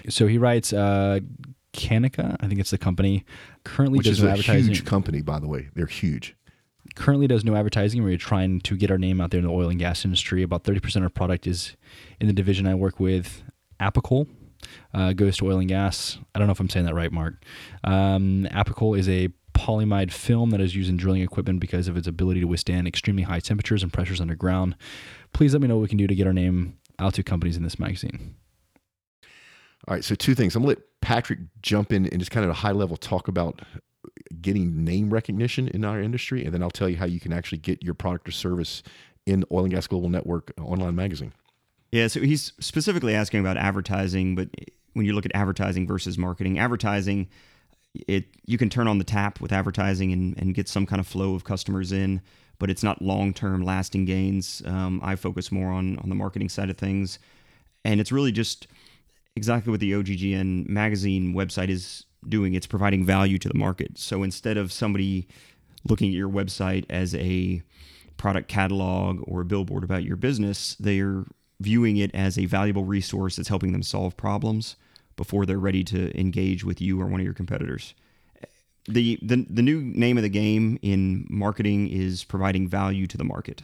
So 0.08 0.26
he 0.26 0.38
writes. 0.38 0.72
Uh, 0.72 1.20
Kaneka, 1.74 2.36
I 2.38 2.46
think 2.46 2.60
it's 2.60 2.70
the 2.70 2.78
company, 2.78 3.24
currently 3.64 3.96
Which 3.98 4.06
does 4.06 4.18
is 4.18 4.24
a 4.24 4.30
advertising. 4.30 4.68
huge 4.72 4.84
company, 4.84 5.22
by 5.22 5.40
the 5.40 5.48
way. 5.48 5.70
They're 5.74 5.86
huge 5.86 6.36
currently 6.94 7.26
does 7.26 7.44
no 7.44 7.56
advertising. 7.56 8.02
We're 8.02 8.16
trying 8.16 8.60
to 8.62 8.76
get 8.76 8.90
our 8.90 8.98
name 8.98 9.20
out 9.20 9.30
there 9.30 9.38
in 9.38 9.46
the 9.46 9.52
oil 9.52 9.68
and 9.68 9.78
gas 9.78 10.04
industry. 10.04 10.42
About 10.42 10.64
30% 10.64 10.96
of 10.96 11.02
our 11.02 11.08
product 11.08 11.46
is 11.46 11.76
in 12.20 12.26
the 12.26 12.32
division 12.32 12.66
I 12.66 12.74
work 12.74 13.00
with, 13.00 13.42
Apical. 13.80 14.28
Uh, 14.94 15.12
goes 15.12 15.36
to 15.36 15.46
oil 15.46 15.58
and 15.58 15.68
gas. 15.68 16.18
I 16.34 16.38
don't 16.38 16.48
know 16.48 16.52
if 16.52 16.60
I'm 16.60 16.70
saying 16.70 16.86
that 16.86 16.94
right, 16.94 17.12
Mark. 17.12 17.44
Um, 17.84 18.48
Apical 18.50 18.98
is 18.98 19.08
a 19.08 19.28
polyimide 19.52 20.10
film 20.10 20.50
that 20.50 20.60
is 20.60 20.74
used 20.74 20.90
in 20.90 20.96
drilling 20.96 21.22
equipment 21.22 21.60
because 21.60 21.86
of 21.86 21.96
its 21.96 22.06
ability 22.06 22.40
to 22.40 22.46
withstand 22.46 22.88
extremely 22.88 23.22
high 23.22 23.40
temperatures 23.40 23.82
and 23.82 23.92
pressures 23.92 24.20
underground. 24.20 24.74
Please 25.32 25.52
let 25.52 25.62
me 25.62 25.68
know 25.68 25.76
what 25.76 25.82
we 25.82 25.88
can 25.88 25.98
do 25.98 26.06
to 26.06 26.14
get 26.14 26.26
our 26.26 26.32
name 26.32 26.78
out 26.98 27.14
to 27.14 27.22
companies 27.22 27.56
in 27.56 27.62
this 27.62 27.78
magazine. 27.78 28.36
All 29.86 29.94
right, 29.94 30.04
so 30.04 30.14
two 30.14 30.34
things. 30.34 30.56
I'm 30.56 30.62
gonna 30.62 30.70
let 30.70 30.82
Patrick 31.00 31.40
jump 31.60 31.92
in 31.92 32.06
and 32.06 32.18
just 32.18 32.30
kind 32.30 32.44
of 32.44 32.50
a 32.50 32.54
high 32.54 32.72
level 32.72 32.96
talk 32.96 33.28
about 33.28 33.60
getting 34.40 34.84
name 34.84 35.10
recognition 35.10 35.68
in 35.68 35.84
our 35.84 36.00
industry, 36.00 36.44
and 36.44 36.54
then 36.54 36.62
I'll 36.62 36.70
tell 36.70 36.88
you 36.88 36.96
how 36.96 37.06
you 37.06 37.20
can 37.20 37.32
actually 37.32 37.58
get 37.58 37.82
your 37.82 37.94
product 37.94 38.28
or 38.28 38.32
service 38.32 38.82
in 39.26 39.44
Oil 39.50 39.64
and 39.64 39.72
Gas 39.72 39.86
Global 39.86 40.08
Network 40.08 40.52
online 40.60 40.94
magazine. 40.94 41.32
Yeah, 41.90 42.08
so 42.08 42.20
he's 42.20 42.52
specifically 42.58 43.14
asking 43.14 43.40
about 43.40 43.56
advertising, 43.56 44.34
but 44.34 44.48
when 44.94 45.06
you 45.06 45.12
look 45.12 45.26
at 45.26 45.34
advertising 45.34 45.86
versus 45.86 46.18
marketing, 46.18 46.58
advertising, 46.58 47.28
it 48.08 48.24
you 48.44 48.58
can 48.58 48.68
turn 48.68 48.88
on 48.88 48.98
the 48.98 49.04
tap 49.04 49.40
with 49.40 49.52
advertising 49.52 50.12
and, 50.12 50.36
and 50.38 50.54
get 50.54 50.68
some 50.68 50.86
kind 50.86 50.98
of 50.98 51.06
flow 51.06 51.34
of 51.34 51.44
customers 51.44 51.92
in, 51.92 52.20
but 52.58 52.70
it's 52.70 52.82
not 52.82 53.00
long 53.00 53.32
term 53.32 53.62
lasting 53.62 54.04
gains. 54.04 54.62
Um, 54.66 55.00
I 55.02 55.14
focus 55.14 55.52
more 55.52 55.70
on 55.70 55.98
on 56.00 56.08
the 56.08 56.14
marketing 56.14 56.48
side 56.48 56.70
of 56.70 56.76
things, 56.76 57.18
and 57.84 58.00
it's 58.00 58.10
really 58.10 58.32
just 58.32 58.66
exactly 59.36 59.70
what 59.70 59.80
the 59.80 59.92
OGGN 59.92 60.68
magazine 60.68 61.34
website 61.34 61.68
is 61.68 62.06
doing. 62.28 62.54
It's 62.54 62.66
providing 62.66 63.04
value 63.04 63.38
to 63.38 63.48
the 63.48 63.58
market. 63.58 63.98
So 63.98 64.22
instead 64.22 64.56
of 64.56 64.72
somebody 64.72 65.26
looking 65.88 66.08
at 66.08 66.14
your 66.14 66.28
website 66.28 66.84
as 66.88 67.14
a 67.14 67.62
product 68.16 68.48
catalog 68.48 69.22
or 69.26 69.40
a 69.40 69.44
billboard 69.44 69.84
about 69.84 70.04
your 70.04 70.16
business, 70.16 70.76
they're 70.80 71.24
viewing 71.60 71.96
it 71.96 72.10
as 72.14 72.38
a 72.38 72.46
valuable 72.46 72.84
resource 72.84 73.36
that's 73.36 73.48
helping 73.48 73.72
them 73.72 73.82
solve 73.82 74.16
problems 74.16 74.76
before 75.16 75.46
they're 75.46 75.58
ready 75.58 75.84
to 75.84 76.18
engage 76.18 76.64
with 76.64 76.80
you 76.80 77.00
or 77.00 77.06
one 77.06 77.20
of 77.20 77.24
your 77.24 77.34
competitors. 77.34 77.94
The, 78.86 79.18
the, 79.22 79.46
the 79.48 79.62
new 79.62 79.80
name 79.80 80.18
of 80.18 80.22
the 80.22 80.28
game 80.28 80.78
in 80.82 81.26
marketing 81.30 81.88
is 81.88 82.24
providing 82.24 82.68
value 82.68 83.06
to 83.06 83.16
the 83.16 83.24
market. 83.24 83.62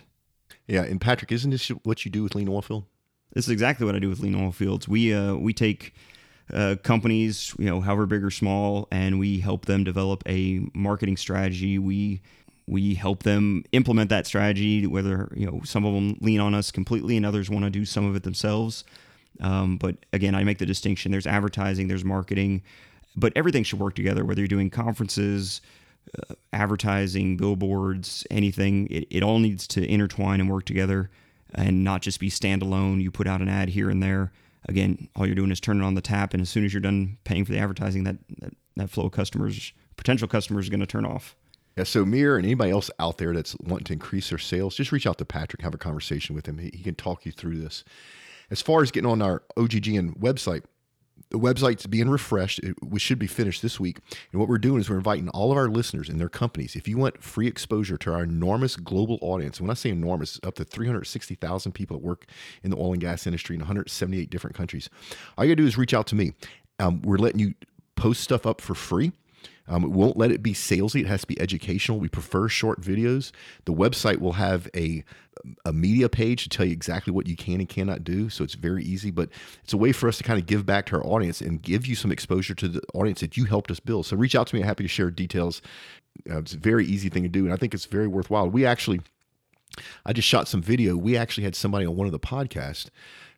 Yeah, 0.67 0.83
and 0.83 1.01
Patrick, 1.01 1.33
isn't 1.33 1.51
this 1.51 1.69
what 1.69 2.05
you 2.05 2.11
do 2.11 2.23
with 2.23 2.35
Lean 2.35 2.49
Oilfield? 2.49 2.85
This 3.33 3.45
is 3.45 3.51
exactly 3.51 3.85
what 3.85 3.95
I 3.95 3.99
do 3.99 4.09
with 4.09 4.21
Lean 4.21 4.35
Oilfields. 4.35 4.89
We 4.89 5.13
uh, 5.13 5.35
we 5.35 5.53
take 5.53 5.95
uh, 6.53 6.77
companies, 6.83 7.55
you 7.59 7.67
know, 7.67 7.81
however 7.81 8.07
big 8.07 8.25
or 8.25 8.31
small, 8.31 8.89
and 8.91 9.19
we 9.19 9.41
help 9.41 9.67
them 9.67 9.85
develop 9.85 10.23
a 10.27 10.61
marketing 10.75 11.17
strategy. 11.17 11.79
We 11.79 12.21
we 12.67 12.95
help 12.95 13.25
them 13.25 13.65
implement 13.73 14.11
that 14.11 14.27
strategy. 14.27 14.87
Whether 14.87 15.33
you 15.35 15.47
know 15.47 15.61
some 15.65 15.85
of 15.85 15.95
them 15.95 16.17
lean 16.21 16.41
on 16.41 16.55
us 16.55 16.71
completely, 16.71 17.17
and 17.17 17.27
others 17.27 17.51
want 17.51 17.65
to 17.65 17.71
do 17.71 17.85
some 17.85 18.05
of 18.05 18.17
it 18.17 18.23
themselves. 18.23 18.85
Um, 19.41 19.77
but 19.77 19.97
again, 20.13 20.35
I 20.35 20.45
make 20.45 20.59
the 20.59 20.67
distinction: 20.67 21.13
there's 21.13 21.27
advertising, 21.27 21.89
there's 21.89 22.05
marketing, 22.05 22.63
but 23.17 23.33
everything 23.37 23.65
should 23.65 23.81
work 23.81 23.95
together. 23.95 24.25
Whether 24.25 24.41
you're 24.41 24.49
doing 24.49 24.71
conferences, 24.71 25.61
uh, 26.19 26.35
advertising, 26.53 27.37
billboards, 27.37 28.27
anything, 28.31 28.87
it, 28.91 29.07
it 29.11 29.23
all 29.23 29.39
needs 29.39 29.67
to 29.69 29.87
intertwine 29.87 30.41
and 30.41 30.51
work 30.51 30.65
together, 30.65 31.11
and 31.55 31.85
not 31.85 32.03
just 32.03 32.21
be 32.21 32.31
standalone. 32.31 33.03
You 33.03 33.11
put 33.11 33.27
out 33.27 33.41
an 33.41 33.49
ad 33.49 33.71
here 33.71 33.91
and 33.91 34.03
there 34.03 34.33
again, 34.69 35.09
all 35.17 35.27
you're 35.27 35.35
doing 35.35 35.51
is 35.51 35.61
turning 35.61 35.83
on 35.83 35.95
the 35.95 36.01
tap, 36.01 36.35
and 36.35 36.41
as 36.41 36.49
soon 36.49 36.65
as 36.65 36.73
you're 36.73 36.81
done 36.81 37.19
paying 37.25 37.45
for 37.45 37.53
the 37.53 37.59
advertising, 37.59 38.05
that 38.05 38.17
that, 38.41 38.55
that 38.77 38.91
flow 38.91 39.07
of 39.07 39.13
customers, 39.13 39.73
potential 39.97 40.29
customers, 40.29 40.67
is 40.67 40.71
going 40.71 40.81
to 40.81 40.87
turn 40.87 41.05
off. 41.05 41.37
Yeah, 41.77 41.85
so 41.85 42.05
Mir 42.05 42.37
and 42.37 42.45
anybody 42.45 42.71
else 42.71 42.91
out 42.99 43.19
there 43.19 43.33
that's 43.33 43.57
wanting 43.61 43.85
to 43.85 43.93
increase 43.93 44.29
their 44.31 44.39
sales, 44.39 44.75
just 44.75 44.93
reach 44.93 45.07
out 45.07 45.19
to 45.19 45.25
Patrick, 45.25 45.63
have 45.63 45.75
a 45.75 45.79
conversation 45.79 46.35
with 46.35 46.47
him. 46.47 46.59
He, 46.59 46.71
he 46.75 46.83
can 46.83 46.95
talk 46.95 47.25
you 47.25 47.33
through 47.33 47.59
this. 47.61 47.85
As 48.51 48.61
far 48.61 48.83
as 48.83 48.91
getting 48.91 49.09
on 49.09 49.23
our 49.23 49.43
OGGN 49.57 50.19
website, 50.19 50.65
the 51.31 51.39
website's 51.39 51.87
being 51.87 52.11
refreshed. 52.11 52.59
It, 52.61 52.75
we 52.83 52.99
should 52.99 53.19
be 53.19 53.27
finished 53.27 53.63
this 53.63 53.79
week. 53.79 53.99
And 54.33 54.41
what 54.41 54.49
we're 54.49 54.59
doing 54.59 54.81
is 54.81 54.91
we're 54.91 54.97
inviting 54.97 55.29
all 55.31 55.53
of 55.53 55.59
our 55.59 55.69
listeners 55.69 56.09
and 56.09 56.21
their 56.21 56.29
companies. 56.29 56.77
If 56.77 56.89
you 56.89 56.99
want 56.99 57.23
free 57.23 57.47
exposure 57.47 57.97
to 57.99 58.13
our 58.13 58.23
enormous 58.23 58.77
global 58.77 59.19
audience, 59.23 59.61
when 59.61 59.71
I 59.71 59.75
say 59.75 59.91
enormous, 59.91 60.41
up 60.43 60.57
to 60.57 60.65
360,000 60.65 61.73
people 61.73 61.97
that 61.97 62.05
work 62.05 62.27
in 62.63 62.71
the 62.71 62.77
oil 62.77 62.93
and 62.93 63.01
gas 63.01 63.27
industry 63.27 63.55
in 63.55 63.61
178 63.61 64.29
different 64.29 64.57
countries, 64.57 64.91
all 65.39 65.45
you 65.45 65.51
gotta 65.55 65.63
do 65.63 65.69
is 65.69 65.79
reach 65.79 65.95
out 65.95 66.07
to 66.09 66.15
me. 66.17 66.33
Um, 66.79 67.01
we're 67.03 67.19
letting 67.19 67.41
you 67.41 67.55
post 67.95 68.23
stuff 68.23 68.45
up 68.47 68.61
for 68.61 68.75
free. 68.75 69.13
Um, 69.69 69.85
it 69.85 69.91
won't 69.91 70.17
let 70.17 70.33
it 70.33 70.43
be 70.43 70.53
salesy. 70.53 71.03
It 71.03 71.07
has 71.07 71.21
to 71.21 71.27
be 71.29 71.41
educational. 71.41 72.01
We 72.01 72.09
prefer 72.09 72.49
short 72.49 72.81
videos. 72.81 73.31
The 73.67 73.73
website 73.73 74.19
will 74.19 74.33
have 74.33 74.69
a 74.75 75.05
a 75.65 75.73
media 75.73 76.09
page 76.09 76.45
to 76.45 76.49
tell 76.49 76.67
you 76.67 76.73
exactly 76.73 77.13
what 77.13 77.27
you 77.27 77.37
can 77.37 77.61
and 77.61 77.69
cannot 77.69 78.05
do. 78.05 78.29
So 78.29 78.45
it's 78.45 78.55
very 78.55 78.85
easy, 78.85 79.11
but 79.11 79.29
it's 79.63 79.73
a 79.73 79.77
way 79.77 79.93
for 79.93 80.09
us 80.09 80.19
to 80.19 80.25
kind 80.25 80.39
of 80.39 80.47
give 80.47 80.67
back 80.67 80.87
to 80.87 80.97
our 80.97 81.07
audience 81.07 81.41
and 81.41 81.63
give 81.63 81.87
you 81.87 81.95
some 81.95 82.13
exposure 82.13 82.55
to 82.55 82.69
the 82.69 82.83
audience 82.95 83.21
that 83.21 83.37
you 83.37 83.45
helped 83.45 83.71
us 83.71 83.81
build. 83.81 84.07
So 84.07 84.17
reach 84.17 84.35
out 84.35 84.47
to 84.49 84.55
me. 84.55 84.61
I'm 84.61 84.67
happy 84.67 84.85
to 84.85 84.89
share 84.89 85.11
details. 85.11 85.63
Uh, 86.29 86.39
it's 86.39 86.55
a 86.55 86.59
very 86.59 86.87
easy 86.87 87.09
thing 87.09 87.23
to 87.23 87.29
do, 87.29 87.45
and 87.45 87.53
I 87.53 87.57
think 87.57 87.73
it's 87.73 87.87
very 87.87 88.09
worthwhile. 88.09 88.49
We 88.49 88.67
actually, 88.67 89.01
I 90.05 90.13
just 90.13 90.29
shot 90.29 90.49
some 90.49 90.63
video. 90.63 90.97
We 90.97 91.17
actually 91.17 91.45
had 91.45 91.55
somebody 91.55 91.87
on 91.87 91.97
one 91.97 92.07
of 92.07 92.13
the 92.13 92.21
podcasts 92.21 92.89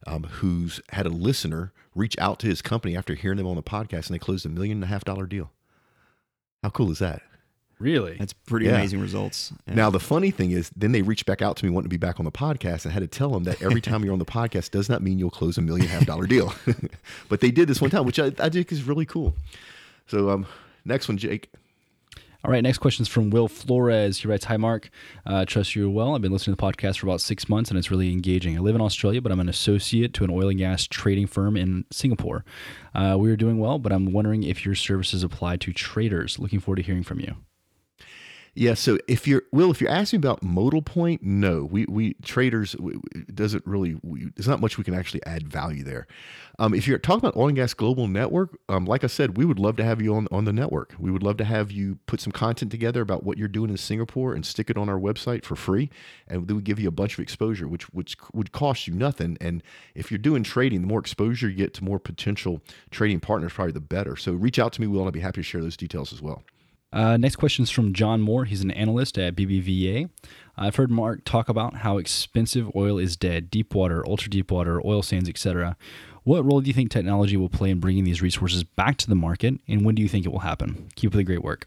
um, 0.06 0.24
who's 0.24 0.80
had 0.90 1.06
a 1.06 1.10
listener 1.10 1.72
reach 1.94 2.18
out 2.18 2.38
to 2.40 2.46
his 2.46 2.62
company 2.62 2.96
after 2.96 3.14
hearing 3.14 3.36
them 3.36 3.46
on 3.46 3.56
the 3.56 3.62
podcast, 3.62 4.06
and 4.06 4.14
they 4.14 4.18
closed 4.18 4.46
a 4.46 4.48
million 4.48 4.78
and 4.78 4.84
a 4.84 4.88
half 4.88 5.04
dollar 5.04 5.26
deal. 5.26 5.50
How 6.62 6.70
cool 6.70 6.90
is 6.90 6.98
that? 7.00 7.22
Really? 7.83 8.16
That's 8.16 8.33
pretty 8.33 8.66
yeah. 8.66 8.77
amazing 8.77 9.01
results. 9.01 9.53
Yeah. 9.66 9.75
Now, 9.75 9.90
the 9.90 9.99
funny 9.99 10.31
thing 10.31 10.53
is, 10.53 10.71
then 10.77 10.92
they 10.92 11.03
reached 11.03 11.27
back 11.27 11.42
out 11.42 11.57
to 11.57 11.64
me 11.64 11.71
wanting 11.73 11.87
to 11.87 11.90
be 11.90 11.97
back 11.97 12.21
on 12.21 12.25
the 12.25 12.31
podcast. 12.31 12.87
I 12.87 12.90
had 12.90 13.01
to 13.01 13.09
tell 13.09 13.31
them 13.31 13.42
that 13.42 13.61
every 13.61 13.81
time 13.81 14.05
you're 14.05 14.12
on 14.12 14.21
the 14.21 14.25
podcast 14.25 14.71
does 14.71 14.88
not 14.88 15.03
mean 15.03 15.18
you'll 15.18 15.31
close 15.31 15.59
a 15.59 15.62
million 15.62 15.88
half 15.88 16.07
dollar 16.07 16.29
deal. 16.29 16.55
but 17.29 17.40
they 17.40 17.51
did 17.51 17.68
this 17.68 17.81
one 17.81 17.90
time, 17.90 18.07
which 18.07 18.21
I, 18.21 18.27
I 18.38 18.51
think 18.51 18.71
is 18.71 18.85
really 18.85 19.05
cool. 19.05 19.35
So, 20.07 20.31
um, 20.31 20.47
next 20.85 21.09
one, 21.09 21.18
Jake. 21.18 21.51
All 22.45 22.53
right, 22.53 22.62
next 22.62 22.79
question 22.79 23.03
is 23.03 23.09
from 23.09 23.31
Will 23.31 23.49
Flores. 23.49 24.18
He 24.18 24.29
writes, 24.29 24.45
"Hi 24.45 24.57
Mark, 24.57 24.90
uh, 25.27 25.45
trust 25.45 25.75
you 25.75 25.90
well. 25.90 26.14
I've 26.14 26.23
been 26.23 26.33
listening 26.33 26.57
to 26.57 26.61
the 26.61 26.73
podcast 26.73 26.99
for 26.99 27.07
about 27.07 27.21
six 27.21 27.49
months, 27.49 27.71
and 27.71 27.79
it's 27.79 27.90
really 27.90 28.12
engaging. 28.12 28.57
I 28.57 28.61
live 28.61 28.77
in 28.77 28.81
Australia, 28.81 29.21
but 29.21 29.33
I'm 29.33 29.40
an 29.40 29.49
associate 29.49 30.12
to 30.14 30.25
an 30.25 30.31
oil 30.31 30.49
and 30.49 30.59
gas 30.59 30.87
trading 30.87 31.27
firm 31.27 31.57
in 31.57 31.85
Singapore. 31.90 32.45
Uh, 32.95 33.16
we 33.18 33.31
are 33.31 33.37
doing 33.37 33.59
well, 33.59 33.79
but 33.79 33.92
I'm 33.92 34.12
wondering 34.12 34.42
if 34.45 34.64
your 34.64 34.75
services 34.75 35.23
apply 35.23 35.57
to 35.59 35.73
traders. 35.73 36.38
Looking 36.38 36.61
forward 36.61 36.77
to 36.77 36.83
hearing 36.83 37.05
from 37.05 37.18
you." 37.18 37.37
Yeah. 38.54 38.74
So 38.74 38.98
if 39.08 39.26
you're 39.26 39.44
Will, 39.50 39.70
if 39.70 39.80
you're 39.80 39.90
asking 39.90 40.18
about 40.18 40.42
modal 40.42 40.82
point, 40.82 41.22
no, 41.22 41.64
we 41.64 41.86
we 41.86 42.14
traders 42.22 42.76
we, 42.76 42.96
it 43.14 43.34
doesn't 43.34 43.66
really. 43.66 43.96
We, 44.03 44.26
there's 44.36 44.46
not 44.46 44.61
much 44.61 44.76
we 44.76 44.84
can 44.84 44.92
actually 44.92 45.24
add 45.24 45.48
value 45.48 45.82
there. 45.82 46.07
Um, 46.59 46.74
if 46.74 46.86
you're 46.86 46.98
talking 46.98 47.20
about 47.20 47.34
oil 47.34 47.48
and 47.48 47.57
gas 47.57 47.72
global 47.72 48.07
network, 48.09 48.59
um, 48.68 48.84
like 48.84 49.05
I 49.05 49.07
said, 49.07 49.38
we 49.38 49.46
would 49.46 49.59
love 49.59 49.76
to 49.76 49.84
have 49.84 50.03
you 50.03 50.14
on 50.14 50.28
on 50.30 50.44
the 50.44 50.53
network. 50.53 50.94
We 50.98 51.11
would 51.11 51.22
love 51.22 51.38
to 51.38 51.44
have 51.44 51.72
you 51.72 51.98
put 52.07 52.20
some 52.20 52.30
content 52.30 52.70
together 52.70 53.00
about 53.00 53.24
what 53.24 53.38
you're 53.38 53.48
doing 53.48 53.70
in 53.70 53.78
Singapore 53.78 54.34
and 54.34 54.44
stick 54.44 54.68
it 54.68 54.76
on 54.76 54.90
our 54.90 54.98
website 54.98 55.46
for 55.46 55.57
free, 55.57 55.88
and 56.28 56.46
then 56.46 56.57
we 56.57 56.62
give 56.62 56.78
you 56.78 56.88
a 56.88 56.92
bunch 56.92 57.14
of 57.14 57.20
exposure, 57.20 57.66
which 57.66 57.84
which 57.94 58.16
would 58.34 58.53
cost 58.53 58.86
you 58.86 58.92
nothing. 58.92 59.38
And 59.40 59.62
if 59.94 60.11
you're 60.11 60.18
doing 60.18 60.42
trading, 60.42 60.82
the 60.82 60.86
more 60.86 61.00
exposure 61.00 61.48
you 61.48 61.57
get 61.57 61.72
to 61.74 61.84
more 61.84 61.98
potential 61.98 62.61
trading 62.90 63.20
partners, 63.20 63.55
probably 63.55 63.72
the 63.72 63.80
better. 63.80 64.14
So 64.14 64.32
reach 64.32 64.59
out 64.59 64.74
to 64.74 64.82
me, 64.82 64.88
Will, 64.88 65.00
and 65.00 65.07
I'll 65.07 65.12
be 65.12 65.20
happy 65.20 65.40
to 65.40 65.42
share 65.42 65.62
those 65.62 65.76
details 65.78 66.12
as 66.12 66.20
well. 66.20 66.44
Uh, 66.93 67.16
next 67.16 67.36
question 67.36 67.62
is 67.62 67.70
from 67.70 67.93
John 67.93 68.20
Moore. 68.20 68.45
He's 68.45 68.61
an 68.61 68.70
analyst 68.70 69.16
at 69.18 69.34
BBVA. 69.34 70.11
I've 70.57 70.76
heard 70.76 70.90
Mark 70.90 71.24
talk 71.24 71.49
about 71.49 71.76
how 71.76 71.97
expensive 71.97 72.70
oil 72.76 72.99
is 72.99 73.16
dead, 73.16 73.51
deep 73.51 73.74
water, 73.74 74.07
ultra 74.07 74.28
deep 74.28 74.51
water, 74.51 74.80
oil 74.84 75.03
sands, 75.03 75.28
etc. 75.28 75.76
What 76.24 76.45
role 76.45 76.61
do 76.61 76.68
you 76.68 76.74
think 76.74 76.90
technology 76.90 77.36
will 77.36 77.49
play 77.49 77.70
in 77.70 77.80
bringing 77.80 78.05
these 78.05 78.20
resources 78.20 78.62
back 78.62 78.99
to 78.99 79.09
the 79.09 79.14
market, 79.14 79.55
and 79.66 79.84
when 79.84 79.95
do 79.95 80.03
you 80.03 80.09
think 80.09 80.26
it 80.26 80.32
will 80.32 80.40
happen? 80.40 80.88
Keep 80.95 81.12
up 81.12 81.16
the 81.16 81.24
great 81.24 81.43
work. 81.43 81.66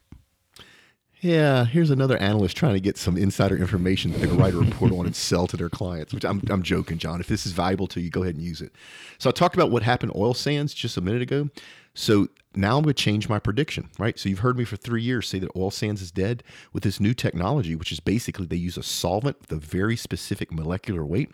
Yeah, 1.21 1.65
here's 1.65 1.89
another 1.89 2.17
analyst 2.17 2.55
trying 2.55 2.73
to 2.73 2.79
get 2.79 2.97
some 2.97 3.17
insider 3.17 3.57
information 3.57 4.11
that 4.11 4.19
they 4.19 4.27
can 4.27 4.37
write 4.37 4.53
a 4.53 4.59
report 4.59 4.91
on 4.91 5.07
and 5.07 5.15
sell 5.15 5.47
to 5.47 5.57
their 5.57 5.69
clients. 5.69 6.13
Which 6.13 6.23
I'm, 6.23 6.41
I'm 6.49 6.61
joking, 6.61 6.99
John. 6.99 7.19
If 7.19 7.27
this 7.27 7.47
is 7.47 7.51
valuable 7.51 7.87
to 7.87 8.01
you, 8.01 8.11
go 8.11 8.21
ahead 8.21 8.35
and 8.35 8.43
use 8.43 8.61
it. 8.61 8.73
So 9.17 9.29
I 9.29 9.31
talked 9.31 9.55
about 9.55 9.71
what 9.71 9.81
happened 9.81 10.11
oil 10.15 10.35
sands 10.35 10.73
just 10.73 10.97
a 10.97 11.01
minute 11.01 11.23
ago. 11.23 11.49
So 11.95 12.27
now 12.57 12.77
I'm 12.77 12.83
going 12.83 12.93
to 12.93 13.03
change 13.03 13.29
my 13.29 13.39
prediction, 13.39 13.89
right? 13.97 14.17
So 14.17 14.29
you've 14.29 14.39
heard 14.39 14.57
me 14.57 14.65
for 14.65 14.75
three 14.75 15.01
years 15.01 15.27
say 15.27 15.39
that 15.39 15.55
oil 15.55 15.71
sands 15.71 16.01
is 16.01 16.11
dead 16.11 16.43
with 16.73 16.83
this 16.83 16.99
new 16.99 17.13
technology, 17.13 17.75
which 17.75 17.91
is 17.91 17.99
basically 17.99 18.45
they 18.45 18.55
use 18.55 18.77
a 18.77 18.83
solvent 18.83 19.39
with 19.41 19.51
a 19.51 19.55
very 19.57 19.95
specific 19.95 20.51
molecular 20.51 21.05
weight. 21.05 21.31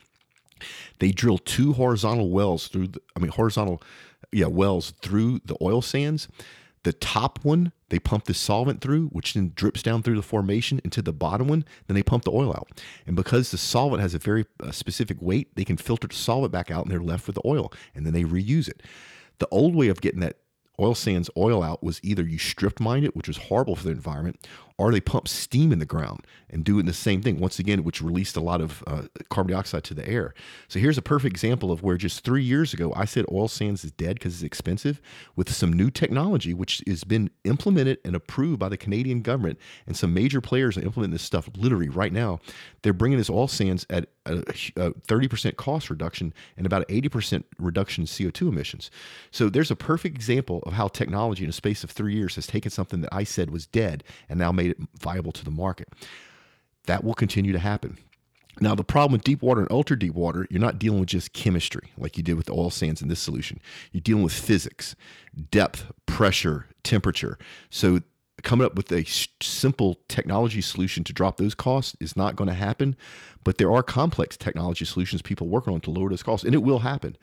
They 0.99 1.11
drill 1.11 1.37
two 1.37 1.73
horizontal 1.73 2.29
wells 2.29 2.67
through, 2.67 2.87
the, 2.87 3.01
I 3.15 3.19
mean, 3.19 3.31
horizontal, 3.31 3.81
yeah, 4.31 4.45
wells 4.45 4.93
through 5.01 5.41
the 5.45 5.57
oil 5.61 5.81
sands. 5.81 6.27
The 6.83 6.93
top 6.93 7.39
one, 7.43 7.73
they 7.89 7.99
pump 7.99 8.25
the 8.25 8.33
solvent 8.33 8.81
through, 8.81 9.07
which 9.07 9.35
then 9.35 9.51
drips 9.55 9.83
down 9.83 10.01
through 10.01 10.15
the 10.15 10.23
formation 10.23 10.81
into 10.83 11.01
the 11.01 11.13
bottom 11.13 11.47
one. 11.47 11.63
Then 11.87 11.95
they 11.95 12.01
pump 12.03 12.23
the 12.23 12.31
oil 12.31 12.51
out. 12.51 12.81
And 13.05 13.15
because 13.15 13.51
the 13.51 13.57
solvent 13.57 14.01
has 14.01 14.15
a 14.15 14.19
very 14.19 14.45
uh, 14.63 14.71
specific 14.71 15.17
weight, 15.21 15.55
they 15.55 15.63
can 15.63 15.77
filter 15.77 16.07
the 16.07 16.15
solvent 16.15 16.51
back 16.51 16.71
out 16.71 16.85
and 16.85 16.91
they're 16.91 16.99
left 16.99 17.27
with 17.27 17.35
the 17.35 17.45
oil. 17.45 17.71
And 17.93 18.05
then 18.05 18.13
they 18.13 18.23
reuse 18.23 18.67
it. 18.67 18.81
The 19.37 19.47
old 19.49 19.75
way 19.75 19.89
of 19.89 20.01
getting 20.01 20.21
that 20.21 20.37
oil 20.81 20.95
sands 20.95 21.29
oil 21.37 21.61
out 21.63 21.83
was 21.83 21.99
either 22.03 22.23
you 22.23 22.37
stripped 22.37 22.79
mined 22.79 23.05
it, 23.05 23.15
which 23.15 23.27
was 23.27 23.37
horrible 23.37 23.75
for 23.75 23.83
the 23.83 23.91
environment, 23.91 24.47
or 24.81 24.91
they 24.91 24.99
pump 24.99 25.27
steam 25.27 25.71
in 25.71 25.77
the 25.77 25.85
ground 25.85 26.25
and 26.49 26.63
doing 26.63 26.87
the 26.87 26.93
same 26.93 27.21
thing 27.21 27.39
once 27.39 27.59
again, 27.59 27.83
which 27.83 28.01
released 28.01 28.35
a 28.35 28.41
lot 28.41 28.61
of 28.61 28.83
uh, 28.87 29.03
carbon 29.29 29.53
dioxide 29.53 29.83
to 29.83 29.93
the 29.93 30.07
air. 30.09 30.33
So 30.67 30.79
here's 30.79 30.97
a 30.97 31.03
perfect 31.03 31.31
example 31.31 31.71
of 31.71 31.83
where 31.83 31.97
just 31.97 32.23
three 32.23 32.43
years 32.43 32.73
ago 32.73 32.91
I 32.95 33.05
said 33.05 33.25
oil 33.31 33.47
sands 33.47 33.83
is 33.83 33.91
dead 33.91 34.15
because 34.15 34.33
it's 34.33 34.43
expensive. 34.43 34.99
With 35.35 35.53
some 35.53 35.71
new 35.71 35.91
technology, 35.91 36.55
which 36.55 36.81
has 36.87 37.03
been 37.03 37.29
implemented 37.43 37.99
and 38.03 38.15
approved 38.15 38.57
by 38.57 38.69
the 38.69 38.77
Canadian 38.77 39.21
government, 39.21 39.59
and 39.85 39.95
some 39.95 40.15
major 40.15 40.41
players 40.41 40.79
are 40.79 40.81
implementing 40.81 41.13
this 41.13 41.21
stuff 41.21 41.47
literally 41.55 41.89
right 41.89 42.11
now. 42.11 42.39
They're 42.81 42.91
bringing 42.91 43.19
this 43.19 43.29
oil 43.29 43.47
sands 43.47 43.85
at 43.91 44.07
a, 44.25 44.37
a 44.77 44.91
30% 44.91 45.57
cost 45.57 45.91
reduction 45.91 46.33
and 46.57 46.65
about 46.65 46.89
an 46.89 47.01
80% 47.01 47.43
reduction 47.59 48.03
in 48.03 48.07
CO2 48.07 48.49
emissions. 48.49 48.89
So 49.29 49.47
there's 49.47 49.71
a 49.71 49.75
perfect 49.75 50.15
example 50.15 50.63
of 50.65 50.73
how 50.73 50.87
technology 50.87 51.43
in 51.43 51.49
a 51.49 51.53
space 51.53 51.83
of 51.83 51.91
three 51.91 52.15
years 52.15 52.35
has 52.35 52.47
taken 52.47 52.71
something 52.71 53.01
that 53.01 53.13
I 53.13 53.23
said 53.23 53.51
was 53.51 53.67
dead 53.67 54.03
and 54.27 54.39
now 54.39 54.51
made 54.51 54.70
it 54.71 54.77
viable 54.99 55.31
to 55.33 55.45
the 55.45 55.51
market. 55.51 55.89
That 56.85 57.03
will 57.03 57.13
continue 57.13 57.53
to 57.53 57.59
happen. 57.59 57.97
Now, 58.59 58.75
the 58.75 58.83
problem 58.83 59.13
with 59.13 59.23
deep 59.23 59.41
water 59.41 59.61
and 59.61 59.71
ultra 59.71 59.97
deep 59.97 60.13
water, 60.13 60.45
you're 60.49 60.59
not 60.59 60.77
dealing 60.77 60.99
with 60.99 61.09
just 61.09 61.33
chemistry 61.33 61.91
like 61.97 62.17
you 62.17 62.23
did 62.23 62.35
with 62.35 62.47
the 62.47 62.53
oil 62.53 62.69
sands 62.69 63.01
in 63.01 63.07
this 63.07 63.19
solution. 63.19 63.59
You're 63.91 64.01
dealing 64.01 64.23
with 64.23 64.33
physics, 64.33 64.95
depth, 65.49 65.91
pressure, 66.05 66.67
temperature. 66.83 67.37
So, 67.69 68.01
coming 68.43 68.65
up 68.65 68.75
with 68.75 68.91
a 68.91 69.05
simple 69.41 69.99
technology 70.07 70.61
solution 70.61 71.03
to 71.03 71.13
drop 71.13 71.37
those 71.37 71.53
costs 71.53 71.95
is 71.99 72.15
not 72.15 72.35
going 72.35 72.47
to 72.47 72.53
happen. 72.53 72.95
But 73.43 73.57
there 73.57 73.71
are 73.71 73.83
complex 73.83 74.37
technology 74.37 74.85
solutions 74.85 75.21
people 75.21 75.47
working 75.47 75.73
on 75.73 75.81
to 75.81 75.91
lower 75.91 76.09
those 76.09 76.23
costs, 76.23 76.45
and 76.45 76.53
it 76.53 76.63
will 76.63 76.79
happen. 76.79 77.17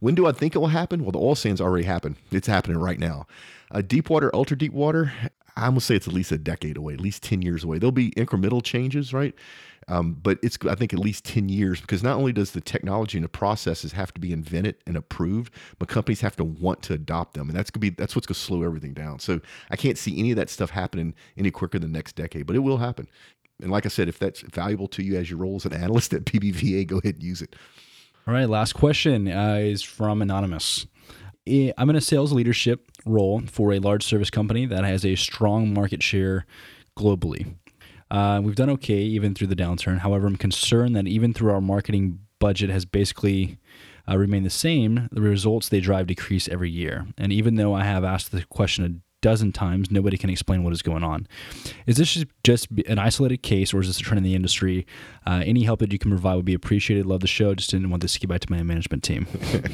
When 0.00 0.14
do 0.14 0.26
I 0.26 0.32
think 0.32 0.54
it 0.54 0.58
will 0.58 0.68
happen? 0.68 1.02
Well, 1.02 1.12
the 1.12 1.18
oil 1.18 1.34
sands 1.34 1.60
already 1.60 1.84
happened. 1.84 2.16
It's 2.32 2.46
happening 2.46 2.78
right 2.78 2.98
now. 2.98 3.26
Uh, 3.70 3.82
deep 3.82 4.10
water, 4.10 4.34
ultra 4.34 4.56
deep 4.56 4.72
water, 4.72 5.12
I'm 5.56 5.72
gonna 5.72 5.80
say 5.80 5.96
it's 5.96 6.08
at 6.08 6.14
least 6.14 6.32
a 6.32 6.38
decade 6.38 6.76
away, 6.76 6.94
at 6.94 7.00
least 7.00 7.22
10 7.22 7.42
years 7.42 7.64
away. 7.64 7.78
There'll 7.78 7.92
be 7.92 8.10
incremental 8.12 8.62
changes, 8.62 9.12
right? 9.12 9.34
Um, 9.88 10.16
but 10.22 10.38
it's 10.42 10.58
I 10.68 10.74
think 10.74 10.92
at 10.92 11.00
least 11.00 11.24
10 11.24 11.48
years 11.48 11.80
because 11.80 12.02
not 12.02 12.16
only 12.16 12.32
does 12.32 12.52
the 12.52 12.60
technology 12.60 13.18
and 13.18 13.24
the 13.24 13.28
processes 13.28 13.92
have 13.92 14.14
to 14.14 14.20
be 14.20 14.32
invented 14.32 14.76
and 14.86 14.96
approved, 14.96 15.52
but 15.78 15.88
companies 15.88 16.20
have 16.20 16.36
to 16.36 16.44
want 16.44 16.82
to 16.82 16.94
adopt 16.94 17.34
them, 17.34 17.48
and 17.48 17.58
that's 17.58 17.70
gonna 17.70 17.80
be 17.80 17.90
that's 17.90 18.14
what's 18.14 18.26
gonna 18.26 18.36
slow 18.36 18.62
everything 18.62 18.94
down. 18.94 19.18
So 19.18 19.40
I 19.70 19.76
can't 19.76 19.98
see 19.98 20.18
any 20.18 20.30
of 20.30 20.36
that 20.36 20.50
stuff 20.50 20.70
happening 20.70 21.14
any 21.36 21.50
quicker 21.50 21.78
than 21.78 21.92
the 21.92 21.98
next 21.98 22.14
decade, 22.14 22.46
but 22.46 22.56
it 22.56 22.60
will 22.60 22.78
happen. 22.78 23.08
And 23.60 23.70
like 23.70 23.84
I 23.84 23.88
said, 23.88 24.08
if 24.08 24.18
that's 24.18 24.40
valuable 24.40 24.88
to 24.88 25.02
you 25.02 25.16
as 25.16 25.28
your 25.28 25.38
role 25.38 25.56
as 25.56 25.64
an 25.64 25.72
analyst 25.72 26.14
at 26.14 26.24
BBVA, 26.24 26.86
go 26.86 26.98
ahead 26.98 27.16
and 27.16 27.22
use 27.22 27.42
it. 27.42 27.56
All 28.26 28.34
right, 28.34 28.48
last 28.48 28.74
question 28.74 29.28
uh, 29.28 29.58
is 29.60 29.82
from 29.82 30.22
Anonymous. 30.22 30.86
I'm 31.46 31.90
in 31.90 31.96
a 31.96 32.00
sales 32.00 32.32
leadership 32.32 32.90
role 33.06 33.42
for 33.46 33.72
a 33.72 33.78
large 33.78 34.04
service 34.04 34.30
company 34.30 34.66
that 34.66 34.84
has 34.84 35.04
a 35.04 35.16
strong 35.16 35.72
market 35.72 36.02
share 36.02 36.46
globally. 36.98 37.54
Uh, 38.10 38.40
we've 38.42 38.56
done 38.56 38.70
okay 38.70 39.00
even 39.00 39.34
through 39.34 39.46
the 39.46 39.56
downturn. 39.56 39.98
However, 39.98 40.26
I'm 40.26 40.36
concerned 40.36 40.96
that 40.96 41.06
even 41.06 41.32
through 41.32 41.52
our 41.52 41.60
marketing 41.60 42.20
budget 42.38 42.70
has 42.70 42.84
basically 42.84 43.58
uh, 44.08 44.16
remained 44.18 44.44
the 44.44 44.50
same, 44.50 45.08
the 45.12 45.20
results 45.20 45.68
they 45.68 45.80
drive 45.80 46.08
decrease 46.08 46.48
every 46.48 46.70
year. 46.70 47.06
And 47.16 47.32
even 47.32 47.56
though 47.56 47.74
I 47.74 47.84
have 47.84 48.04
asked 48.04 48.32
the 48.32 48.44
question 48.44 48.84
a 48.84 49.00
dozen 49.22 49.52
times, 49.52 49.90
nobody 49.90 50.16
can 50.16 50.30
explain 50.30 50.64
what 50.64 50.72
is 50.72 50.82
going 50.82 51.04
on. 51.04 51.28
Is 51.86 51.96
this 51.96 52.24
just 52.42 52.68
an 52.86 52.98
isolated 52.98 53.42
case, 53.42 53.72
or 53.72 53.80
is 53.80 53.86
this 53.86 54.00
a 54.00 54.02
trend 54.02 54.18
in 54.18 54.24
the 54.24 54.34
industry? 54.34 54.86
Uh, 55.26 55.42
any 55.44 55.64
help 55.64 55.80
that 55.80 55.92
you 55.92 55.98
can 55.98 56.10
provide 56.10 56.36
would 56.36 56.44
be 56.44 56.54
appreciated. 56.54 57.06
Love 57.06 57.20
the 57.20 57.26
show. 57.26 57.54
Just 57.54 57.70
didn't 57.70 57.90
want 57.90 58.02
this 58.02 58.14
to 58.14 58.20
get 58.20 58.28
back 58.28 58.40
to 58.40 58.50
my 58.50 58.62
management 58.62 59.02
team. 59.04 59.26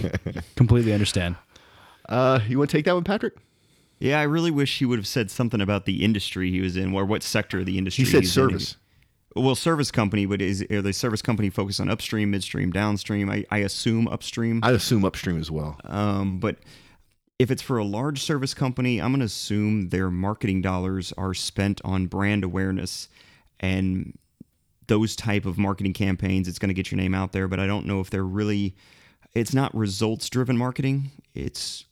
Completely 0.56 0.92
understand. 0.92 1.36
Uh, 2.09 2.40
you 2.46 2.59
want 2.59 2.70
to 2.70 2.76
take 2.76 2.84
that 2.84 2.94
one, 2.94 3.04
Patrick? 3.04 3.34
Yeah, 3.98 4.20
I 4.20 4.24
really 4.24 4.50
wish 4.50 4.78
he 4.78 4.84
would 4.84 4.98
have 4.98 5.07
said 5.07 5.30
something 5.30 5.61
about 5.61 5.86
the 5.86 6.04
industry 6.04 6.50
he 6.50 6.61
was 6.61 6.76
in, 6.76 6.94
or 6.94 7.04
what 7.04 7.22
sector 7.22 7.61
of 7.61 7.66
the 7.66 7.78
industry. 7.78 8.04
He 8.04 8.11
said 8.11 8.26
service. 8.26 8.76
In. 9.34 9.44
Well, 9.44 9.54
service 9.54 9.90
company, 9.90 10.24
but 10.26 10.40
is 10.40 10.64
are 10.70 10.82
the 10.82 10.92
service 10.92 11.20
company 11.22 11.50
focused 11.50 11.80
on 11.80 11.90
upstream, 11.90 12.30
midstream, 12.30 12.72
downstream? 12.72 13.30
I, 13.30 13.44
I 13.50 13.59
assume 13.59 14.09
upstream. 14.09 14.61
I 14.62 14.72
assume 14.72 15.04
upstream 15.04 15.38
as 15.38 15.50
well. 15.50 15.78
Um, 15.84 16.38
but 16.38 16.57
if 17.38 17.50
it's 17.50 17.62
for 17.62 17.76
a 17.76 17.84
large 17.84 18.22
service 18.22 18.54
company, 18.54 19.00
I'm 19.00 19.11
going 19.11 19.20
to 19.20 19.26
assume 19.26 19.90
their 19.90 20.11
marketing 20.11 20.62
dollars 20.62 21.12
are 21.18 21.34
spent 21.34 21.82
on 21.84 22.07
brand 22.07 22.44
awareness 22.44 23.09
and 23.61 24.18
those 24.86 25.16
type 25.16 25.44
of 25.44 25.59
marketing 25.59 25.92
campaigns. 25.92 26.48
It's 26.48 26.59
going 26.59 26.68
to 26.68 26.74
get 26.74 26.90
your 26.90 26.96
name 26.96 27.14
out 27.14 27.32
there, 27.32 27.48
but 27.48 27.61
I 27.61 27.66
don't 27.66 27.86
know 27.86 28.00
if 28.00 28.11
they're 28.11 28.24
really. 28.24 28.74
It's 29.34 29.52
not 29.52 29.74
results 29.74 30.30
driven 30.30 30.57
marketing. 30.57 31.11
It's 31.34 31.84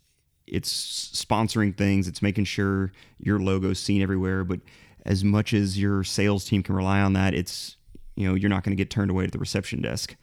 it's 0.46 0.70
sponsoring 1.14 1.76
things, 1.76 2.08
it's 2.08 2.22
making 2.22 2.44
sure 2.44 2.92
your 3.18 3.38
logo's 3.38 3.78
seen 3.78 4.02
everywhere. 4.02 4.44
But 4.44 4.60
as 5.04 5.24
much 5.24 5.52
as 5.52 5.78
your 5.78 6.04
sales 6.04 6.44
team 6.44 6.62
can 6.62 6.74
rely 6.74 7.00
on 7.00 7.12
that, 7.14 7.34
it's 7.34 7.76
you 8.16 8.28
know 8.28 8.34
you're 8.34 8.50
not 8.50 8.64
going 8.64 8.76
to 8.76 8.80
get 8.80 8.90
turned 8.90 9.10
away 9.10 9.24
at 9.24 9.32
the 9.32 9.38
reception 9.38 9.82
desk. 9.82 10.16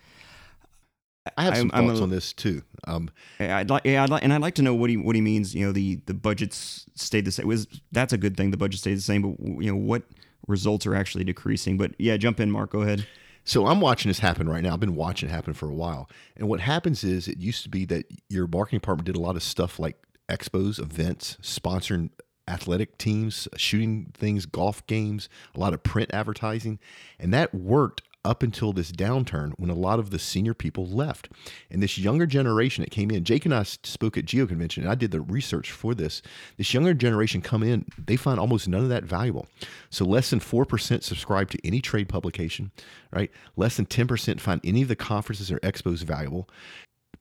I 1.38 1.44
have 1.44 1.58
some 1.58 1.70
I'm, 1.74 1.86
thoughts 1.86 2.00
I'm 2.00 2.02
a, 2.02 2.04
on 2.04 2.10
this 2.10 2.34
too. 2.34 2.64
Um, 2.88 3.10
I'd 3.40 3.70
like, 3.70 3.84
yeah, 3.86 4.04
I'd 4.04 4.10
like, 4.10 4.24
and 4.24 4.34
I'd 4.34 4.42
like 4.42 4.56
to 4.56 4.64
know 4.64 4.74
what 4.74 4.90
he 4.90 4.98
what 4.98 5.16
he 5.16 5.22
means. 5.22 5.54
You 5.54 5.68
know, 5.68 5.72
the 5.72 6.02
the 6.06 6.14
budgets 6.14 6.86
stayed 6.96 7.26
the 7.26 7.32
same. 7.32 7.48
Was 7.48 7.68
that's 7.92 8.14
a 8.14 8.18
good 8.18 8.36
thing? 8.36 8.52
The 8.52 8.58
budget 8.58 8.80
stayed 8.80 8.98
the 8.98 9.02
same, 9.02 9.22
but 9.22 9.64
you 9.64 9.72
know 9.72 9.78
what 9.78 10.04
results 10.48 10.86
are 10.88 10.96
actually 10.96 11.24
decreasing. 11.24 11.78
But 11.78 11.94
yeah, 12.00 12.18
jump 12.18 12.40
in, 12.40 12.50
Mark. 12.50 12.72
Go 12.72 12.82
ahead. 12.82 13.06
So 13.44 13.68
I'm 13.68 13.82
watching 13.82 14.10
this 14.10 14.20
happen 14.20 14.48
right 14.48 14.64
now. 14.64 14.74
I've 14.74 14.80
been 14.80 14.96
watching 14.96 15.30
it 15.30 15.32
happen 15.32 15.54
for 15.54 15.68
a 15.68 15.74
while. 15.74 16.10
And 16.38 16.48
what 16.48 16.60
happens 16.60 17.04
is 17.04 17.28
it 17.28 17.40
used 17.40 17.64
to 17.64 17.70
be 17.70 17.86
that 17.86 18.06
your 18.30 18.48
marketing 18.48 18.80
department 18.80 19.08
did 19.08 19.16
a 19.16 19.20
lot 19.20 19.36
of 19.36 19.42
stuff 19.42 19.80
like 19.80 19.98
expos, 20.32 20.80
events, 20.80 21.38
sponsoring 21.42 22.10
athletic 22.48 22.98
teams, 22.98 23.48
shooting 23.58 24.12
things, 24.14 24.46
golf 24.46 24.86
games, 24.88 25.30
a 25.56 25.60
lot 25.60 25.74
of 25.74 25.84
print 25.84 26.10
advertising. 26.14 26.80
And 27.20 27.34
that 27.34 27.54
worked 27.54 28.02
up 28.24 28.44
until 28.44 28.72
this 28.72 28.92
downturn 28.92 29.52
when 29.58 29.72
a 29.72 29.76
lot 29.76 29.98
of 29.98 30.12
the 30.12 30.20
senior 30.20 30.54
people 30.54 30.86
left. 30.86 31.30
And 31.72 31.82
this 31.82 31.98
younger 31.98 32.28
generation 32.28 32.84
that 32.84 32.92
came 32.92 33.10
in, 33.10 33.24
Jake 33.24 33.46
and 33.46 33.54
I 33.54 33.64
spoke 33.64 34.16
at 34.16 34.26
Geo 34.26 34.46
Convention, 34.46 34.84
and 34.84 34.92
I 34.92 34.96
did 34.96 35.10
the 35.10 35.22
research 35.22 35.72
for 35.72 35.96
this. 35.96 36.22
This 36.58 36.74
younger 36.74 36.94
generation 36.94 37.42
come 37.42 37.64
in, 37.64 37.86
they 37.98 38.16
find 38.16 38.40
almost 38.40 38.68
none 38.68 38.84
of 38.84 38.90
that 38.90 39.04
valuable. 39.04 39.48
So 39.90 40.06
less 40.06 40.30
than 40.30 40.40
4% 40.40 41.04
subscribe 41.04 41.50
to 41.50 41.68
any 41.68 41.82
trade 41.82 42.10
publication, 42.10 42.72
right? 43.12 43.32
Less 43.56 43.78
than 43.78 43.88
10% 43.88 44.40
find 44.40 44.62
any 44.64 44.84
of 44.84 44.88
the 44.88 44.96
conferences 44.96 45.52
or 45.52 45.60
expos 45.60 46.04
valuable 46.04 46.48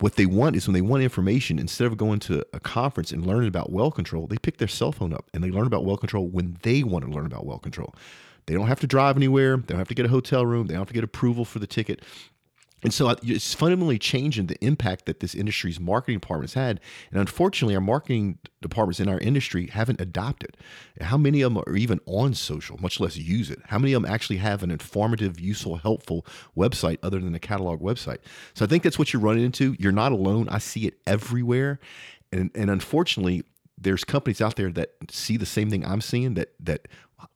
what 0.00 0.16
they 0.16 0.26
want 0.26 0.56
is 0.56 0.66
when 0.66 0.74
they 0.74 0.80
want 0.80 1.02
information, 1.02 1.58
instead 1.58 1.86
of 1.86 1.96
going 1.96 2.18
to 2.20 2.44
a 2.52 2.60
conference 2.60 3.12
and 3.12 3.26
learning 3.26 3.48
about 3.48 3.70
well 3.70 3.90
control, 3.90 4.26
they 4.26 4.38
pick 4.38 4.58
their 4.58 4.68
cell 4.68 4.92
phone 4.92 5.12
up 5.12 5.30
and 5.32 5.44
they 5.44 5.50
learn 5.50 5.66
about 5.66 5.84
well 5.84 5.96
control 5.96 6.26
when 6.26 6.56
they 6.62 6.82
want 6.82 7.04
to 7.04 7.10
learn 7.10 7.26
about 7.26 7.46
well 7.46 7.58
control. 7.58 7.94
They 8.46 8.54
don't 8.54 8.66
have 8.66 8.80
to 8.80 8.86
drive 8.86 9.16
anywhere. 9.16 9.56
They 9.56 9.66
don't 9.68 9.78
have 9.78 9.88
to 9.88 9.94
get 9.94 10.06
a 10.06 10.08
hotel 10.08 10.44
room. 10.44 10.66
They 10.66 10.74
don't 10.74 10.80
have 10.80 10.88
to 10.88 10.94
get 10.94 11.04
approval 11.04 11.44
for 11.44 11.58
the 11.58 11.66
ticket. 11.66 12.02
And 12.82 12.94
so 12.94 13.08
uh, 13.08 13.16
it's 13.22 13.54
fundamentally 13.54 13.98
changing 13.98 14.46
the 14.46 14.62
impact 14.64 15.06
that 15.06 15.20
this 15.20 15.34
industry's 15.34 15.78
marketing 15.78 16.18
departments 16.18 16.54
had. 16.54 16.80
And 17.10 17.20
unfortunately, 17.20 17.74
our 17.74 17.80
marketing 17.80 18.38
departments 18.62 19.00
in 19.00 19.08
our 19.08 19.18
industry 19.18 19.66
haven't 19.66 20.00
adopted. 20.00 20.56
How 21.00 21.16
many 21.16 21.42
of 21.42 21.52
them 21.52 21.62
are 21.66 21.76
even 21.76 22.00
on 22.06 22.34
social, 22.34 22.78
much 22.78 23.00
less 23.00 23.16
use 23.16 23.50
it? 23.50 23.60
How 23.66 23.78
many 23.78 23.92
of 23.92 24.02
them 24.02 24.10
actually 24.10 24.38
have 24.38 24.62
an 24.62 24.70
informative, 24.70 25.38
useful, 25.38 25.76
helpful 25.76 26.26
website 26.56 26.98
other 27.02 27.18
than 27.18 27.32
the 27.32 27.38
catalog 27.38 27.80
website? 27.80 28.18
So 28.54 28.64
I 28.64 28.68
think 28.68 28.82
that's 28.82 28.98
what 28.98 29.12
you're 29.12 29.22
running 29.22 29.44
into. 29.44 29.76
You're 29.78 29.92
not 29.92 30.12
alone. 30.12 30.48
I 30.48 30.58
see 30.58 30.86
it 30.86 30.94
everywhere. 31.06 31.80
And, 32.32 32.50
and 32.54 32.70
unfortunately, 32.70 33.44
there's 33.80 34.04
companies 34.04 34.40
out 34.40 34.56
there 34.56 34.70
that 34.72 34.90
see 35.10 35.36
the 35.36 35.46
same 35.46 35.70
thing 35.70 35.84
I'm 35.84 36.02
seeing 36.02 36.34
that 36.34 36.52
that 36.60 36.86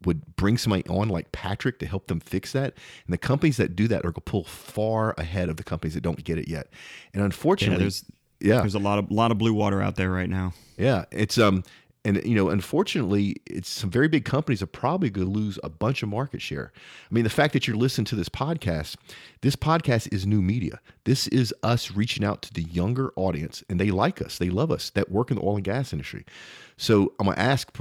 would 0.04 0.36
bring 0.36 0.58
somebody 0.58 0.84
on 0.88 1.08
like 1.08 1.32
Patrick 1.32 1.78
to 1.80 1.86
help 1.86 2.06
them 2.06 2.20
fix 2.20 2.52
that. 2.52 2.74
And 3.06 3.12
the 3.12 3.18
companies 3.18 3.56
that 3.56 3.76
do 3.76 3.88
that 3.88 4.00
are 4.00 4.10
going 4.10 4.14
to 4.14 4.20
pull 4.22 4.44
far 4.44 5.14
ahead 5.18 5.48
of 5.48 5.56
the 5.56 5.64
companies 5.64 5.94
that 5.94 6.02
don't 6.02 6.22
get 6.24 6.38
it 6.38 6.48
yet. 6.48 6.68
And 7.12 7.22
unfortunately, 7.22 7.76
Yeah, 7.76 7.80
there's 7.80 8.04
yeah, 8.40 8.60
there's 8.60 8.74
a 8.74 8.78
lot 8.78 8.98
of 8.98 9.10
lot 9.10 9.30
of 9.30 9.38
blue 9.38 9.54
water 9.54 9.80
out 9.80 9.96
there 9.96 10.10
right 10.10 10.28
now. 10.28 10.52
yeah, 10.76 11.04
it's 11.10 11.38
um, 11.38 11.62
and 12.06 12.22
you 12.24 12.34
know, 12.34 12.50
unfortunately, 12.50 13.36
it's 13.46 13.68
some 13.68 13.88
very 13.90 14.08
big 14.08 14.26
companies 14.26 14.60
are 14.62 14.66
probably 14.66 15.08
going 15.08 15.26
to 15.26 15.32
lose 15.32 15.58
a 15.64 15.70
bunch 15.70 16.02
of 16.02 16.10
market 16.10 16.42
share. 16.42 16.70
I 17.10 17.14
mean, 17.14 17.24
the 17.24 17.30
fact 17.30 17.54
that 17.54 17.66
you're 17.66 17.76
listening 17.78 18.04
to 18.06 18.16
this 18.16 18.28
podcast, 18.28 18.96
this 19.40 19.56
podcast 19.56 20.12
is 20.12 20.26
new 20.26 20.42
media. 20.42 20.80
This 21.04 21.28
is 21.28 21.54
us 21.62 21.92
reaching 21.92 22.22
out 22.22 22.42
to 22.42 22.52
the 22.52 22.64
younger 22.64 23.12
audience, 23.16 23.64
and 23.70 23.80
they 23.80 23.90
like 23.90 24.20
us, 24.20 24.36
they 24.36 24.50
love 24.50 24.70
us 24.70 24.90
that 24.90 25.10
work 25.10 25.30
in 25.30 25.36
the 25.38 25.42
oil 25.42 25.56
and 25.56 25.64
gas 25.64 25.94
industry. 25.94 26.26
So 26.76 27.14
I'm 27.18 27.24
going 27.24 27.36
to 27.36 27.42
ask 27.42 27.74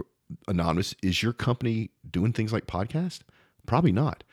anonymous, 0.48 0.96
is 1.04 1.22
your 1.22 1.34
company 1.34 1.92
doing 2.10 2.34
things 2.34 2.54
like 2.54 2.68
podcast? 2.68 3.22
Probably 3.66 3.92
not. 3.92 4.24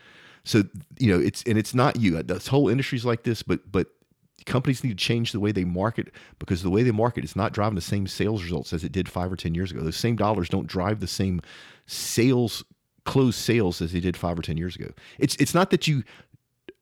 So 0.44 0.62
you 0.98 1.12
know, 1.12 1.20
it's 1.20 1.42
and 1.44 1.58
it's 1.58 1.74
not 1.74 1.96
you. 1.96 2.22
This 2.22 2.46
whole 2.46 2.68
industry's 2.68 3.04
like 3.04 3.24
this, 3.24 3.42
but 3.42 3.70
but 3.70 3.88
companies 4.46 4.82
need 4.82 4.90
to 4.90 5.04
change 5.04 5.32
the 5.32 5.40
way 5.40 5.52
they 5.52 5.64
market 5.64 6.12
because 6.38 6.62
the 6.62 6.70
way 6.70 6.82
they 6.82 6.90
market 6.90 7.24
is 7.24 7.36
not 7.36 7.52
driving 7.52 7.74
the 7.74 7.80
same 7.80 8.06
sales 8.06 8.42
results 8.42 8.72
as 8.72 8.82
it 8.82 8.92
did 8.92 9.08
five 9.08 9.30
or 9.30 9.36
ten 9.36 9.54
years 9.54 9.70
ago. 9.70 9.82
Those 9.82 9.96
same 9.96 10.16
dollars 10.16 10.48
don't 10.48 10.66
drive 10.66 11.00
the 11.00 11.06
same 11.06 11.40
sales 11.86 12.64
closed 13.04 13.38
sales 13.38 13.82
as 13.82 13.92
they 13.92 14.00
did 14.00 14.16
five 14.16 14.38
or 14.38 14.42
ten 14.42 14.56
years 14.56 14.76
ago. 14.76 14.92
It's 15.18 15.36
it's 15.36 15.54
not 15.54 15.70
that 15.70 15.86
you 15.86 16.04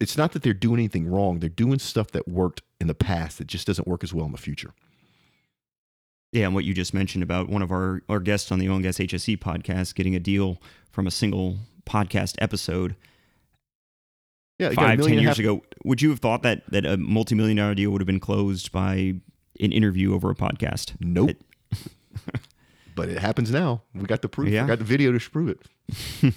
it's 0.01 0.17
not 0.17 0.33
that 0.33 0.43
they're 0.43 0.55
doing 0.55 0.79
anything 0.79 1.11
wrong. 1.11 1.41
They're 1.41 1.49
doing 1.49 1.79
stuff 1.79 2.13
that 2.13 2.29
worked 2.29 2.63
in 2.81 2.87
the 2.87 2.95
past 2.95 3.39
that 3.39 3.49
just 3.49 3.67
doesn't 3.67 3.89
work 3.89 4.05
as 4.05 4.15
well 4.15 4.27
in 4.27 4.33
the 4.33 4.39
future. 4.39 4.73
Yeah, 6.33 6.45
and 6.47 6.55
what 6.55 6.64
you 6.64 6.74
just 6.74 6.93
mentioned 6.93 7.22
about 7.22 7.49
one 7.49 7.62
of 7.62 7.70
our, 7.72 8.03
our 8.09 8.20
guests 8.20 8.53
on 8.53 8.59
the 8.59 8.68
Oil 8.68 8.74
and 8.76 8.85
Gas 8.85 8.99
HSE 8.99 9.39
podcast 9.39 9.95
getting 9.95 10.14
a 10.14 10.20
deal 10.20 10.61
from 10.91 11.07
a 11.07 11.11
single 11.11 11.57
podcast 11.87 12.35
episode 12.39 12.97
Yeah, 14.59 14.70
you 14.70 14.76
got 14.76 14.85
a 14.85 14.89
five, 14.99 15.07
ten 15.07 15.14
years 15.14 15.24
half- 15.26 15.39
ago. 15.39 15.62
Would 15.85 16.03
you 16.03 16.11
have 16.11 16.18
thought 16.20 16.43
that 16.43 16.70
that 16.70 16.85
a 16.85 16.97
multi-million 16.99 17.57
dollar 17.57 17.74
deal 17.74 17.91
would 17.93 18.01
have 18.03 18.07
been 18.07 18.20
closed 18.20 18.72
by 18.72 19.14
an 19.61 19.72
interview 19.72 20.14
over 20.14 20.31
a 20.31 20.35
podcast? 20.35 20.97
Nope. 21.01 21.31
It- 21.31 21.43
but 22.95 23.09
it 23.09 23.18
happens 23.18 23.51
now. 23.51 23.83
We 23.95 24.03
got 24.05 24.20
the 24.22 24.29
proof. 24.29 24.49
Yeah. 24.51 24.62
We 24.64 24.68
got 24.68 24.79
the 24.79 24.85
video 24.85 25.16
to 25.16 25.31
prove 25.31 25.49
it. 25.49 25.62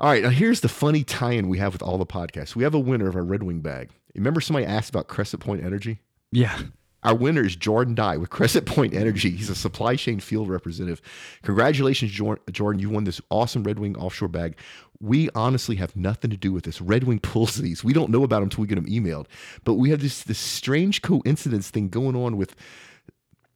all 0.00 0.10
right. 0.10 0.22
Now 0.22 0.30
here's 0.30 0.62
the 0.62 0.68
funny 0.68 1.04
tie-in 1.04 1.48
we 1.48 1.58
have 1.58 1.72
with 1.74 1.82
all 1.82 1.98
the 1.98 2.06
podcasts. 2.06 2.56
We 2.56 2.64
have 2.64 2.74
a 2.74 2.80
winner 2.80 3.08
of 3.08 3.14
our 3.14 3.22
Red 3.24 3.42
Wing 3.44 3.60
bag. 3.60 3.90
Remember 4.16 4.40
somebody 4.40 4.64
asked 4.66 4.90
about 4.90 5.06
Crescent 5.08 5.42
Point 5.42 5.62
Energy? 5.64 6.00
Yeah. 6.32 6.58
Our 7.04 7.14
winner 7.14 7.44
is 7.44 7.54
Jordan 7.54 7.94
Dye 7.94 8.16
with 8.16 8.30
Crescent 8.30 8.66
Point 8.66 8.92
mm-hmm. 8.92 9.02
Energy. 9.02 9.30
He's 9.30 9.50
a 9.50 9.54
supply 9.54 9.96
chain 9.96 10.20
field 10.20 10.48
representative. 10.48 11.02
Congratulations, 11.42 12.10
Jordan. 12.10 12.78
You 12.78 12.90
won 12.90 13.04
this 13.04 13.20
awesome 13.30 13.62
Red 13.62 13.78
Wing 13.78 13.96
offshore 13.96 14.28
bag. 14.28 14.56
We 15.00 15.28
honestly 15.34 15.76
have 15.76 15.94
nothing 15.94 16.30
to 16.30 16.36
do 16.36 16.52
with 16.52 16.64
this. 16.64 16.80
Red 16.80 17.04
Wing 17.04 17.18
pulls 17.18 17.56
these. 17.56 17.84
We 17.84 17.92
don't 17.92 18.10
know 18.10 18.24
about 18.24 18.36
them 18.36 18.44
until 18.44 18.62
we 18.62 18.68
get 18.68 18.76
them 18.76 18.86
emailed. 18.86 19.26
But 19.64 19.74
we 19.74 19.90
have 19.90 20.00
this, 20.00 20.22
this 20.22 20.38
strange 20.38 21.02
coincidence 21.02 21.68
thing 21.68 21.90
going 21.90 22.16
on 22.16 22.36
with 22.38 22.56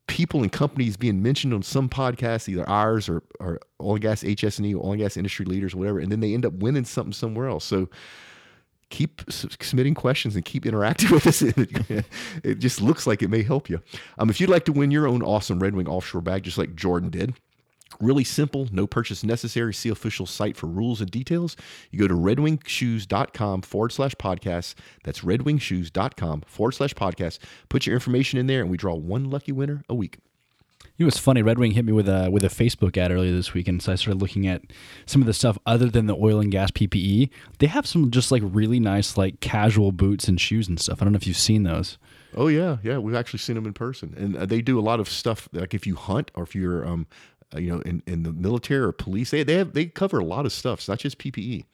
people 0.08 0.42
and 0.42 0.50
companies 0.50 0.96
being 0.96 1.22
mentioned 1.22 1.54
on 1.54 1.62
some 1.62 1.88
podcasts, 1.88 2.48
either 2.48 2.68
ours 2.68 3.08
or, 3.08 3.22
or 3.40 3.60
oil 3.80 3.94
and 3.94 4.02
gas 4.02 4.22
HS&E, 4.22 4.74
oil 4.74 4.92
and 4.92 5.00
gas 5.00 5.16
industry 5.16 5.46
leaders, 5.46 5.74
whatever, 5.74 5.98
and 5.98 6.10
then 6.10 6.20
they 6.20 6.34
end 6.34 6.44
up 6.44 6.54
winning 6.54 6.84
something 6.84 7.12
somewhere 7.12 7.48
else. 7.48 7.64
So 7.64 7.88
keep 8.90 9.22
submitting 9.30 9.94
questions 9.94 10.34
and 10.34 10.44
keep 10.44 10.64
interacting 10.66 11.10
with 11.12 11.26
us. 11.26 11.42
it 11.42 12.58
just 12.58 12.80
looks 12.80 13.06
like 13.06 13.22
it 13.22 13.28
may 13.28 13.42
help 13.42 13.68
you. 13.68 13.80
Um, 14.18 14.30
if 14.30 14.40
you'd 14.40 14.50
like 14.50 14.64
to 14.66 14.72
win 14.72 14.90
your 14.90 15.06
own 15.06 15.22
awesome 15.22 15.60
Red 15.60 15.74
Wing 15.74 15.88
offshore 15.88 16.20
bag, 16.20 16.42
just 16.42 16.58
like 16.58 16.74
Jordan 16.74 17.10
did, 17.10 17.34
Really 18.00 18.24
simple, 18.24 18.68
no 18.70 18.86
purchase 18.86 19.24
necessary. 19.24 19.72
See 19.74 19.88
official 19.88 20.26
site 20.26 20.56
for 20.56 20.66
rules 20.66 21.00
and 21.00 21.10
details. 21.10 21.56
You 21.90 21.98
go 21.98 22.06
to 22.06 22.14
redwingshoes.com 22.14 23.62
forward 23.62 23.92
slash 23.92 24.14
podcast. 24.14 24.74
That's 25.04 25.20
redwingshoes.com 25.20 26.42
forward 26.42 26.72
slash 26.72 26.94
podcast. 26.94 27.38
Put 27.68 27.86
your 27.86 27.94
information 27.94 28.38
in 28.38 28.46
there 28.46 28.60
and 28.60 28.70
we 28.70 28.76
draw 28.76 28.94
one 28.94 29.30
lucky 29.30 29.52
winner 29.52 29.82
a 29.88 29.94
week. 29.94 30.18
You 30.96 31.04
was 31.04 31.16
funny. 31.16 31.42
Red 31.42 31.58
Wing 31.58 31.72
hit 31.72 31.84
me 31.84 31.92
with 31.92 32.08
a 32.08 32.28
with 32.28 32.44
a 32.44 32.48
Facebook 32.48 32.96
ad 32.96 33.12
earlier 33.12 33.32
this 33.32 33.54
week, 33.54 33.68
and 33.68 33.80
so 33.80 33.92
I 33.92 33.94
started 33.94 34.20
looking 34.20 34.48
at 34.48 34.62
some 35.06 35.22
of 35.22 35.26
the 35.26 35.32
stuff 35.32 35.56
other 35.64 35.88
than 35.88 36.06
the 36.06 36.16
oil 36.16 36.40
and 36.40 36.50
gas 36.50 36.72
PPE. 36.72 37.30
They 37.58 37.66
have 37.68 37.86
some 37.86 38.10
just 38.10 38.32
like 38.32 38.42
really 38.44 38.80
nice 38.80 39.16
like 39.16 39.38
casual 39.38 39.92
boots 39.92 40.26
and 40.26 40.40
shoes 40.40 40.66
and 40.66 40.80
stuff. 40.80 41.00
I 41.00 41.04
don't 41.04 41.12
know 41.12 41.18
if 41.18 41.26
you've 41.26 41.36
seen 41.36 41.62
those. 41.62 41.98
Oh 42.34 42.48
yeah, 42.48 42.78
yeah. 42.82 42.98
We've 42.98 43.14
actually 43.14 43.38
seen 43.38 43.54
them 43.54 43.66
in 43.66 43.74
person, 43.74 44.12
and 44.16 44.36
uh, 44.36 44.46
they 44.46 44.60
do 44.60 44.78
a 44.78 44.82
lot 44.82 44.98
of 44.98 45.08
stuff. 45.08 45.48
Like 45.52 45.72
if 45.72 45.86
you 45.86 45.94
hunt 45.94 46.32
or 46.34 46.42
if 46.42 46.56
you're, 46.56 46.84
um, 46.84 47.06
uh, 47.54 47.60
you 47.60 47.70
know, 47.70 47.80
in, 47.82 48.02
in 48.06 48.24
the 48.24 48.32
military 48.32 48.80
or 48.80 48.90
police, 48.90 49.30
they 49.30 49.44
they 49.44 49.54
have 49.54 49.74
they 49.74 49.86
cover 49.86 50.18
a 50.18 50.24
lot 50.24 50.46
of 50.46 50.52
stuff. 50.52 50.80
It's 50.80 50.88
not 50.88 50.98
just. 50.98 51.18
PPE. 51.18 51.64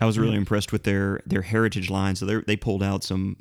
I 0.00 0.06
was 0.06 0.18
really 0.18 0.36
impressed 0.36 0.72
with 0.72 0.82
their 0.82 1.20
their 1.24 1.42
heritage 1.42 1.88
line. 1.88 2.14
So 2.16 2.26
they 2.26 2.36
they 2.46 2.56
pulled 2.56 2.82
out 2.82 3.04
some 3.04 3.36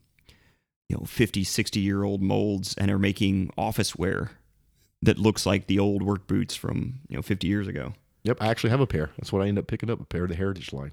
you 0.88 0.96
know 0.96 1.04
50, 1.06 1.44
60 1.44 1.80
year 1.80 2.04
old 2.04 2.22
molds 2.22 2.76
and 2.78 2.90
are 2.90 3.00
making 3.00 3.52
office 3.58 3.96
wear 3.96 4.32
that 5.02 5.18
looks 5.18 5.46
like 5.46 5.68
the 5.68 5.80
old 5.80 6.02
work 6.04 6.28
boots 6.28 6.56
from 6.56 7.00
you 7.10 7.16
know 7.16 7.22
50 7.22 7.48
years 7.48 7.68
ago. 7.68 7.94
Yep, 8.24 8.38
I 8.42 8.48
actually 8.48 8.72
have 8.72 8.82
a 8.82 8.88
pair. 8.88 9.12
That's 9.18 9.32
what 9.32 9.42
I 9.42 9.48
end 9.48 9.58
up 9.60 9.68
picking 9.68 9.90
up 9.90 10.02
a 10.02 10.06
pair 10.06 10.24
of 10.24 10.30
the 10.30 10.36
Heritage 10.36 10.74
line. 10.74 10.92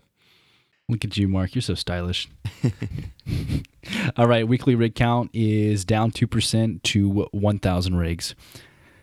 Look 0.89 1.05
at 1.05 1.17
you, 1.17 1.27
Mark. 1.29 1.55
You're 1.55 1.63
so 1.63 1.75
stylish. 1.75 2.29
All 4.17 4.27
right, 4.29 4.47
weekly 4.47 4.75
rig 4.75 4.95
count 4.95 5.31
is 5.33 5.85
down 5.85 6.11
two 6.11 6.27
percent 6.27 6.83
to 6.85 7.27
one 7.33 7.59
thousand 7.59 7.97
rigs. 7.97 8.35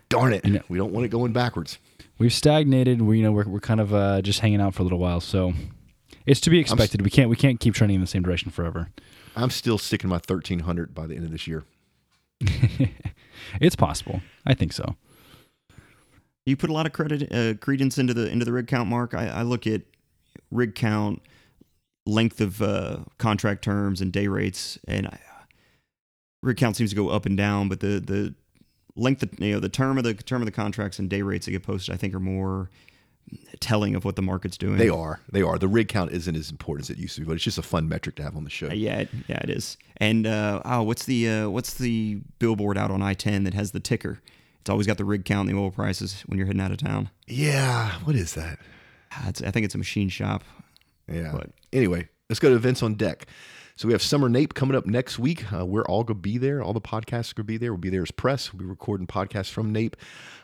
Darn 0.10 0.34
it, 0.34 0.46
You 0.46 0.54
know- 0.54 0.62
we 0.70 0.78
don't 0.78 0.92
want 0.92 1.06
it 1.06 1.10
going 1.10 1.32
backwards. 1.34 1.78
We've 2.20 2.34
stagnated. 2.34 3.02
We 3.02 3.18
you 3.18 3.24
know 3.24 3.32
we're, 3.32 3.48
we're 3.48 3.60
kind 3.60 3.80
of 3.80 3.94
uh, 3.94 4.22
just 4.22 4.40
hanging 4.42 4.62
out 4.62 4.76
for 4.76 4.82
a 4.82 4.86
little 4.86 5.00
while, 5.00 5.20
so 5.22 5.54
it's 6.28 6.40
to 6.42 6.50
be 6.52 6.60
expected. 6.60 7.02
we 7.02 7.10
can't 7.10 7.30
we 7.30 7.36
can't 7.36 7.60
keep 7.60 7.74
trending 7.74 7.96
in 7.96 8.02
the 8.02 8.08
same 8.08 8.22
direction 8.22 8.52
forever. 8.52 8.90
I'm 9.36 9.50
still 9.50 9.78
sticking 9.80 10.10
my 10.10 10.18
1300 10.18 10.94
by 10.94 11.08
the 11.08 11.16
end 11.16 11.26
of 11.26 11.32
this 11.32 11.48
year. 11.48 11.64
it's 13.60 13.76
possible. 13.76 14.22
I 14.46 14.54
think 14.54 14.74
so. 14.74 14.96
You 16.46 16.58
put 16.58 16.70
a 16.70 16.74
lot 16.74 16.86
of 16.86 16.94
credit 16.94 17.32
uh, 17.32 17.54
credence 17.56 17.98
into 17.98 18.14
the 18.14 18.30
into 18.30 18.46
the 18.46 18.52
rig 18.52 18.68
count, 18.68 18.90
Mark. 18.90 19.14
I, 19.14 19.28
I 19.28 19.42
look 19.44 19.68
at 19.68 19.84
rig 20.50 20.74
count, 20.74 21.22
length 22.06 22.42
of 22.42 22.62
uh, 22.62 23.00
contract 23.18 23.64
terms, 23.64 24.02
and 24.02 24.12
day 24.12 24.28
rates, 24.28 24.80
and 24.88 25.08
I, 25.08 25.20
rig 26.42 26.58
count 26.58 26.76
seems 26.76 26.90
to 26.90 26.96
go 26.96 27.10
up 27.10 27.26
and 27.26 27.38
down. 27.38 27.70
But 27.70 27.80
the 27.80 28.00
the 28.00 28.34
length, 28.96 29.24
of, 29.24 29.40
you 29.40 29.54
know, 29.54 29.60
the 29.60 29.70
term 29.70 29.98
of 29.98 30.04
the 30.04 30.16
term 30.16 30.42
of 30.42 30.48
the 30.48 30.52
contracts 30.52 30.98
and 30.98 31.10
day 31.10 31.22
rates 31.22 31.46
that 31.46 31.52
get 31.52 31.64
posted, 31.64 31.94
I 31.94 31.98
think, 31.98 32.14
are 32.16 32.20
more 32.20 32.70
telling 33.60 33.96
of 33.96 34.04
what 34.06 34.16
the 34.16 34.22
market's 34.22 34.58
doing. 34.58 34.78
They 34.78 34.90
are. 34.90 35.20
They 35.32 35.42
are. 35.42 35.58
The 35.58 35.68
rig 35.68 35.88
count 35.88 36.12
isn't 36.12 36.36
as 36.36 36.50
important 36.52 36.86
as 36.86 36.90
it 36.90 36.98
used 37.00 37.16
to 37.16 37.22
be, 37.22 37.28
but 37.28 37.34
it's 37.34 37.44
just 37.44 37.58
a 37.58 37.62
fun 37.64 37.88
metric 37.88 38.16
to 38.18 38.24
have 38.24 38.36
on 38.36 38.44
the 38.44 38.50
show. 38.50 38.68
Uh, 38.70 38.74
yeah, 38.74 39.00
it, 39.00 39.10
yeah, 39.28 39.40
it 39.44 39.50
is. 39.50 39.78
And 39.98 40.26
uh, 40.28 40.62
oh, 40.66 40.84
what's 40.84 41.06
the 41.06 41.30
uh, 41.30 41.50
what's 41.50 41.76
the 41.76 42.22
billboard 42.40 42.78
out 42.78 42.92
on 42.92 43.02
I 43.02 43.14
ten 43.14 43.44
that 43.44 43.54
has 43.54 43.72
the 43.72 43.80
ticker? 43.80 44.20
It's 44.62 44.70
always 44.70 44.86
got 44.88 44.98
the 44.98 45.06
rig 45.06 45.26
count 45.26 45.50
and 45.50 45.58
the 45.58 45.62
oil 45.62 45.72
prices 45.72 46.22
when 46.28 46.38
you're 46.38 46.46
heading 46.48 46.62
out 46.62 46.72
of 46.72 46.78
town. 46.78 47.10
Yeah. 47.28 47.92
What 48.04 48.16
is 48.16 48.34
that? 48.36 48.60
Ah, 49.12 49.30
It's, 49.30 49.42
I 49.42 49.50
think 49.52 49.66
it's 49.66 49.74
a 49.76 49.80
machine 49.80 50.10
shop. 50.10 50.44
Yeah. 51.12 51.32
But- 51.34 51.50
Anyway, 51.74 52.10
let's 52.30 52.40
go 52.40 52.50
to 52.50 52.56
events 52.56 52.84
on 52.84 52.96
deck. 52.96 53.28
So 53.82 53.88
we 53.88 53.96
have 53.96 54.04
Summer 54.04 54.30
NAPE 54.30 54.54
coming 54.54 54.78
up 54.78 54.86
next 54.86 55.18
week. 55.18 55.52
Uh, 55.52 55.66
we're 55.66 55.86
all 55.86 56.04
going 56.04 56.18
to 56.18 56.22
be 56.22 56.38
there. 56.38 56.62
All 56.62 56.72
the 56.72 56.80
podcasts 56.80 57.32
are 57.32 57.34
going 57.34 57.36
to 57.38 57.44
be 57.46 57.58
there. 57.58 57.74
We'll 57.74 57.80
be 57.80 57.90
there 57.90 58.04
as 58.04 58.12
press. 58.12 58.54
We'll 58.54 58.60
be 58.60 58.66
recording 58.66 59.08
podcasts 59.08 59.50
from 59.50 59.74
NAPE. 59.74 59.96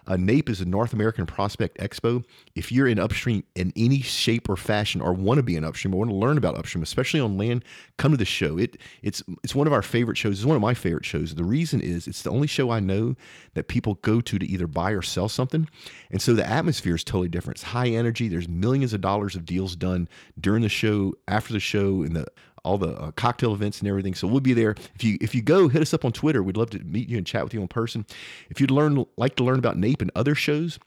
Uh, 0.08 0.18
NAPE 0.18 0.50
is 0.50 0.60
a 0.60 0.66
North 0.66 0.92
American 0.92 1.28
Prospect 1.28 1.78
Expo. 1.78 2.26
If 2.56 2.72
you're 2.72 2.88
in 2.88 2.98
upstream 2.98 3.44
in 3.54 3.74
any 3.76 4.02
shape 4.02 4.50
or 4.50 4.56
fashion, 4.56 5.02
or 5.02 5.14
want 5.14 5.38
to 5.38 5.44
be 5.44 5.56
in 5.56 5.64
upstream, 5.64 5.94
or 5.94 5.98
want 5.98 6.10
to 6.10 6.16
learn 6.16 6.40
about 6.40 6.58
upstream, 6.58 6.82
especially 6.82 7.20
on 7.20 7.38
land, 7.38 7.64
come 7.98 8.10
to 8.10 8.18
the 8.18 8.26
show. 8.26 8.58
It 8.58 8.78
it's 9.04 9.22
it's 9.44 9.54
one 9.54 9.68
of 9.68 9.74
our 9.74 9.84
favorite 9.84 10.18
shows. 10.18 10.40
It's 10.40 10.46
one 10.46 10.56
of 10.56 10.62
my 10.64 10.74
favorite 10.74 11.06
shows. 11.06 11.36
The 11.36 11.44
reason 11.44 11.80
is 11.80 12.08
it's 12.08 12.24
the 12.24 12.32
only 12.32 12.48
show 12.48 12.72
I 12.72 12.80
know 12.80 13.16
that 13.54 13.68
people 13.68 13.96
go 13.96 14.20
to 14.20 14.40
to 14.40 14.48
either 14.48 14.66
buy 14.66 14.92
or 14.92 15.04
sell 15.04 15.30
something, 15.30 15.70
and 16.10 16.20
so 16.22 16.34
the 16.34 16.48
atmosphere 16.48 16.96
is 16.96 17.04
totally 17.04 17.30
different. 17.30 17.58
It's 17.58 17.66
high 17.66 17.90
energy. 17.90 18.30
There's 18.30 18.50
millions 18.50 18.94
of 18.94 19.02
dollars 19.02 19.36
of 19.36 19.46
deals 19.46 19.76
done 19.76 20.08
during 20.40 20.64
the 20.64 20.70
show, 20.70 21.14
after 21.28 21.54
the 21.54 21.60
show, 21.60 22.02
in 22.02 22.14
the 22.14 22.26
all 22.64 22.78
the 22.78 22.94
uh, 22.94 23.12
cocktail 23.12 23.54
events 23.54 23.80
and 23.80 23.88
everything. 23.88 24.14
So 24.14 24.28
we'll 24.28 24.40
be 24.40 24.54
there. 24.54 24.76
If 24.96 25.04
you 25.04 25.18
if 25.22 25.36
you 25.36 25.42
go, 25.42 25.68
hit 25.68 25.82
us 25.82 25.94
up 25.94 26.06
on 26.06 26.12
Twitter. 26.12 26.44
We'd 26.44 26.58
love 26.58 26.70
to 26.72 26.80
meet 26.80 27.10
you 27.10 27.18
and 27.18 27.26
chat 27.26 27.44
with 27.44 27.54
you 27.54 27.62
in 27.62 27.68
person. 27.68 28.06
If 28.50 28.62
you'd 28.62 28.72
learn 28.72 29.06
like 29.18 29.36
to 29.38 29.44
learn 29.44 29.60
about 29.60 29.78
NAPE 29.78 30.02
and 30.02 30.12
other 30.16 30.36
shows, 30.36 30.80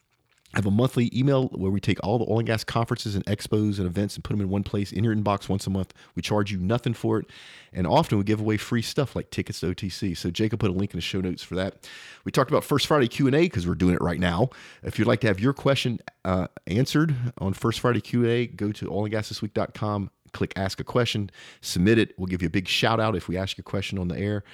I 0.53 0.59
have 0.59 0.66
a 0.66 0.71
monthly 0.71 1.16
email 1.16 1.47
where 1.49 1.71
we 1.71 1.79
take 1.79 2.03
all 2.03 2.18
the 2.18 2.25
oil 2.25 2.39
and 2.39 2.47
gas 2.47 2.64
conferences 2.64 3.14
and 3.14 3.25
expos 3.27 3.79
and 3.79 3.87
events 3.87 4.16
and 4.16 4.25
put 4.25 4.33
them 4.33 4.41
in 4.41 4.49
one 4.49 4.64
place 4.64 4.91
in 4.91 5.05
your 5.05 5.14
inbox 5.14 5.49
once 5.49 5.64
a 5.68 5.71
month. 5.71 5.95
We 6.16 6.23
charge 6.23 6.51
you 6.51 6.59
nothing 6.59 6.93
for 6.93 7.21
it. 7.21 7.27
And 7.73 7.87
often 7.87 8.18
we 8.18 8.25
give 8.25 8.41
away 8.41 8.57
free 8.57 8.83
stuff 8.83 9.14
like 9.14 9.31
tickets 9.31 9.61
to 9.61 9.66
OTC. 9.66 10.16
So 10.16 10.29
Jacob 10.29 10.59
put 10.59 10.71
a 10.71 10.73
link 10.73 10.93
in 10.93 10.99
the 10.99 11.03
show 11.03 11.21
notes 11.21 11.45
for 11.45 11.55
that. 11.55 11.89
We 12.25 12.33
talked 12.33 12.51
about 12.51 12.64
First 12.64 12.89
Friday 12.89 13.07
Q&A 13.07 13.31
because 13.31 13.64
we're 13.64 13.77
doing 13.77 13.95
it 13.95 14.03
right 14.03 14.18
now. 14.18 14.51
If 14.83 14.99
you'd 14.99 15.07
like 15.07 15.21
to 15.21 15.29
have 15.29 15.39
your 15.39 15.53
question 15.53 16.01
uh, 16.25 16.49
answered 16.66 17.14
on 17.39 17.53
First 17.53 17.79
Friday 17.79 18.01
Q&A, 18.01 18.49
go 18.49 18.73
to 18.73 18.87
oilandgasthisweek.com 18.87 20.11
click 20.33 20.53
ask 20.57 20.81
a 20.81 20.85
question, 20.85 21.31
submit 21.61 21.99
it. 21.99 22.14
We'll 22.18 22.26
give 22.26 22.43
you 22.43 22.49
a 22.49 22.51
big 22.51 22.68
shout 22.68 23.01
out 23.01 23.16
if 23.16 23.28
we 23.28 23.37
ask 23.37 23.57
your 23.57 23.64
question 23.64 23.99
on 23.99 24.09
the 24.09 24.18
air. 24.18 24.45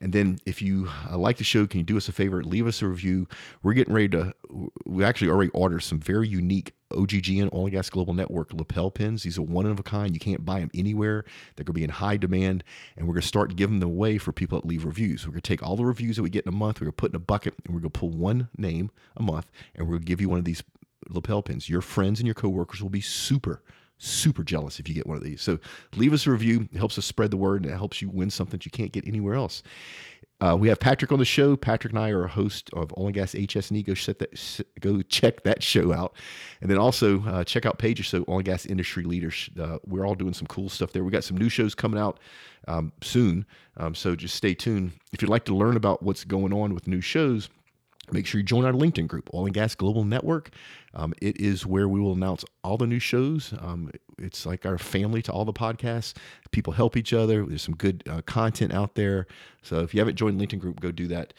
And 0.00 0.12
then 0.12 0.38
if 0.46 0.62
you 0.62 0.88
uh, 1.10 1.18
like 1.18 1.38
the 1.38 1.44
show, 1.44 1.66
can 1.66 1.78
you 1.78 1.84
do 1.84 1.96
us 1.96 2.08
a 2.08 2.12
favor? 2.12 2.42
Leave 2.42 2.66
us 2.66 2.82
a 2.82 2.86
review. 2.86 3.26
We're 3.62 3.72
getting 3.72 3.94
ready 3.94 4.08
to, 4.10 4.32
we 4.86 5.04
actually 5.04 5.30
already 5.30 5.50
ordered 5.50 5.80
some 5.80 5.98
very 5.98 6.28
unique 6.28 6.72
OGGN 6.92 7.52
Oil 7.52 7.64
and 7.64 7.72
Gas 7.72 7.90
Global 7.90 8.14
Network 8.14 8.52
lapel 8.52 8.90
pins. 8.90 9.22
These 9.22 9.38
are 9.38 9.42
one 9.42 9.66
of 9.66 9.78
a 9.78 9.82
kind. 9.82 10.14
You 10.14 10.20
can't 10.20 10.44
buy 10.44 10.60
them 10.60 10.70
anywhere. 10.72 11.24
They're 11.56 11.64
going 11.64 11.74
to 11.74 11.80
be 11.80 11.84
in 11.84 11.90
high 11.90 12.16
demand. 12.16 12.64
And 12.96 13.06
we're 13.06 13.14
going 13.14 13.22
to 13.22 13.28
start 13.28 13.56
giving 13.56 13.80
them 13.80 13.90
away 13.90 14.18
for 14.18 14.32
people 14.32 14.60
that 14.60 14.66
leave 14.66 14.84
reviews. 14.84 15.26
We're 15.26 15.32
going 15.32 15.42
to 15.42 15.48
take 15.48 15.62
all 15.62 15.76
the 15.76 15.84
reviews 15.84 16.16
that 16.16 16.22
we 16.22 16.30
get 16.30 16.46
in 16.46 16.54
a 16.54 16.56
month, 16.56 16.80
we're 16.80 16.86
going 16.86 16.92
to 16.92 16.96
put 16.96 17.12
in 17.12 17.16
a 17.16 17.20
bucket, 17.20 17.54
and 17.64 17.74
we're 17.74 17.80
going 17.80 17.90
to 17.90 17.98
pull 17.98 18.10
one 18.10 18.48
name 18.56 18.90
a 19.16 19.22
month, 19.22 19.50
and 19.74 19.86
we're 19.86 19.94
going 19.94 20.02
to 20.02 20.06
give 20.06 20.20
you 20.20 20.28
one 20.28 20.38
of 20.38 20.44
these 20.44 20.62
lapel 21.08 21.42
pins. 21.42 21.68
Your 21.68 21.80
friends 21.80 22.20
and 22.20 22.26
your 22.26 22.34
coworkers 22.34 22.82
will 22.82 22.90
be 22.90 23.00
super 23.00 23.62
super 23.98 24.42
jealous 24.42 24.78
if 24.78 24.88
you 24.88 24.94
get 24.94 25.06
one 25.06 25.16
of 25.16 25.24
these. 25.24 25.42
So 25.42 25.58
leave 25.96 26.12
us 26.12 26.26
a 26.26 26.30
review. 26.30 26.68
It 26.72 26.78
helps 26.78 26.98
us 26.98 27.04
spread 27.04 27.30
the 27.30 27.36
word 27.36 27.64
and 27.64 27.72
it 27.72 27.76
helps 27.76 28.00
you 28.00 28.08
win 28.08 28.30
something 28.30 28.58
that 28.58 28.64
you 28.64 28.70
can't 28.70 28.92
get 28.92 29.06
anywhere 29.06 29.34
else. 29.34 29.62
Uh, 30.40 30.56
we 30.58 30.68
have 30.68 30.78
Patrick 30.78 31.10
on 31.10 31.18
the 31.18 31.24
show. 31.24 31.56
Patrick 31.56 31.92
and 31.92 31.98
I 31.98 32.10
are 32.10 32.24
a 32.24 32.28
host 32.28 32.70
of 32.72 32.94
Oil 32.96 33.06
and 33.06 33.14
Gas 33.14 33.32
HS&E. 33.32 33.82
Go, 33.82 33.94
set 33.94 34.20
that, 34.20 34.64
go 34.78 35.02
check 35.02 35.42
that 35.42 35.64
show 35.64 35.92
out. 35.92 36.14
And 36.60 36.70
then 36.70 36.78
also 36.78 37.24
uh, 37.24 37.42
check 37.42 37.66
out 37.66 37.78
Pages 37.78 38.06
So 38.06 38.24
Oil 38.28 38.36
and 38.36 38.44
Gas 38.44 38.64
Industry 38.64 39.02
Leaders. 39.02 39.50
Uh, 39.60 39.78
we're 39.84 40.06
all 40.06 40.14
doing 40.14 40.34
some 40.34 40.46
cool 40.46 40.68
stuff 40.68 40.92
there. 40.92 41.02
We 41.02 41.10
got 41.10 41.24
some 41.24 41.36
new 41.36 41.48
shows 41.48 41.74
coming 41.74 41.98
out 41.98 42.20
um, 42.68 42.92
soon. 43.02 43.46
Um, 43.78 43.96
so 43.96 44.14
just 44.14 44.36
stay 44.36 44.54
tuned. 44.54 44.92
If 45.12 45.22
you'd 45.22 45.30
like 45.30 45.44
to 45.46 45.56
learn 45.56 45.76
about 45.76 46.04
what's 46.04 46.22
going 46.22 46.52
on 46.52 46.72
with 46.72 46.86
new 46.86 47.00
shows, 47.00 47.48
make 48.12 48.26
sure 48.26 48.40
you 48.40 48.44
join 48.44 48.64
our 48.64 48.72
LinkedIn 48.72 49.06
group, 49.06 49.30
Oil 49.34 49.46
and 49.46 49.54
Gas 49.54 49.74
Global 49.74 50.04
Network. 50.04 50.50
Um, 50.94 51.14
it 51.20 51.40
is 51.40 51.66
where 51.66 51.88
we 51.88 52.00
will 52.00 52.12
announce 52.12 52.44
all 52.64 52.76
the 52.76 52.86
new 52.86 52.98
shows. 52.98 53.54
Um, 53.60 53.90
it's 54.18 54.46
like 54.46 54.66
our 54.66 54.78
family 54.78 55.22
to 55.22 55.32
all 55.32 55.44
the 55.44 55.52
podcasts. 55.52 56.14
People 56.50 56.72
help 56.72 56.96
each 56.96 57.12
other. 57.12 57.44
There's 57.44 57.62
some 57.62 57.76
good 57.76 58.02
uh, 58.08 58.22
content 58.22 58.72
out 58.72 58.94
there. 58.94 59.26
So 59.62 59.80
if 59.80 59.94
you 59.94 60.00
haven't 60.00 60.16
joined 60.16 60.40
LinkedIn 60.40 60.58
group, 60.58 60.80
go 60.80 60.90
do 60.90 61.06
that. 61.08 61.34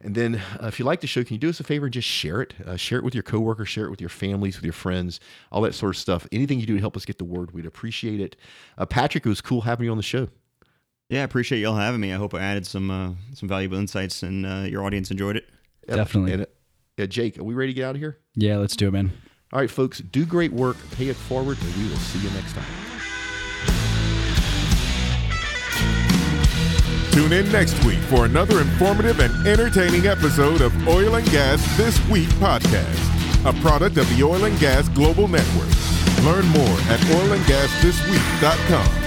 And 0.00 0.14
then, 0.14 0.42
uh, 0.62 0.66
if 0.66 0.78
you 0.78 0.84
like 0.84 1.00
the 1.00 1.06
show, 1.06 1.24
can 1.24 1.34
you 1.34 1.38
do 1.38 1.48
us 1.48 1.58
a 1.58 1.64
favor 1.64 1.86
and 1.86 1.92
just 1.92 2.06
share 2.06 2.42
it? 2.42 2.54
Uh, 2.66 2.76
share 2.76 2.98
it 2.98 3.04
with 3.04 3.14
your 3.14 3.22
coworkers, 3.22 3.68
share 3.68 3.86
it 3.86 3.90
with 3.90 4.00
your 4.00 4.10
families, 4.10 4.56
with 4.56 4.64
your 4.64 4.74
friends, 4.74 5.20
all 5.50 5.62
that 5.62 5.74
sort 5.74 5.94
of 5.94 5.98
stuff. 5.98 6.26
Anything 6.32 6.60
you 6.60 6.66
do 6.66 6.74
to 6.74 6.80
help 6.80 6.96
us 6.98 7.06
get 7.06 7.16
the 7.16 7.24
word, 7.24 7.52
we'd 7.52 7.64
appreciate 7.64 8.20
it. 8.20 8.36
Uh, 8.76 8.84
Patrick, 8.84 9.24
it 9.24 9.28
was 9.28 9.40
cool 9.40 9.62
having 9.62 9.86
you 9.86 9.90
on 9.90 9.96
the 9.96 10.02
show. 10.02 10.28
Yeah, 11.08 11.20
I 11.20 11.24
appreciate 11.24 11.60
y'all 11.60 11.76
having 11.76 12.00
me. 12.00 12.12
I 12.12 12.16
hope 12.16 12.34
I 12.34 12.40
added 12.40 12.66
some 12.66 12.90
uh, 12.90 13.12
some 13.32 13.48
valuable 13.48 13.78
insights 13.78 14.22
and 14.22 14.44
uh, 14.44 14.66
your 14.68 14.84
audience 14.84 15.10
enjoyed 15.10 15.36
it. 15.36 15.48
Yep. 15.88 15.96
Definitely. 15.96 16.32
And, 16.32 16.46
uh, 16.98 17.06
Jake, 17.06 17.38
are 17.38 17.44
we 17.44 17.54
ready 17.54 17.72
to 17.72 17.76
get 17.76 17.84
out 17.86 17.94
of 17.94 18.00
here? 18.00 18.18
Yeah, 18.34 18.56
let's 18.58 18.74
do 18.76 18.88
it, 18.88 18.92
man. 18.92 19.12
All 19.52 19.60
right, 19.60 19.70
folks, 19.70 20.00
do 20.00 20.26
great 20.26 20.52
work, 20.52 20.76
pay 20.92 21.08
it 21.08 21.16
forward, 21.16 21.56
and 21.60 21.74
we 21.76 21.88
will 21.88 21.96
see 21.96 22.18
you 22.18 22.30
next 22.30 22.52
time. 22.54 22.64
Tune 27.12 27.32
in 27.32 27.50
next 27.50 27.82
week 27.84 27.98
for 28.10 28.26
another 28.26 28.60
informative 28.60 29.20
and 29.20 29.46
entertaining 29.46 30.06
episode 30.06 30.60
of 30.60 30.86
Oil 30.86 31.14
and 31.14 31.26
Gas 31.30 31.64
This 31.78 31.98
Week 32.08 32.28
podcast, 32.40 33.48
a 33.48 33.54
product 33.62 33.96
of 33.96 34.06
the 34.14 34.22
Oil 34.22 34.44
and 34.44 34.58
Gas 34.60 34.90
Global 34.90 35.26
Network. 35.26 35.70
Learn 36.24 36.46
more 36.48 36.78
at 36.90 37.00
oilandgasthisweek.com. 37.00 39.05